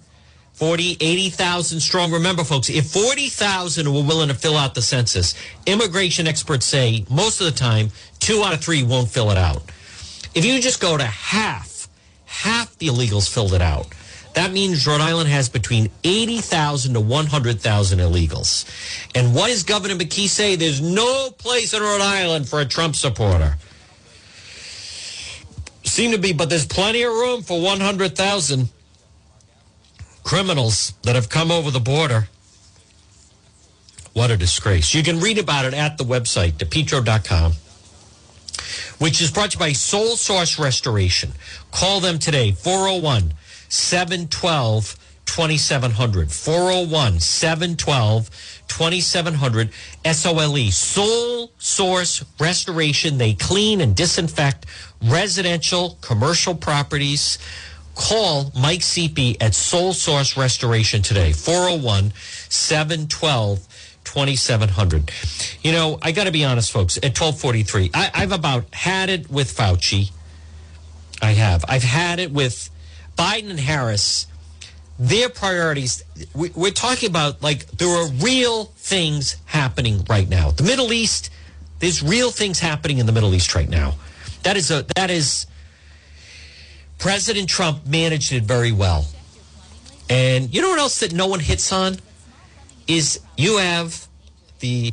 40, 0.54 0.96
80,000 1.02 1.82
strong. 1.82 2.14
Remember, 2.14 2.46
folks, 2.46 2.70
if 2.70 2.86
40,000 2.86 3.94
were 3.94 4.02
willing 4.02 4.30
to 4.30 4.34
fill 4.34 4.56
out 4.56 4.76
the 4.76 4.82
census, 4.82 5.36
immigration 5.66 6.26
experts 6.26 6.66
say 6.66 7.04
most 7.10 7.42
of 7.42 7.48
the 7.48 7.52
time, 7.52 7.90
two 8.20 8.42
out 8.46 8.54
of 8.54 8.62
three 8.62 8.82
won't 8.82 9.10
fill 9.10 9.30
it 9.30 9.38
out. 9.38 9.64
If 10.34 10.46
you 10.46 10.62
just 10.62 10.80
go 10.80 10.96
to 10.96 11.04
half, 11.04 11.90
half 12.24 12.78
the 12.78 12.88
illegals 12.88 13.30
filled 13.30 13.54
it 13.54 13.62
out. 13.62 13.88
That 14.34 14.52
means 14.52 14.88
Rhode 14.88 15.02
Island 15.02 15.30
has 15.30 15.48
between 15.48 15.90
80,000 16.04 16.94
to 16.96 17.00
100,000 17.00 18.00
illegals. 18.00 18.66
And 19.14 19.36
what 19.36 19.48
does 19.48 19.64
Governor 19.64 19.96
McKee 19.96 20.28
say? 20.28 20.56
There's 20.56 20.82
no 20.82 21.30
place 21.30 21.74
in 21.74 21.82
Rhode 21.82 22.02
Island 22.02 22.50
for 22.50 22.60
a 22.60 22.66
Trump 22.66 22.96
supporter. 22.96 23.58
Seem 25.84 26.12
to 26.12 26.18
be, 26.18 26.34
but 26.34 26.50
there's 26.50 26.66
plenty 26.66 27.04
of 27.04 27.12
room 27.12 27.44
for 27.44 27.62
100,000 27.62 28.70
criminals 30.24 30.94
that 31.04 31.16
have 31.16 31.30
come 31.30 31.52
over 31.52 31.70
the 31.70 31.80
border. 31.80 32.28
What 34.14 34.32
a 34.32 34.38
disgrace. 34.38 34.94
You 34.94 35.04
can 35.04 35.20
read 35.20 35.38
about 35.38 35.66
it 35.66 35.74
at 35.74 35.98
the 35.98 36.04
website, 36.04 36.54
depetro.com, 36.54 37.54
which 38.98 39.22
is 39.22 39.30
brought 39.32 39.52
to 39.52 39.58
you 39.58 39.60
by 39.60 39.74
Sole 39.74 40.16
Source 40.16 40.58
Restoration. 40.58 41.34
Call 41.72 42.00
them 42.00 42.18
today, 42.18 42.52
401 42.52 43.34
712 43.74 44.96
2700. 45.26 46.32
401 46.32 47.20
712 47.20 48.30
2700. 48.68 49.70
SOLE, 50.12 50.72
Soul 50.72 51.52
Source 51.58 52.24
Restoration. 52.40 53.18
They 53.18 53.34
clean 53.34 53.82
and 53.82 53.96
disinfect 53.96 54.68
residential, 55.04 55.98
commercial 56.02 56.54
properties. 56.54 57.40
Call 57.96 58.52
Mike 58.60 58.84
Seepy 58.84 59.42
at 59.42 59.56
Sole 59.56 59.94
Source 59.94 60.38
Restoration 60.38 61.02
today, 61.02 61.32
401 61.32 62.14
712 62.50 63.68
2700. 64.04 65.12
You 65.64 65.72
know, 65.72 65.98
I 66.02 66.12
got 66.12 66.26
to 66.26 66.32
be 66.32 66.46
honest, 66.46 66.72
folks, 66.72 66.98
at 66.98 67.20
1243, 67.20 67.90
I, 67.94 68.12
I've 68.14 68.32
about 68.32 68.72
had 68.74 69.10
it 69.10 69.32
with 69.32 69.56
Fauci. 69.56 70.12
I 71.22 71.32
have. 71.32 71.66
I've 71.68 71.84
had 71.84 72.20
it 72.20 72.32
with 72.32 72.70
Biden 73.18 73.50
and 73.50 73.60
Harris. 73.60 74.28
Their 75.00 75.30
priorities, 75.30 76.04
we, 76.36 76.50
we're 76.50 76.72
talking 76.72 77.10
about 77.10 77.42
like 77.42 77.66
there 77.72 77.90
are 77.90 78.08
real 78.22 78.66
things 78.78 79.38
happening 79.46 80.06
right 80.08 80.30
now. 80.30 80.52
The 80.52 80.64
Middle 80.64 80.94
East, 80.94 81.32
there's 81.80 82.04
real 82.04 82.32
things 82.32 82.60
happening 82.60 83.00
in 83.00 83.06
the 83.06 83.12
Middle 83.12 83.34
East 83.34 83.56
right 83.56 83.68
now. 83.68 83.96
That 84.44 84.56
is 84.56 84.70
a, 84.70 84.86
that 84.96 85.10
is, 85.10 85.48
President 87.00 87.50
Trump 87.50 87.86
managed 87.88 88.32
it 88.32 88.44
very 88.44 88.72
well. 88.72 89.08
And 90.10 90.54
you 90.54 90.62
know 90.62 90.70
what 90.70 90.80
else 90.80 91.00
that 91.00 91.12
no 91.12 91.28
one 91.28 91.40
hits 91.40 91.72
on 91.74 91.98
is 92.88 93.20
you 93.38 93.58
have 93.58 94.08
the 94.60 94.92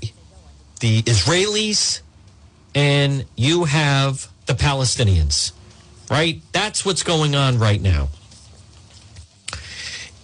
the 0.81 1.03
Israelis 1.03 2.01
and 2.75 3.25
you 3.37 3.65
have 3.65 4.29
the 4.47 4.55
Palestinians. 4.55 5.53
Right? 6.11 6.43
That's 6.53 6.85
what's 6.85 7.05
going 7.05 7.37
on 7.37 7.59
right 7.59 7.81
now. 7.81 8.09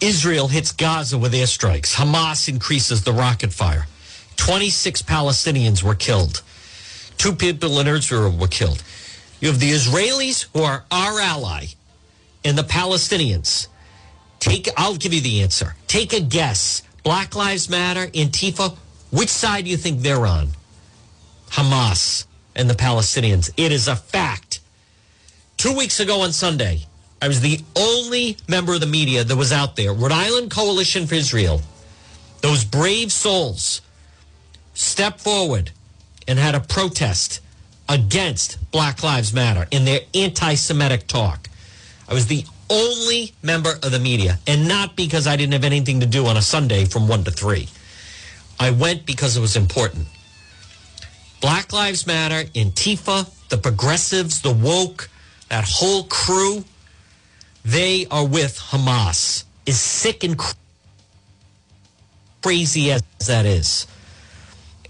Israel 0.00 0.48
hits 0.48 0.72
Gaza 0.72 1.16
with 1.16 1.32
airstrikes. 1.32 1.94
Hamas 1.94 2.48
increases 2.48 3.04
the 3.04 3.12
rocket 3.12 3.52
fire. 3.52 3.86
26 4.36 5.02
Palestinians 5.02 5.82
were 5.82 5.94
killed. 5.94 6.42
Two 7.16 7.34
people 7.34 7.80
in 7.80 7.86
Israel 7.86 8.36
were 8.36 8.48
killed. 8.48 8.82
You 9.40 9.48
have 9.48 9.60
the 9.60 9.72
Israelis 9.72 10.46
who 10.52 10.62
are 10.62 10.84
our 10.90 11.20
ally 11.20 11.66
and 12.44 12.58
the 12.58 12.62
Palestinians. 12.62 13.68
Take 14.38 14.68
I'll 14.76 14.96
give 14.96 15.14
you 15.14 15.20
the 15.20 15.42
answer. 15.42 15.76
Take 15.86 16.12
a 16.12 16.20
guess. 16.20 16.82
Black 17.02 17.34
Lives 17.34 17.70
Matter, 17.70 18.08
Antifa, 18.08 18.76
which 19.10 19.28
side 19.28 19.64
do 19.64 19.70
you 19.70 19.76
think 19.76 20.00
they're 20.00 20.26
on? 20.26 20.48
Hamas 21.50 22.26
and 22.54 22.68
the 22.68 22.74
Palestinians. 22.74 23.50
It 23.56 23.72
is 23.72 23.88
a 23.88 23.96
fact. 23.96 24.60
Two 25.66 25.74
weeks 25.74 25.98
ago 25.98 26.20
on 26.20 26.32
Sunday, 26.32 26.86
I 27.20 27.26
was 27.26 27.40
the 27.40 27.58
only 27.74 28.36
member 28.46 28.74
of 28.74 28.80
the 28.80 28.86
media 28.86 29.24
that 29.24 29.34
was 29.34 29.50
out 29.50 29.74
there. 29.74 29.92
Rhode 29.92 30.12
Island 30.12 30.48
Coalition 30.48 31.08
for 31.08 31.16
Israel, 31.16 31.60
those 32.40 32.62
brave 32.62 33.12
souls 33.12 33.80
stepped 34.74 35.20
forward 35.20 35.72
and 36.28 36.38
had 36.38 36.54
a 36.54 36.60
protest 36.60 37.40
against 37.88 38.70
Black 38.70 39.02
Lives 39.02 39.34
Matter 39.34 39.66
in 39.72 39.84
their 39.84 40.02
anti 40.14 40.54
Semitic 40.54 41.08
talk. 41.08 41.48
I 42.08 42.14
was 42.14 42.28
the 42.28 42.44
only 42.70 43.34
member 43.42 43.72
of 43.82 43.90
the 43.90 43.98
media, 43.98 44.38
and 44.46 44.68
not 44.68 44.94
because 44.94 45.26
I 45.26 45.34
didn't 45.34 45.54
have 45.54 45.64
anything 45.64 45.98
to 45.98 46.06
do 46.06 46.26
on 46.26 46.36
a 46.36 46.42
Sunday 46.42 46.84
from 46.84 47.08
1 47.08 47.24
to 47.24 47.32
3. 47.32 47.68
I 48.60 48.70
went 48.70 49.04
because 49.04 49.36
it 49.36 49.40
was 49.40 49.56
important. 49.56 50.06
Black 51.40 51.72
Lives 51.72 52.06
Matter, 52.06 52.48
Antifa, 52.50 53.28
the 53.48 53.58
progressives, 53.58 54.42
the 54.42 54.52
woke, 54.52 55.10
that 55.48 55.64
whole 55.64 56.04
crew, 56.04 56.64
they 57.64 58.06
are 58.10 58.26
with 58.26 58.58
Hamas. 58.58 59.44
Is 59.64 59.80
sick 59.80 60.22
and 60.22 60.40
crazy 62.40 62.92
as 62.92 63.02
that 63.26 63.44
is. 63.44 63.86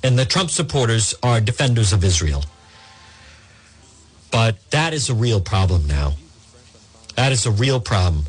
And 0.03 0.19
the 0.19 0.27
Trump 0.27 0.51
supporters 0.51 1.15
are 1.23 1.41
defenders 1.41 1.95
of 1.95 2.05
Israel. 2.05 2.45
But 4.31 4.59
that 4.71 4.93
is 4.93 5.09
a 5.09 5.15
real 5.15 5.41
problem 5.41 5.87
now. 5.87 6.13
That 7.15 7.33
is 7.33 7.47
a 7.47 7.51
real 7.51 7.81
problem. 7.81 8.27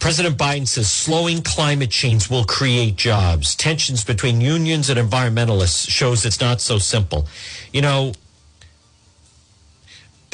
President 0.00 0.36
Biden 0.36 0.66
says 0.66 0.90
slowing 0.90 1.40
climate 1.40 1.90
change 1.90 2.28
will 2.28 2.44
create 2.44 2.96
jobs. 2.96 3.54
Tensions 3.54 4.04
between 4.04 4.40
unions 4.40 4.90
and 4.90 4.98
environmentalists 4.98 5.88
shows 5.88 6.26
it's 6.26 6.40
not 6.40 6.60
so 6.60 6.78
simple. 6.78 7.26
You 7.72 7.82
know, 7.82 8.12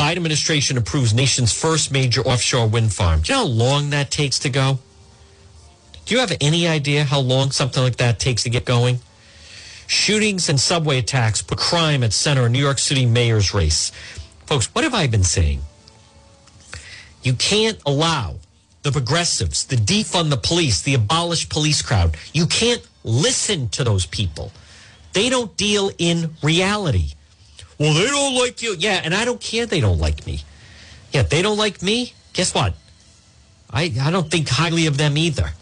Biden 0.01 0.17
administration 0.17 0.79
approves 0.79 1.13
nation's 1.13 1.53
first 1.53 1.93
major 1.93 2.23
offshore 2.23 2.67
wind 2.67 2.91
farm. 2.91 3.21
Do 3.21 3.35
you 3.35 3.39
know 3.39 3.45
how 3.45 3.51
long 3.53 3.91
that 3.91 4.11
takes 4.11 4.39
to 4.39 4.49
go? 4.49 4.79
Do 6.07 6.15
you 6.15 6.21
have 6.21 6.33
any 6.41 6.67
idea 6.67 7.05
how 7.05 7.21
long 7.21 7.51
something 7.51 7.83
like 7.83 7.97
that 7.97 8.19
takes 8.19 8.45
to 8.45 8.49
get 8.49 8.65
going? 8.65 9.01
Shootings 9.87 10.49
and 10.49 10.59
subway 10.59 10.97
attacks 10.97 11.43
put 11.43 11.59
crime 11.59 12.03
at 12.03 12.15
center 12.15 12.47
of 12.47 12.51
New 12.51 12.59
York 12.59 12.79
City 12.79 13.05
mayor's 13.05 13.53
race. 13.53 13.93
Folks, 14.47 14.75
what 14.75 14.85
have 14.85 14.95
I 14.95 15.07
been 15.07 15.23
saying? 15.23 15.61
You 17.23 17.35
can't 17.35 17.79
allow 17.85 18.37
the 18.83 18.93
progressives, 18.93 19.67
the 19.67 19.77
defund 19.77 20.31
the 20.31 20.39
police, 20.39 20.81
the 20.81 20.95
abolish 20.95 21.47
police 21.51 21.83
crowd. 21.83 22.17
You 22.33 22.47
can't 22.47 22.81
listen 23.05 23.69
to 23.69 23.85
those 23.85 24.07
people. 24.07 24.51
They 25.13 25.29
don't 25.29 25.55
deal 25.59 25.91
in 25.99 26.37
reality. 26.43 27.13
Well, 27.81 27.95
they 27.95 28.07
don't 28.07 28.35
like 28.35 28.61
you. 28.61 28.76
Yeah, 28.78 29.01
and 29.03 29.14
I 29.14 29.24
don't 29.24 29.41
care 29.41 29.64
they 29.64 29.81
don't 29.81 29.99
like 29.99 30.26
me. 30.26 30.43
Yeah, 31.12 31.22
they 31.22 31.41
don't 31.41 31.57
like 31.57 31.81
me. 31.81 32.12
Guess 32.35 32.55
what? 32.55 32.74
I, 33.70 33.91
I 33.99 34.11
don't 34.11 34.31
think 34.31 34.51
highly 34.51 34.85
of 34.85 34.99
them 34.99 35.16
either. 35.16 35.53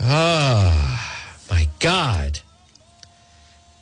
Ah, 0.00 1.36
my 1.48 1.68
God. 1.78 2.40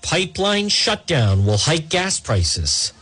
Pipeline 0.03 0.69
shutdown 0.69 1.47
will 1.47 1.57
hike 1.57 1.89
gas 1.89 2.21
prices. 2.21 2.93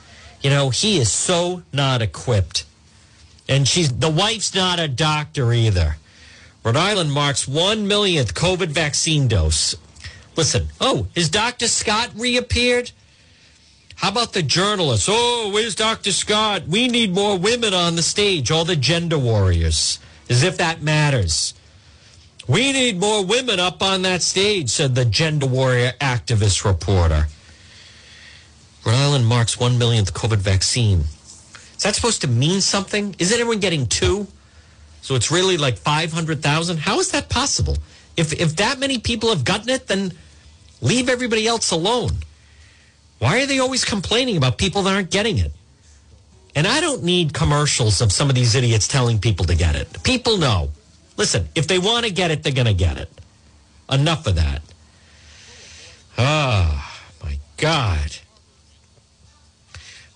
You 0.40 0.50
know, 0.50 0.70
he 0.70 0.98
is 0.98 1.10
so 1.10 1.64
not 1.72 2.00
equipped. 2.00 2.64
And 3.48 3.66
she's 3.66 3.92
the 3.92 4.10
wife's 4.10 4.54
not 4.54 4.78
a 4.78 4.86
doctor 4.86 5.52
either. 5.52 5.96
Rhode 6.62 6.76
Island 6.76 7.10
marks 7.10 7.48
1 7.48 7.88
millionth 7.88 8.34
COVID 8.34 8.68
vaccine 8.68 9.26
dose. 9.26 9.74
Listen, 10.36 10.68
oh, 10.80 11.08
is 11.16 11.28
Dr. 11.28 11.66
Scott 11.66 12.10
reappeared? 12.14 12.92
How 13.98 14.10
about 14.10 14.32
the 14.32 14.44
journalists? 14.44 15.08
Oh, 15.10 15.50
where's 15.52 15.74
Dr. 15.74 16.12
Scott? 16.12 16.68
We 16.68 16.86
need 16.86 17.12
more 17.12 17.36
women 17.36 17.74
on 17.74 17.96
the 17.96 18.02
stage, 18.02 18.48
all 18.48 18.64
the 18.64 18.76
gender 18.76 19.18
warriors, 19.18 19.98
as 20.30 20.44
if 20.44 20.56
that 20.58 20.80
matters. 20.80 21.52
We 22.46 22.72
need 22.72 23.00
more 23.00 23.24
women 23.24 23.58
up 23.58 23.82
on 23.82 24.02
that 24.02 24.22
stage, 24.22 24.70
said 24.70 24.94
the 24.94 25.04
gender 25.04 25.46
warrior 25.46 25.94
activist 26.00 26.64
reporter. 26.64 27.26
Rhode 28.86 28.94
Island 28.94 29.26
marks 29.26 29.58
1 29.58 29.76
millionth 29.78 30.14
COVID 30.14 30.38
vaccine. 30.38 31.00
Is 31.00 31.82
that 31.82 31.96
supposed 31.96 32.20
to 32.20 32.28
mean 32.28 32.60
something? 32.60 33.16
Isn't 33.18 33.34
everyone 33.34 33.58
getting 33.58 33.88
two? 33.88 34.28
So 35.02 35.16
it's 35.16 35.32
really 35.32 35.56
like 35.56 35.76
500,000? 35.76 36.78
How 36.78 37.00
is 37.00 37.10
that 37.10 37.28
possible? 37.28 37.76
If, 38.16 38.32
if 38.32 38.54
that 38.56 38.78
many 38.78 38.98
people 38.98 39.30
have 39.30 39.44
gotten 39.44 39.70
it, 39.70 39.88
then 39.88 40.12
leave 40.80 41.08
everybody 41.08 41.48
else 41.48 41.72
alone. 41.72 42.18
Why 43.18 43.42
are 43.42 43.46
they 43.46 43.58
always 43.58 43.84
complaining 43.84 44.36
about 44.36 44.58
people 44.58 44.82
that 44.82 44.94
aren't 44.94 45.10
getting 45.10 45.38
it? 45.38 45.52
And 46.54 46.66
I 46.66 46.80
don't 46.80 47.04
need 47.04 47.34
commercials 47.34 48.00
of 48.00 48.12
some 48.12 48.28
of 48.28 48.34
these 48.34 48.54
idiots 48.54 48.88
telling 48.88 49.18
people 49.18 49.46
to 49.46 49.54
get 49.54 49.76
it. 49.76 50.02
People 50.02 50.38
know. 50.38 50.70
Listen, 51.16 51.48
if 51.54 51.66
they 51.66 51.78
want 51.78 52.06
to 52.06 52.12
get 52.12 52.30
it, 52.30 52.42
they're 52.42 52.52
going 52.52 52.66
to 52.66 52.74
get 52.74 52.96
it. 52.96 53.10
Enough 53.90 54.26
of 54.26 54.36
that. 54.36 54.62
Ah, 56.16 57.00
oh, 57.22 57.24
my 57.24 57.38
God. 57.56 58.18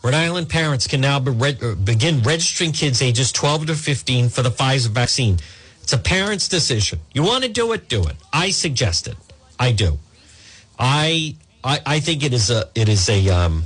Rhode 0.03 0.14
Island 0.14 0.48
parents 0.48 0.86
can 0.88 1.00
now 1.00 1.20
be 1.20 1.30
re- 1.30 1.74
begin 1.74 2.22
registering 2.22 2.72
kids 2.72 3.00
ages 3.03 3.30
12 3.30 3.66
to 3.66 3.74
15 3.74 4.28
for 4.28 4.42
the 4.42 4.50
Pfizer 4.50 4.88
vaccine. 4.88 5.38
It's 5.82 5.92
a 5.92 5.98
parent's 5.98 6.48
decision. 6.48 7.00
You 7.12 7.22
want 7.22 7.44
to 7.44 7.50
do 7.50 7.72
it, 7.72 7.88
do 7.88 8.05
it. 8.05 8.16
I 8.32 8.50
suggest 8.50 9.07
it. 9.07 9.16
I 9.59 9.72
do. 9.72 9.98
I 10.78 11.36
I, 11.65 11.81
I 11.87 12.01
think 12.01 12.25
it 12.25 12.33
is 12.33 12.51
a 12.51 12.69
it 12.75 12.89
is 12.89 13.09
a 13.09 13.29
um, 13.29 13.65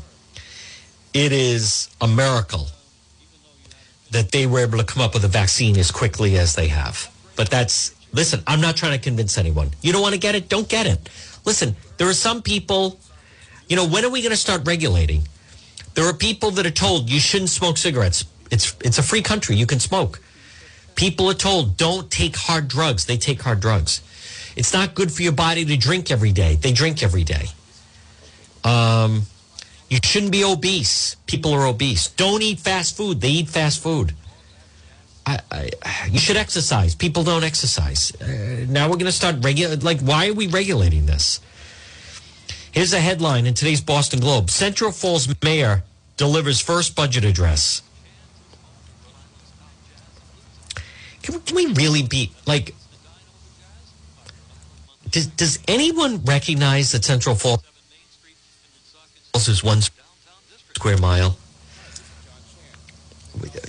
it 1.14 1.32
is 1.32 1.88
a 2.00 2.06
miracle 2.06 2.68
that 4.10 4.32
they 4.32 4.46
were 4.46 4.60
able 4.60 4.78
to 4.78 4.84
come 4.84 5.02
up 5.02 5.14
with 5.14 5.24
a 5.24 5.28
vaccine 5.28 5.76
as 5.78 5.90
quickly 5.90 6.38
as 6.38 6.54
they 6.54 6.68
have. 6.68 7.10
But 7.36 7.50
that's 7.50 7.94
listen, 8.12 8.42
I'm 8.46 8.60
not 8.60 8.76
trying 8.76 8.92
to 8.92 9.02
convince 9.02 9.38
anyone. 9.38 9.70
You 9.82 9.92
don't 9.92 10.02
want 10.02 10.14
to 10.14 10.20
get 10.20 10.34
it, 10.34 10.48
don't 10.48 10.68
get 10.68 10.86
it. 10.86 11.08
Listen, 11.44 11.76
there 11.96 12.08
are 12.08 12.14
some 12.14 12.42
people, 12.42 12.98
you 13.68 13.76
know, 13.76 13.86
when 13.86 14.04
are 14.04 14.10
we 14.10 14.20
going 14.20 14.30
to 14.30 14.36
start 14.36 14.66
regulating? 14.66 15.22
There 15.94 16.04
are 16.04 16.12
people 16.12 16.50
that 16.52 16.66
are 16.66 16.70
told 16.70 17.08
you 17.08 17.20
shouldn't 17.20 17.50
smoke 17.50 17.78
cigarettes. 17.78 18.24
It's 18.50 18.76
it's 18.84 18.98
a 18.98 19.02
free 19.02 19.22
country, 19.22 19.56
you 19.56 19.66
can 19.66 19.80
smoke. 19.80 20.20
People 20.94 21.28
are 21.30 21.34
told 21.34 21.76
don't 21.76 22.10
take 22.10 22.36
hard 22.36 22.68
drugs. 22.68 23.06
They 23.06 23.16
take 23.16 23.42
hard 23.42 23.60
drugs. 23.60 24.02
It's 24.56 24.72
not 24.72 24.94
good 24.94 25.12
for 25.12 25.22
your 25.22 25.32
body 25.32 25.64
to 25.64 25.76
drink 25.76 26.10
every 26.10 26.32
day. 26.32 26.56
They 26.56 26.72
drink 26.72 27.02
every 27.02 27.24
day. 27.24 27.48
Um, 28.66 29.22
you 29.88 29.98
shouldn't 30.02 30.32
be 30.32 30.44
obese. 30.44 31.14
People 31.26 31.52
are 31.52 31.66
obese. 31.66 32.08
Don't 32.08 32.42
eat 32.42 32.58
fast 32.58 32.96
food. 32.96 33.20
They 33.20 33.28
eat 33.28 33.48
fast 33.48 33.80
food. 33.80 34.14
I, 35.24 35.38
I, 35.50 35.70
you 36.10 36.18
should 36.18 36.36
exercise. 36.36 36.94
People 36.94 37.22
don't 37.22 37.44
exercise. 37.44 38.12
Uh, 38.20 38.66
now 38.68 38.86
we're 38.88 38.96
going 38.96 39.06
to 39.06 39.12
start 39.12 39.36
regulating. 39.40 39.84
Like, 39.84 40.00
why 40.00 40.28
are 40.28 40.34
we 40.34 40.48
regulating 40.48 41.06
this? 41.06 41.40
Here's 42.72 42.92
a 42.92 43.00
headline 43.00 43.46
in 43.46 43.54
today's 43.54 43.80
Boston 43.80 44.20
Globe 44.20 44.50
Central 44.50 44.90
Falls 44.90 45.28
mayor 45.42 45.84
delivers 46.16 46.60
first 46.60 46.96
budget 46.96 47.24
address. 47.24 47.82
Can 51.22 51.34
we, 51.34 51.40
can 51.40 51.56
we 51.56 51.66
really 51.72 52.02
be 52.02 52.32
like, 52.46 52.74
does, 55.10 55.26
does 55.26 55.58
anyone 55.66 56.24
recognize 56.24 56.92
that 56.92 57.04
Central 57.04 57.34
Falls 57.34 57.62
is 59.36 59.62
one 59.62 59.80
square 60.74 60.98
mile? 60.98 61.36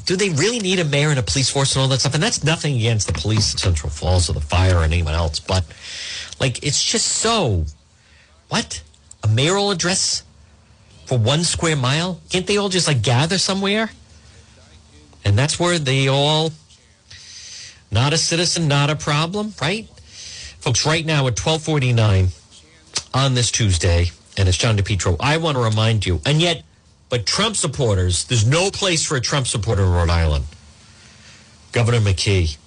Do 0.05 0.15
they 0.15 0.29
really 0.29 0.59
need 0.59 0.79
a 0.79 0.85
mayor 0.85 1.09
and 1.09 1.19
a 1.19 1.23
police 1.23 1.49
force 1.49 1.75
and 1.75 1.81
all 1.81 1.87
that 1.89 1.99
stuff? 1.99 2.13
And 2.13 2.23
that's 2.23 2.43
nothing 2.43 2.75
against 2.77 3.07
the 3.07 3.13
police 3.13 3.53
in 3.53 3.59
Central 3.59 3.89
Falls 3.89 4.29
or 4.29 4.33
the 4.33 4.41
fire 4.41 4.77
or 4.77 4.83
anyone 4.83 5.13
else, 5.13 5.39
but 5.39 5.65
like 6.39 6.63
it's 6.63 6.83
just 6.83 7.07
so. 7.07 7.65
What? 8.49 8.81
A 9.23 9.27
mayoral 9.27 9.71
address 9.71 10.23
for 11.05 11.17
one 11.17 11.43
square 11.43 11.75
mile? 11.75 12.21
Can't 12.29 12.47
they 12.47 12.57
all 12.57 12.69
just 12.69 12.87
like 12.87 13.01
gather 13.01 13.37
somewhere? 13.37 13.91
And 15.25 15.37
that's 15.37 15.59
where 15.59 15.77
they 15.77 16.07
all. 16.07 16.51
Not 17.91 18.13
a 18.13 18.17
citizen, 18.17 18.67
not 18.67 18.89
a 18.89 18.95
problem, 18.95 19.53
right? 19.61 19.87
Folks, 20.59 20.85
right 20.85 21.05
now 21.05 21.27
at 21.27 21.39
1249 21.39 22.29
on 23.13 23.33
this 23.33 23.51
Tuesday, 23.51 24.11
and 24.37 24.47
it's 24.47 24.57
John 24.57 24.77
DePetro, 24.77 25.17
I 25.19 25.37
want 25.37 25.57
to 25.57 25.63
remind 25.63 26.05
you, 26.05 26.21
and 26.25 26.39
yet, 26.39 26.63
but 27.09 27.25
Trump 27.25 27.55
supporters, 27.55 28.25
there's 28.25 28.45
no 28.45 28.69
place 28.69 29.03
for 29.05 29.15
a 29.17 29.21
Trump 29.21 29.47
supporter 29.47 29.83
in 29.83 29.91
Rhode 29.91 30.09
Island. 30.09 30.45
Governor 31.71 31.99
McKee. 31.99 32.57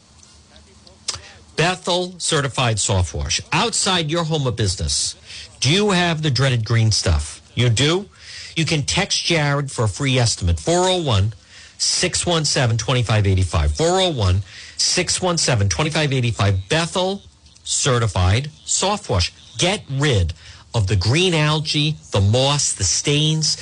Bethel 1.57 2.15
certified 2.19 2.81
soft 2.81 3.15
wash. 3.15 3.41
Outside 3.53 4.11
your 4.11 4.25
home 4.25 4.47
of 4.47 4.57
business, 4.57 5.15
do 5.61 5.71
you 5.71 5.91
have 5.91 6.23
the 6.23 6.31
dreaded 6.31 6.65
green 6.65 6.91
stuff? 6.91 7.41
You 7.55 7.69
do? 7.69 8.09
You 8.57 8.65
can 8.65 8.83
text 8.83 9.25
Jared 9.25 9.71
for 9.71 9.85
a 9.85 9.89
free 9.89 10.19
estimate 10.19 10.59
401 10.59 11.35
617 11.79 12.79
2585. 12.79 13.77
401 13.77 14.43
617 14.77 15.69
2585. 15.69 16.69
Bethel 16.69 17.23
certified 17.63 18.51
soft 18.65 19.11
wash. 19.11 19.33
Get 19.59 19.85
rid 19.91 20.33
of 20.75 20.87
the 20.87 20.97
green 20.97 21.35
algae, 21.35 21.97
the 22.13 22.21
moss, 22.21 22.73
the 22.73 22.85
stains. 22.85 23.57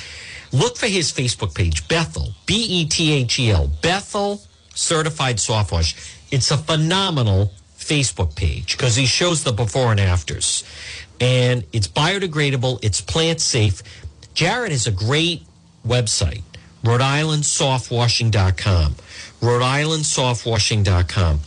Look 0.51 0.77
for 0.77 0.87
his 0.87 1.11
Facebook 1.11 1.53
page, 1.55 1.87
Bethel, 1.87 2.33
B 2.45 2.55
E 2.55 2.85
T 2.85 3.11
H 3.13 3.39
E 3.39 3.51
L, 3.51 3.69
Bethel 3.81 4.41
Certified 4.73 5.39
Soft 5.39 5.71
Wash. 5.71 5.95
It's 6.31 6.51
a 6.51 6.57
phenomenal 6.57 7.51
Facebook 7.77 8.35
page 8.35 8.77
because 8.77 8.95
he 8.95 9.05
shows 9.05 9.43
the 9.43 9.51
before 9.51 9.91
and 9.91 9.99
afters. 9.99 10.63
And 11.19 11.65
it's 11.73 11.87
biodegradable, 11.87 12.79
it's 12.83 13.01
plant 13.01 13.41
safe. 13.41 13.83
Jared 14.33 14.71
has 14.71 14.87
a 14.87 14.91
great 14.91 15.43
website 15.85 16.43
Rhode 16.83 17.01
Island 17.01 17.43
softwashing.com. 17.43 18.95
Rhode 19.41 19.61
Island 19.61 20.03
softwashing.com. 20.03 21.39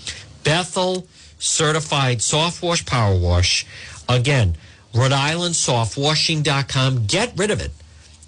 Bethel 0.45 1.07
certified 1.39 2.23
soft 2.23 2.63
wash 2.63 2.85
power 2.85 3.17
wash. 3.17 3.67
Again, 4.09 4.57
Rhode 4.95 5.13
Island 5.13 5.55
softwashing.com. 5.55 7.07
Get 7.07 7.33
rid 7.37 7.51
of 7.51 7.61
it. 7.61 7.71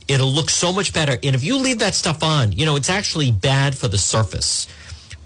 It'll 0.06 0.30
look 0.30 0.50
so 0.50 0.72
much 0.72 0.92
better. 0.92 1.12
And 1.12 1.34
if 1.34 1.44
you 1.44 1.56
leave 1.56 1.78
that 1.78 1.94
stuff 1.94 2.22
on, 2.22 2.52
you 2.52 2.66
know, 2.66 2.76
it's 2.76 2.90
actually 2.90 3.30
bad 3.30 3.76
for 3.76 3.88
the 3.88 3.98
surface. 3.98 4.66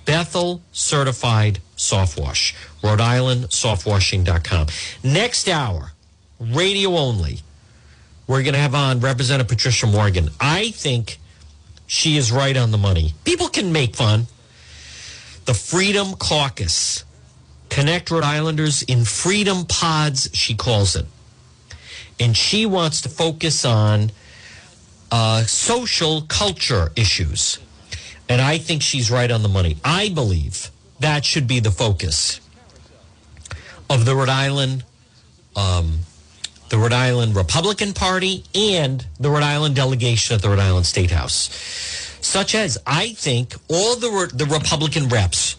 Bethel 0.05 0.63
certified 0.73 1.61
soft 1.77 2.19
wash. 2.19 2.55
Rhode 2.83 3.01
Island 3.01 3.47
softwashing.com. 3.47 4.69
Next 5.03 5.49
hour, 5.49 5.93
radio 6.41 6.97
only. 6.97 7.41
We're 8.27 8.43
going 8.43 8.55
to 8.55 8.61
have 8.61 8.75
on 8.75 9.01
Representative 9.01 9.49
Patricia 9.49 9.87
Morgan. 9.87 10.31
I 10.41 10.71
think 10.71 11.19
she 11.87 12.17
is 12.17 12.31
right 12.31 12.57
on 12.57 12.71
the 12.71 12.79
money. 12.79 13.15
People 13.25 13.49
can 13.49 13.73
make 13.73 13.97
fun. 13.97 14.27
The 15.47 15.55
Freedom 15.55 16.15
Caucus. 16.15 17.05
Connect 17.71 18.11
Rhode 18.11 18.25
Islanders 18.25 18.83
in 18.83 19.05
freedom 19.05 19.65
pods, 19.67 20.31
she 20.33 20.55
calls 20.55 20.97
it. 20.97 21.07
And 22.21 22.37
she 22.37 22.67
wants 22.67 23.01
to 23.03 23.09
focus 23.09 23.65
on 23.65 24.11
uh, 25.11 25.43
social 25.43 26.23
culture 26.23 26.91
issues. 26.97 27.59
And 28.29 28.41
I 28.41 28.59
think 28.59 28.83
she's 28.83 29.11
right 29.11 29.31
on 29.31 29.43
the 29.43 29.49
money. 29.49 29.77
I 29.85 30.11
believe 30.11 30.71
that 31.01 31.25
should 31.25 31.47
be 31.47 31.61
the 31.61 31.71
focus 31.71 32.41
of 33.89 34.05
the 34.05 34.15
Rhode 34.15 34.29
Island, 34.29 34.85
um, 35.57 36.01
the 36.69 36.77
Rhode 36.77 36.93
Island 36.93 37.35
Republican 37.37 37.95
Party 37.95 38.45
and 38.55 39.07
the 39.19 39.31
Rhode 39.31 39.43
Island 39.45 39.77
delegation 39.77 40.35
at 40.35 40.43
the 40.43 40.51
Rhode 40.51 40.59
Island 40.59 40.87
State 40.87 41.11
House. 41.11 41.49
Such 42.21 42.55
as, 42.55 42.77
I 42.87 43.11
think 43.15 43.55
all 43.69 43.97
the, 43.97 44.31
the 44.35 44.45
Republican 44.45 45.09
reps 45.09 45.57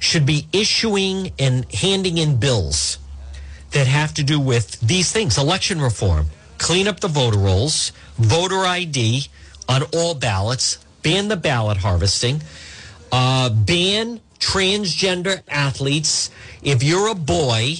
should 0.00 0.24
be 0.24 0.46
issuing 0.52 1.32
and 1.38 1.70
handing 1.74 2.18
in 2.18 2.38
bills 2.38 2.98
that 3.70 3.86
have 3.86 4.14
to 4.14 4.22
do 4.22 4.40
with 4.40 4.80
these 4.80 5.12
things 5.12 5.38
election 5.38 5.80
reform, 5.80 6.26
clean 6.58 6.88
up 6.88 7.00
the 7.00 7.08
voter 7.08 7.38
rolls, 7.38 7.92
voter 8.16 8.64
ID 8.64 9.26
on 9.68 9.82
all 9.94 10.14
ballots, 10.14 10.78
ban 11.02 11.28
the 11.28 11.36
ballot 11.36 11.78
harvesting, 11.78 12.42
uh, 13.12 13.50
ban 13.50 14.20
transgender 14.38 15.42
athletes. 15.48 16.30
If 16.62 16.82
you're 16.82 17.08
a 17.08 17.14
boy 17.14 17.74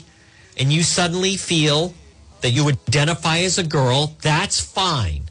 and 0.59 0.73
you 0.73 0.83
suddenly 0.83 1.37
feel 1.37 1.95
that 2.41 2.51
you 2.51 2.69
identify 2.69 3.39
as 3.39 3.59
a 3.59 3.65
girl, 3.65 4.17
that's 4.23 4.61
fine. 4.61 5.23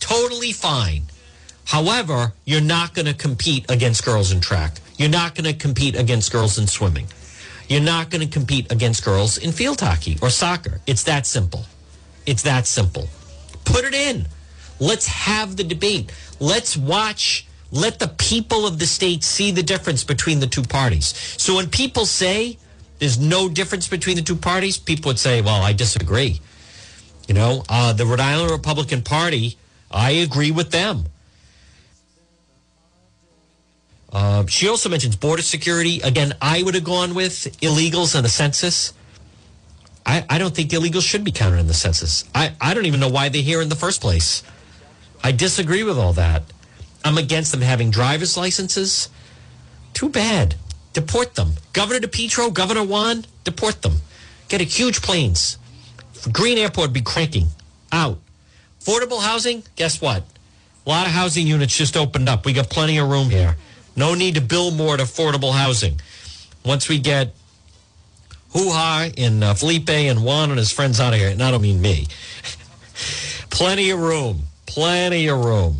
Totally 0.00 0.52
fine. 0.52 1.04
However, 1.66 2.32
you're 2.44 2.60
not 2.60 2.94
going 2.94 3.06
to 3.06 3.14
compete 3.14 3.70
against 3.70 4.04
girls 4.04 4.32
in 4.32 4.40
track. 4.40 4.80
You're 4.96 5.10
not 5.10 5.34
going 5.34 5.44
to 5.44 5.52
compete 5.52 5.96
against 5.96 6.32
girls 6.32 6.58
in 6.58 6.66
swimming. 6.66 7.06
You're 7.68 7.82
not 7.82 8.10
going 8.10 8.26
to 8.26 8.32
compete 8.32 8.72
against 8.72 9.04
girls 9.04 9.38
in 9.38 9.52
field 9.52 9.80
hockey 9.80 10.18
or 10.22 10.30
soccer. 10.30 10.80
It's 10.86 11.04
that 11.04 11.26
simple. 11.26 11.64
It's 12.26 12.42
that 12.42 12.66
simple. 12.66 13.08
Put 13.64 13.84
it 13.84 13.94
in. 13.94 14.26
Let's 14.80 15.06
have 15.06 15.56
the 15.56 15.64
debate. 15.64 16.12
Let's 16.40 16.76
watch. 16.76 17.46
Let 17.70 17.98
the 17.98 18.08
people 18.08 18.66
of 18.66 18.78
the 18.78 18.86
state 18.86 19.22
see 19.22 19.50
the 19.50 19.62
difference 19.62 20.02
between 20.02 20.40
the 20.40 20.46
two 20.46 20.62
parties. 20.62 21.14
So 21.36 21.56
when 21.56 21.68
people 21.68 22.06
say 22.06 22.58
there's 22.98 23.18
no 23.18 23.48
difference 23.48 23.86
between 23.86 24.16
the 24.16 24.22
two 24.22 24.36
parties, 24.36 24.78
people 24.78 25.10
would 25.10 25.18
say, 25.18 25.42
well, 25.42 25.62
I 25.62 25.74
disagree. 25.74 26.40
You 27.26 27.34
know, 27.34 27.62
uh, 27.68 27.92
the 27.92 28.06
Rhode 28.06 28.20
Island 28.20 28.50
Republican 28.50 29.02
Party, 29.02 29.58
I 29.90 30.12
agree 30.12 30.50
with 30.50 30.70
them. 30.70 31.04
Uh, 34.12 34.46
she 34.46 34.68
also 34.68 34.88
mentions 34.88 35.16
border 35.16 35.42
security. 35.42 36.00
Again, 36.00 36.34
I 36.40 36.62
would 36.62 36.74
have 36.74 36.84
gone 36.84 37.14
with 37.14 37.32
illegals 37.60 38.16
in 38.16 38.22
the 38.22 38.28
census. 38.28 38.94
I, 40.06 40.24
I 40.30 40.38
don't 40.38 40.54
think 40.54 40.70
illegals 40.70 41.06
should 41.06 41.24
be 41.24 41.32
counted 41.32 41.58
in 41.58 41.66
the 41.66 41.74
census. 41.74 42.24
I, 42.34 42.54
I 42.60 42.72
don't 42.72 42.86
even 42.86 43.00
know 43.00 43.10
why 43.10 43.28
they're 43.28 43.42
here 43.42 43.60
in 43.60 43.68
the 43.68 43.76
first 43.76 44.00
place. 44.00 44.42
I 45.22 45.32
disagree 45.32 45.82
with 45.82 45.98
all 45.98 46.14
that. 46.14 46.44
I'm 47.04 47.18
against 47.18 47.52
them 47.52 47.60
having 47.60 47.90
driver's 47.90 48.36
licenses. 48.36 49.10
Too 49.92 50.08
bad. 50.08 50.54
Deport 50.94 51.34
them. 51.34 51.52
Governor 51.74 52.00
DePetro, 52.00 52.52
Governor 52.52 52.84
Juan, 52.84 53.26
deport 53.44 53.82
them. 53.82 54.00
Get 54.48 54.60
a 54.60 54.64
huge 54.64 55.02
planes. 55.02 55.58
Green 56.32 56.56
Airport 56.58 56.92
be 56.92 57.02
cranking 57.02 57.48
out. 57.92 58.18
Affordable 58.80 59.20
housing, 59.20 59.62
guess 59.76 60.00
what? 60.00 60.24
A 60.86 60.88
lot 60.88 61.06
of 61.06 61.12
housing 61.12 61.46
units 61.46 61.76
just 61.76 61.96
opened 61.96 62.28
up. 62.28 62.46
We 62.46 62.54
got 62.54 62.70
plenty 62.70 62.96
of 62.98 63.08
room 63.08 63.28
here. 63.28 63.56
No 63.98 64.14
need 64.14 64.36
to 64.36 64.40
build 64.40 64.76
more 64.76 64.96
affordable 64.96 65.52
housing. 65.52 66.00
Once 66.64 66.88
we 66.88 67.00
get 67.00 67.34
Hoo 68.52 68.70
Ha 68.70 69.08
and 69.18 69.42
uh, 69.42 69.54
Felipe 69.54 69.90
and 69.90 70.24
Juan 70.24 70.50
and 70.50 70.58
his 70.58 70.70
friends 70.70 71.00
out 71.00 71.14
of 71.14 71.18
here, 71.18 71.30
and 71.30 71.42
I 71.42 71.50
don't 71.50 71.62
mean 71.62 71.82
me. 71.82 72.06
plenty 73.50 73.90
of 73.90 73.98
room. 73.98 74.42
Plenty 74.66 75.26
of 75.26 75.44
room. 75.44 75.78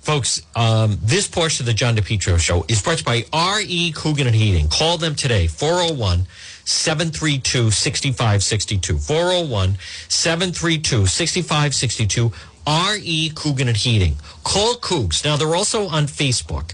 Folks, 0.00 0.40
um, 0.56 0.98
this 1.02 1.28
portion 1.28 1.62
of 1.62 1.66
the 1.66 1.74
John 1.74 1.94
DePetro 1.94 2.38
show 2.38 2.64
is 2.68 2.80
brought 2.80 2.98
to 2.98 3.02
you 3.02 3.22
by 3.22 3.24
R.E. 3.34 3.92
Coogan 3.92 4.26
and 4.26 4.34
Heating. 4.34 4.68
Call 4.68 4.96
them 4.96 5.14
today, 5.14 5.46
401 5.46 6.26
732 6.64 7.70
6562. 7.70 8.96
401 8.96 9.76
732 10.08 11.06
6562. 11.06 12.32
R.E. 12.66 13.30
Coogan 13.34 13.68
and 13.68 13.76
Heating. 13.76 14.16
Call 14.42 14.74
Coogs. 14.76 15.24
Now, 15.24 15.36
they're 15.36 15.54
also 15.54 15.88
on 15.88 16.04
Facebook 16.04 16.72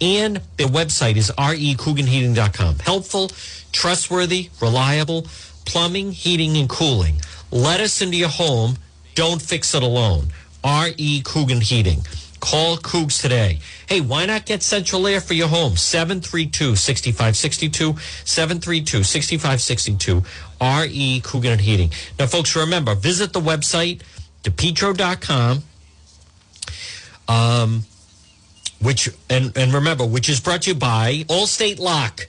and 0.00 0.40
their 0.56 0.68
website 0.68 1.16
is 1.16 1.30
recooganheating.com. 1.32 2.78
Helpful, 2.78 3.30
trustworthy, 3.72 4.50
reliable 4.60 5.26
plumbing, 5.70 6.10
heating, 6.10 6.56
and 6.56 6.68
cooling. 6.68 7.14
Let 7.50 7.80
us 7.80 8.02
into 8.02 8.16
your 8.16 8.28
home. 8.28 8.76
Don't 9.14 9.40
fix 9.40 9.74
it 9.74 9.82
alone. 9.82 10.32
R.E. 10.64 11.22
Coogan 11.22 11.60
Heating. 11.60 12.00
Call 12.40 12.76
Coogs 12.78 13.20
today. 13.20 13.60
Hey, 13.86 14.00
why 14.00 14.26
not 14.26 14.46
get 14.46 14.62
central 14.62 15.06
air 15.06 15.20
for 15.20 15.34
your 15.34 15.48
home? 15.48 15.76
732 15.76 16.74
6562. 16.74 17.96
732 18.24 19.04
6562. 19.04 20.22
R.E. 20.60 21.20
Coogan 21.20 21.58
Heating. 21.58 21.90
Now, 22.18 22.26
folks, 22.26 22.56
remember, 22.56 22.94
visit 22.94 23.32
the 23.32 23.40
website, 23.40 24.02
depetro.com. 24.42 25.62
Um, 27.28 27.84
which 28.80 29.08
and, 29.28 29.56
and 29.56 29.72
remember, 29.72 30.06
which 30.06 30.28
is 30.28 30.40
brought 30.40 30.62
to 30.62 30.70
you 30.70 30.76
by 30.76 31.24
Allstate 31.28 31.78
Lock. 31.78 32.28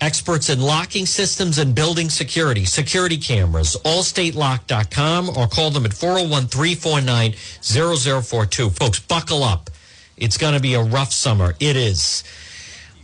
Experts 0.00 0.48
in 0.48 0.60
locking 0.60 1.06
systems 1.06 1.58
and 1.58 1.74
building 1.74 2.08
security, 2.08 2.64
security 2.64 3.16
cameras, 3.16 3.76
allstatelock.com 3.84 5.30
or 5.30 5.48
call 5.48 5.70
them 5.70 5.84
at 5.84 5.92
401 5.92 6.46
349 6.46 7.32
0042. 7.60 8.70
Folks, 8.70 9.00
buckle 9.00 9.42
up. 9.42 9.70
It's 10.16 10.38
going 10.38 10.54
to 10.54 10.60
be 10.60 10.74
a 10.74 10.82
rough 10.82 11.12
summer. 11.12 11.54
It 11.58 11.76
is. 11.76 12.22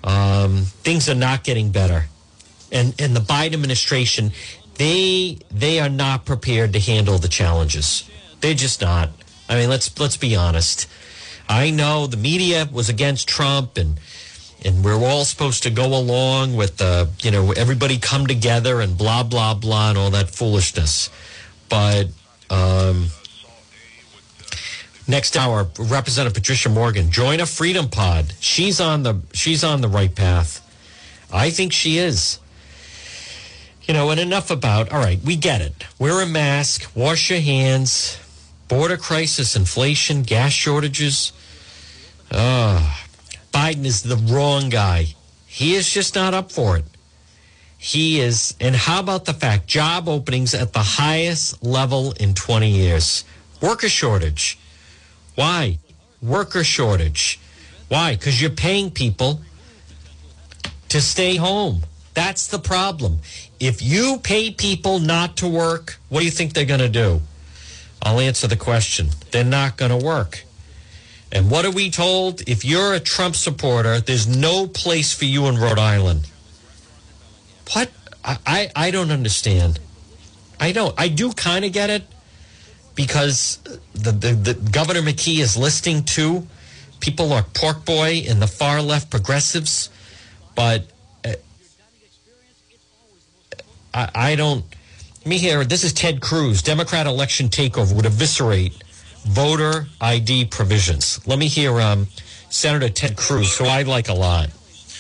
Um, 0.05 0.63
things 0.85 1.09
are 1.09 1.17
not 1.17 1.43
getting 1.43 1.71
better. 1.71 2.05
And, 2.71 2.95
and 3.01 3.17
the 3.17 3.21
Biden 3.21 3.55
administration, 3.55 4.31
they 4.77 5.39
they 5.51 5.81
are 5.81 5.89
not 5.89 6.25
prepared 6.25 6.73
to 6.75 6.81
handle 6.81 7.19
the 7.19 7.29
challenges. 7.29 8.09
They're 8.41 8.55
just 8.55 8.81
not. 8.81 9.11
I 9.49 9.57
mean, 9.57 9.69
let's 9.69 9.99
let's 9.99 10.17
be 10.17 10.37
honest. 10.37 10.89
I 11.49 11.71
know 11.71 12.07
the 12.07 12.17
media 12.17 12.69
was 12.73 12.89
against 12.89 13.29
Trump 13.29 13.77
and 13.77 14.01
and 14.65 14.83
we're 14.83 14.97
all 14.99 15.27
supposed 15.27 15.65
to 15.65 15.71
go 15.71 15.95
along 15.95 16.57
with 16.57 16.79
the, 16.79 17.11
you 17.23 17.31
know, 17.31 17.53
everybody 17.53 17.99
come 17.99 18.27
together 18.27 18.81
and 18.81 18.97
blah, 18.97 19.23
blah, 19.23 19.53
blah, 19.53 19.91
and 19.91 19.99
all 19.99 20.11
that 20.11 20.31
foolishness. 20.31 21.11
But 21.69 22.09
um, 22.49 23.09
next 25.07 25.37
hour, 25.37 25.69
Representative 25.79 26.35
Patricia 26.35 26.71
Morgan, 26.71 27.11
join 27.11 27.41
a 27.41 27.47
Freedom 27.47 27.89
Pod. 27.89 28.33
She's 28.41 28.81
on 28.81 29.03
the 29.03 29.21
she's 29.35 29.63
on 29.63 29.83
the 29.83 29.89
right 29.89 30.15
path. 30.15 30.61
I 31.31 31.51
think 31.51 31.73
she 31.73 31.99
is. 31.99 32.39
You 33.83 33.93
know, 33.93 34.09
and 34.09 34.19
enough 34.19 34.51
about, 34.51 34.93
all 34.93 34.99
right, 34.99 35.21
we 35.23 35.37
get 35.37 35.61
it. 35.61 35.85
Wear 35.99 36.23
a 36.23 36.27
mask, 36.27 36.91
wash 36.95 37.29
your 37.29 37.41
hands, 37.41 38.19
border 38.69 38.97
crisis, 38.97 39.57
inflation, 39.57 40.23
gas 40.23 40.53
shortages. 40.53 41.33
Ah. 42.33 43.01
Biden 43.53 43.85
is 43.85 44.03
the 44.03 44.17
wrong 44.17 44.69
guy. 44.69 45.15
He 45.47 45.75
is 45.75 45.89
just 45.89 46.17
not 46.17 46.35
up 46.35 46.51
for 46.51 46.77
it. 46.77 46.85
He 47.79 48.21
is, 48.21 48.55
and 48.61 48.75
how 48.75 48.99
about 48.99 49.27
the 49.27 49.35
fact 49.35 49.67
job 49.67 50.09
openings 50.09 50.55
at 50.55 50.73
the 50.73 50.81
highest 50.81 51.63
level 51.63 52.13
in 52.19 52.35
20 52.35 52.71
years? 52.71 53.25
Worker 53.61 53.89
shortage. 53.89 54.59
Why? 55.35 55.79
Worker 56.23 56.65
shortage. 56.65 57.39
Why? 57.89 58.17
Because 58.17 58.41
you're 58.41 58.51
paying 58.51 58.91
people 58.91 59.41
to 60.89 61.01
stay 61.01 61.37
home. 61.37 61.83
That's 62.15 62.49
the 62.49 62.59
problem. 62.59 63.19
If 63.61 63.83
you 63.83 64.19
pay 64.23 64.51
people 64.51 64.99
not 64.99 65.37
to 65.39 65.49
work, 65.49 65.99
what 66.09 66.21
do 66.21 66.25
you 66.25 66.33
think 66.33 66.55
they're 66.55 66.65
going 66.65 66.81
to 66.81 66.89
do? 66.89 67.21
I'll 68.05 68.21
answer 68.21 68.47
the 68.47 68.57
question. 68.57 69.09
They're 69.31 69.45
not 69.45 69.77
going 69.77 69.99
to 69.99 70.05
work. 70.05 70.45
And 71.33 71.51
what 71.51 71.65
are 71.65 71.71
we 71.71 71.91
told? 71.91 72.43
If 72.49 72.65
you're 72.65 72.95
a 72.95 73.01
Trump 73.01 73.35
supporter, 73.35 74.01
there's 74.01 74.27
no 74.27 74.67
place 74.67 75.13
for 75.13 75.25
you 75.25 75.47
in 75.47 75.57
Rhode 75.57 75.79
Island. 75.79 76.29
What? 77.73 77.91
I, 78.25 78.39
I, 78.47 78.71
I 78.77 78.91
don't 78.91 79.11
understand. 79.11 79.81
I 80.61 80.73
don't. 80.73 80.95
I 80.97 81.09
do 81.09 81.33
kind 81.33 81.65
of 81.65 81.73
get 81.73 81.91
it 81.91 82.05
because 82.95 83.59
the, 83.95 84.13
the, 84.13 84.33
the 84.33 84.55
Governor 84.55 85.03
McKee 85.03 85.41
is 85.41 85.57
listing 85.57 86.05
two 86.05 86.47
people 87.01 87.27
like 87.27 87.53
Pork 87.53 87.85
Boy 87.85 88.25
and 88.29 88.41
the 88.41 88.47
far 88.47 88.81
left 88.81 89.11
progressives, 89.11 89.91
but 90.55 90.87
uh, 91.25 91.33
I, 93.93 94.11
I 94.15 94.37
don't. 94.37 94.65
Me 95.27 95.39
hear. 95.39 95.65
This 95.65 95.85
is 95.85 95.95
Ted 95.95 96.21
Cruz. 96.21 96.61
Democrat 96.61 97.07
election 97.07 97.49
takeover 97.49 97.97
would 97.97 98.05
eviscerate 98.05 98.85
voter 99.25 99.87
ID 99.99 100.45
provisions. 100.47 101.27
Let 101.27 101.39
me 101.39 101.49
hear 101.49 101.81
um, 101.81 102.09
Senator 102.51 102.91
Ted 102.91 103.17
Cruz, 103.17 103.57
who 103.57 103.65
I 103.65 103.83
like 103.83 104.11
a 104.11 104.13
lot. 104.13 104.51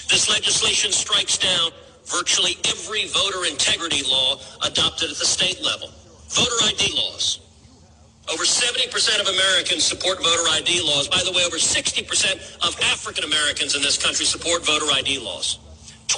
This 0.09 0.31
legislation 0.31 0.93
strikes 0.93 1.37
down 1.37 1.73
virtually 2.07 2.57
every 2.65 3.07
voter 3.09 3.45
integrity 3.45 4.03
law 4.09 4.41
adopted 4.63 5.11
at 5.11 5.17
the 5.17 5.27
state 5.27 5.63
level. 5.63 5.91
Voter 6.31 6.73
ID 6.73 6.97
laws. 6.97 7.41
Over 8.33 8.45
70% 8.45 9.21
of 9.21 9.29
Americans 9.29 9.85
support 9.85 10.23
voter 10.23 10.49
ID 10.53 10.81
laws. 10.81 11.07
By 11.07 11.21
the 11.23 11.33
way, 11.33 11.45
over 11.45 11.57
60% 11.57 12.67
of 12.67 12.81
African 12.81 13.25
Americans 13.25 13.77
in 13.77 13.83
this 13.83 14.03
country 14.03 14.25
support 14.25 14.65
voter 14.65 14.87
ID 14.91 15.19
laws. 15.19 15.59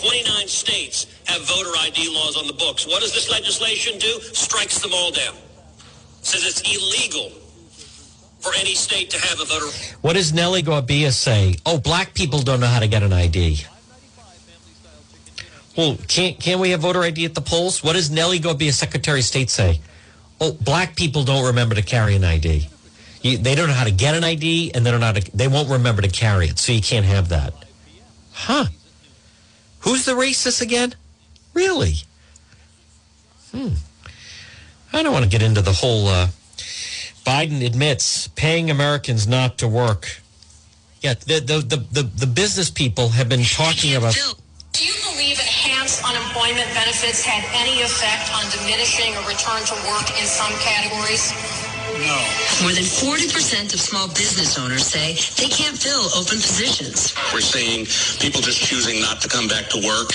29 0.01 0.49
states 0.49 1.07
have 1.27 1.43
voter 1.43 1.71
ID 1.81 2.15
laws 2.15 2.37
on 2.37 2.47
the 2.47 2.53
books. 2.53 2.87
What 2.87 3.01
does 3.01 3.13
this 3.13 3.31
legislation 3.31 3.99
do? 3.99 4.21
Strikes 4.21 4.81
them 4.81 4.93
all 4.93 5.11
down. 5.11 5.35
Says 6.23 6.45
it's 6.45 6.61
illegal 6.63 7.31
for 8.41 8.53
any 8.59 8.75
state 8.75 9.11
to 9.11 9.19
have 9.19 9.41
a 9.41 9.45
voter. 9.45 9.67
What 10.03 10.15
does 10.15 10.33
Nellie 10.33 10.63
Gorbea 10.63 11.13
say? 11.13 11.57
Oh, 11.65 11.79
black 11.79 12.15
people 12.15 12.43
don't 12.43 12.61
know 12.61 12.67
how 12.67 12.81
to 12.81 12.89
get 12.89 13.03
an 13.03 13.13
ID. 13.13 13.65
Well, 15.77 15.99
can't 16.09 16.39
can 16.41 16.59
we 16.59 16.71
have 16.71 16.81
voter 16.81 17.03
ID 17.03 17.25
at 17.25 17.35
the 17.35 17.41
polls? 17.41 17.83
What 17.83 17.95
does 17.95 18.11
Nellie 18.11 18.41
Gorbea, 18.41 18.73
Secretary 18.73 19.21
of 19.21 19.25
State, 19.25 19.51
say? 19.51 19.81
Oh, 20.41 20.53
black 20.53 20.97
people 20.97 21.25
don't 21.25 21.47
remember 21.47 21.75
to 21.75 21.83
carry 21.83 22.15
an 22.15 22.25
ID. 22.25 22.69
You, 23.23 23.39
they 23.39 23.55
don't 23.55 23.69
know 23.69 23.75
how 23.75 23.85
to 23.85 23.91
get 23.91 24.15
an 24.15 24.25
ID, 24.25 24.73
and 24.75 24.85
they 24.85 24.91
don't 24.91 25.01
know 25.01 25.07
how 25.07 25.13
to, 25.13 25.37
they 25.37 25.49
won't 25.49 25.69
remember 25.69 26.03
to 26.03 26.09
carry 26.09 26.49
it, 26.49 26.59
so 26.59 26.73
you 26.73 26.83
can't 26.83 27.07
have 27.07 27.31
that. 27.31 27.55
Huh? 28.33 28.67
Who's 29.87 30.05
the 30.05 30.13
racist 30.15 30.61
again? 30.61 30.97
Really? 31.55 32.03
Hmm. 33.53 33.79
I 34.93 35.05
don't 35.05 35.13
want 35.13 35.25
to 35.25 35.31
get 35.31 35.43
into 35.43 35.63
the 35.63 35.73
whole. 35.73 36.09
Uh, 36.09 36.29
Biden 37.25 37.65
admits 37.65 38.27
paying 38.27 38.69
Americans 38.69 39.29
not 39.29 39.59
to 39.59 39.69
work. 39.69 40.21
Yeah, 41.03 41.15
the 41.15 41.39
the 41.39 41.59
the 41.61 41.77
the, 41.77 42.03
the 42.03 42.27
business 42.27 42.69
people 42.69 43.11
have 43.11 43.29
been 43.29 43.45
talking 43.45 43.95
about. 43.95 44.15
Do 44.73 44.85
you 44.85 44.93
believe 45.07 45.39
enhanced 45.39 46.03
unemployment 46.03 46.67
benefits 46.75 47.25
had 47.25 47.47
any 47.55 47.81
effect 47.83 48.35
on 48.35 48.43
diminishing 48.51 49.15
a 49.15 49.23
return 49.23 49.63
to 49.71 49.75
work 49.87 50.11
in 50.19 50.27
some 50.27 50.51
categories? 50.67 51.31
No. 51.97 52.21
More 52.61 52.73
than 52.73 52.85
40% 52.85 53.73
of 53.73 53.81
small 53.81 54.07
business 54.09 54.59
owners 54.59 54.85
say 54.85 55.15
they 55.41 55.49
can't 55.49 55.77
fill 55.77 56.13
open 56.13 56.37
positions. 56.37 57.15
We're 57.33 57.41
seeing 57.41 57.87
people 58.21 58.43
just 58.43 58.61
choosing 58.61 59.01
not 59.01 59.23
to 59.23 59.29
come 59.29 59.49
back 59.49 59.69
to 59.71 59.79
work 59.81 60.13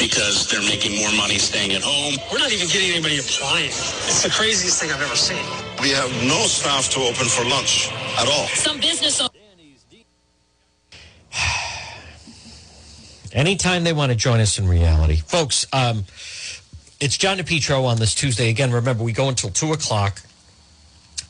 because 0.00 0.48
they're 0.48 0.64
making 0.64 0.96
more 0.96 1.12
money 1.12 1.36
staying 1.36 1.72
at 1.72 1.82
home. 1.84 2.16
We're 2.32 2.38
not 2.38 2.52
even 2.52 2.66
getting 2.68 2.92
anybody 2.92 3.18
applying. 3.18 3.68
It's 3.68 4.22
the 4.22 4.30
craziest 4.30 4.80
thing 4.80 4.90
I've 4.90 5.02
ever 5.02 5.16
seen. 5.16 5.44
We 5.82 5.90
have 5.90 6.08
no 6.24 6.40
staff 6.48 6.88
to 6.96 7.00
open 7.00 7.28
for 7.28 7.44
lunch 7.44 7.90
at 8.16 8.28
all. 8.28 8.46
Some 8.56 8.80
business 8.80 9.20
owners. 9.20 9.36
Anytime 13.32 13.84
they 13.84 13.92
want 13.92 14.12
to 14.12 14.16
join 14.16 14.40
us 14.40 14.58
in 14.58 14.66
reality, 14.66 15.16
folks. 15.16 15.66
Um, 15.74 16.06
it's 17.00 17.18
John 17.18 17.36
DePetro 17.36 17.84
on 17.84 17.98
this 17.98 18.14
Tuesday. 18.14 18.48
Again, 18.48 18.72
remember 18.72 19.04
we 19.04 19.12
go 19.12 19.28
until 19.28 19.50
two 19.50 19.74
o'clock. 19.74 20.22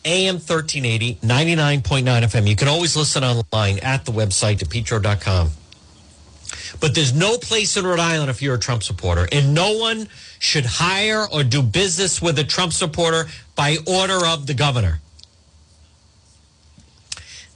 AM 0.06 0.36
1380, 0.36 1.16
99.9 1.16 2.04
FM. 2.04 2.48
You 2.48 2.56
can 2.56 2.68
always 2.68 2.96
listen 2.96 3.24
online 3.24 3.78
at 3.80 4.04
the 4.04 4.12
website, 4.12 4.58
depetro.com. 4.58 5.50
But 6.80 6.94
there's 6.94 7.12
no 7.12 7.38
place 7.38 7.76
in 7.76 7.84
Rhode 7.86 7.98
Island 7.98 8.30
if 8.30 8.40
you're 8.40 8.54
a 8.54 8.58
Trump 8.58 8.82
supporter, 8.82 9.28
and 9.32 9.54
no 9.54 9.76
one 9.76 10.08
should 10.38 10.64
hire 10.64 11.26
or 11.30 11.42
do 11.42 11.62
business 11.62 12.22
with 12.22 12.38
a 12.38 12.44
Trump 12.44 12.72
supporter 12.72 13.26
by 13.54 13.78
order 13.86 14.24
of 14.24 14.46
the 14.46 14.54
governor. 14.54 15.00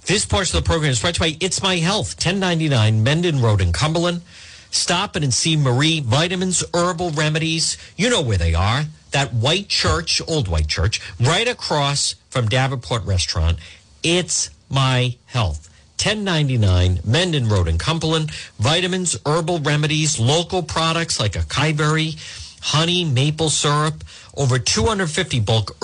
This 0.07 0.25
portion 0.25 0.57
of 0.59 0.65
the 0.65 0.69
program 0.69 0.91
is 0.91 1.01
brought 1.01 1.15
to 1.15 1.29
you 1.29 1.35
by 1.35 1.39
It's 1.41 1.63
My 1.63 1.77
Health, 1.77 2.15
1099 2.17 3.03
Mendon 3.03 3.41
Road 3.41 3.61
in 3.61 3.73
Cumberland. 3.73 4.23
Stop 4.71 5.17
it 5.17 5.25
and 5.25 5.35
see 5.35 5.57
Marie 5.57 6.01
Vitamins, 6.01 6.65
Herbal 6.73 7.11
Remedies. 7.11 7.77
You 7.97 8.11
know 8.11 8.23
where 8.23 8.39
they 8.39 8.55
are. 8.55 8.85
That 9.11 9.35
white 9.35 9.69
church, 9.69 10.21
old 10.29 10.47
white 10.49 10.69
church, 10.69 11.01
right 11.19 11.49
across 11.49 12.15
from 12.31 12.49
Davenport 12.49 13.05
Restaurant. 13.05 13.59
It's 14.03 14.51
My 14.69 15.17
Health. 15.27 15.69
1099 16.03 17.01
Mendon 17.05 17.49
Road 17.49 17.69
in 17.69 17.77
Cumberland. 17.77 18.31
Vitamins, 18.59 19.19
herbal 19.27 19.59
remedies, 19.59 20.19
local 20.19 20.63
products 20.63 21.21
like 21.21 21.33
acai 21.33 21.77
berry, 21.77 22.15
honey, 22.63 23.05
maple 23.05 23.51
syrup, 23.51 24.03
over 24.37 24.59
250 24.59 25.41
bulk 25.41 25.77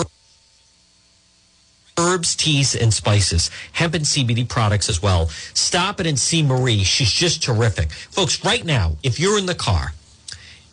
herbs, 1.99 2.37
teas, 2.37 2.75
and 2.75 2.93
spices, 2.93 3.51
hemp 3.73 3.95
and 3.95 4.05
CBD 4.05 4.49
products 4.49 4.89
as 4.89 5.03
well. 5.03 5.29
Stop 5.55 6.01
it 6.01 6.07
and 6.07 6.19
see 6.19 6.43
Marie. 6.43 6.85
She's 6.85 7.11
just 7.11 7.43
terrific. 7.43 7.93
Folks, 7.93 8.45
right 8.45 8.65
now, 8.65 8.97
if 9.03 9.19
you're 9.19 9.39
in 9.39 9.47
the 9.47 9.55
car 9.55 9.93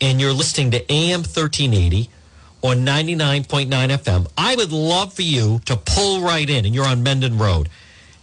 and 0.00 0.20
you're 0.20 0.32
listening 0.32 0.70
to 0.72 0.92
AM 0.92 1.20
1380 1.20 2.10
or 2.62 2.72
99.9 2.72 3.68
FM, 3.68 4.30
I 4.36 4.56
would 4.56 4.72
love 4.72 5.12
for 5.12 5.22
you 5.22 5.60
to 5.66 5.76
pull 5.76 6.22
right 6.22 6.48
in 6.48 6.64
and 6.64 6.74
you're 6.74 6.86
on 6.86 7.02
Mendon 7.02 7.38
Road 7.38 7.68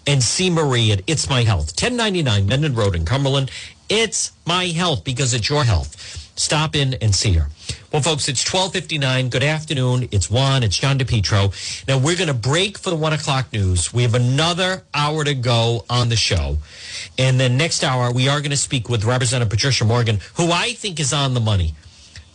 and 0.08 0.24
see 0.24 0.50
Marie 0.50 0.92
at 0.92 1.02
It's 1.08 1.30
My 1.30 1.44
Health, 1.44 1.68
1099 1.68 2.48
Mendon 2.48 2.76
Road 2.76 2.96
in 2.96 3.06
Cumberland. 3.06 3.52
It's 3.90 4.32
My 4.46 4.66
Health 4.66 5.04
because 5.04 5.34
it's 5.34 5.50
your 5.50 5.64
health. 5.64 6.31
Stop 6.36 6.76
in 6.76 6.96
and 6.96 7.14
see 7.14 7.34
her. 7.34 7.48
Well, 7.92 8.02
folks, 8.02 8.30
it's 8.30 8.42
1259. 8.42 9.30
Good 9.30 9.44
afternoon. 9.44 10.08
It's 10.12 10.30
Juan. 10.30 10.64
It's 10.64 10.78
John 10.78 10.98
DePetro. 10.98 11.88
Now, 11.88 11.98
we're 11.98 12.16
going 12.16 12.30
to 12.30 12.34
break 12.34 12.78
for 12.78 12.90
the 12.90 12.96
one 12.96 13.14
o'clock 13.14 13.52
news. 13.52 13.94
We 13.94 14.04
have 14.04 14.16
another 14.16 14.84
hour 14.94 15.24
to 15.26 15.34
go 15.34 15.86
on 15.90 16.10
the 16.10 16.16
show. 16.16 16.58
And 17.18 17.40
then 17.40 17.58
next 17.58 17.84
hour, 17.84 18.12
we 18.12 18.30
are 18.30 18.40
going 18.40 18.52
to 18.52 18.58
speak 18.58 18.88
with 18.88 19.04
Representative 19.04 19.50
Patricia 19.50 19.84
Morgan, 19.84 20.20
who 20.36 20.52
I 20.52 20.72
think 20.74 21.00
is 21.00 21.12
on 21.12 21.34
the 21.34 21.42
money. 21.42 21.76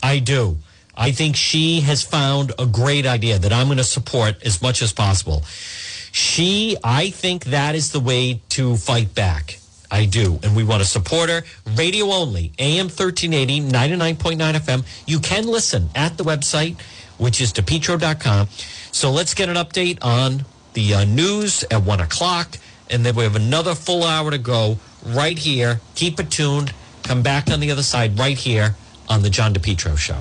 I 0.03 0.18
do. 0.18 0.59
I 0.97 1.12
think 1.12 1.36
she 1.36 1.80
has 1.80 2.03
found 2.03 2.53
a 2.59 2.66
great 2.66 3.07
idea 3.07 3.38
that 3.38 3.53
I'm 3.53 3.66
going 3.66 3.78
to 3.78 3.84
support 3.84 4.42
as 4.44 4.62
much 4.62 4.82
as 4.82 4.92
possible. 4.92 5.42
She, 6.12 6.76
I 6.82 7.11
think 7.11 7.47
that 7.47 7.74
is 7.74 7.92
the 7.92 8.01
way 8.01 8.40
to 8.51 8.76
fight 8.76 9.14
back. 9.14 9.59
I 9.91 10.07
do. 10.07 10.39
And 10.43 10.57
we 10.57 10.64
want 10.64 10.82
to 10.82 10.89
support 10.89 11.30
her. 11.30 11.43
Radio 11.76 12.07
only, 12.07 12.53
AM 12.59 12.87
1380, 12.87 13.61
99.9 13.61 14.37
FM. 14.55 14.87
You 15.07 15.20
can 15.20 15.47
listen 15.47 15.91
at 15.95 16.16
the 16.16 16.24
website, 16.24 16.80
which 17.18 17.41
is 17.41 17.53
depetro.com. 17.53 18.49
So 18.93 19.11
let's 19.11 19.34
get 19.34 19.49
an 19.49 19.57
update 19.57 19.99
on 20.03 20.45
the 20.74 20.95
uh, 20.95 21.05
news 21.05 21.64
at 21.70 21.82
1 21.82 22.01
o'clock. 22.01 22.57
And 22.91 23.05
then 23.05 23.14
we 23.16 23.24
have 23.24 23.37
another 23.37 23.74
full 23.74 24.05
hour 24.05 24.30
to 24.30 24.39
go 24.39 24.78
right 25.05 25.39
here. 25.39 25.80
Keep 25.95 26.20
it 26.20 26.30
tuned. 26.30 26.72
Come 27.03 27.22
back 27.22 27.51
on 27.51 27.61
the 27.61 27.70
other 27.70 27.82
side 27.82 28.18
right 28.18 28.37
here 28.37 28.74
on 29.09 29.22
the 29.22 29.30
John 29.30 29.55
DePetro 29.55 29.97
Show. 29.97 30.18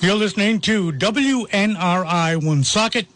You're 0.00 0.14
listening 0.14 0.60
to 0.60 0.92
WNRI 0.92 2.42
Woonsocket 2.42 3.06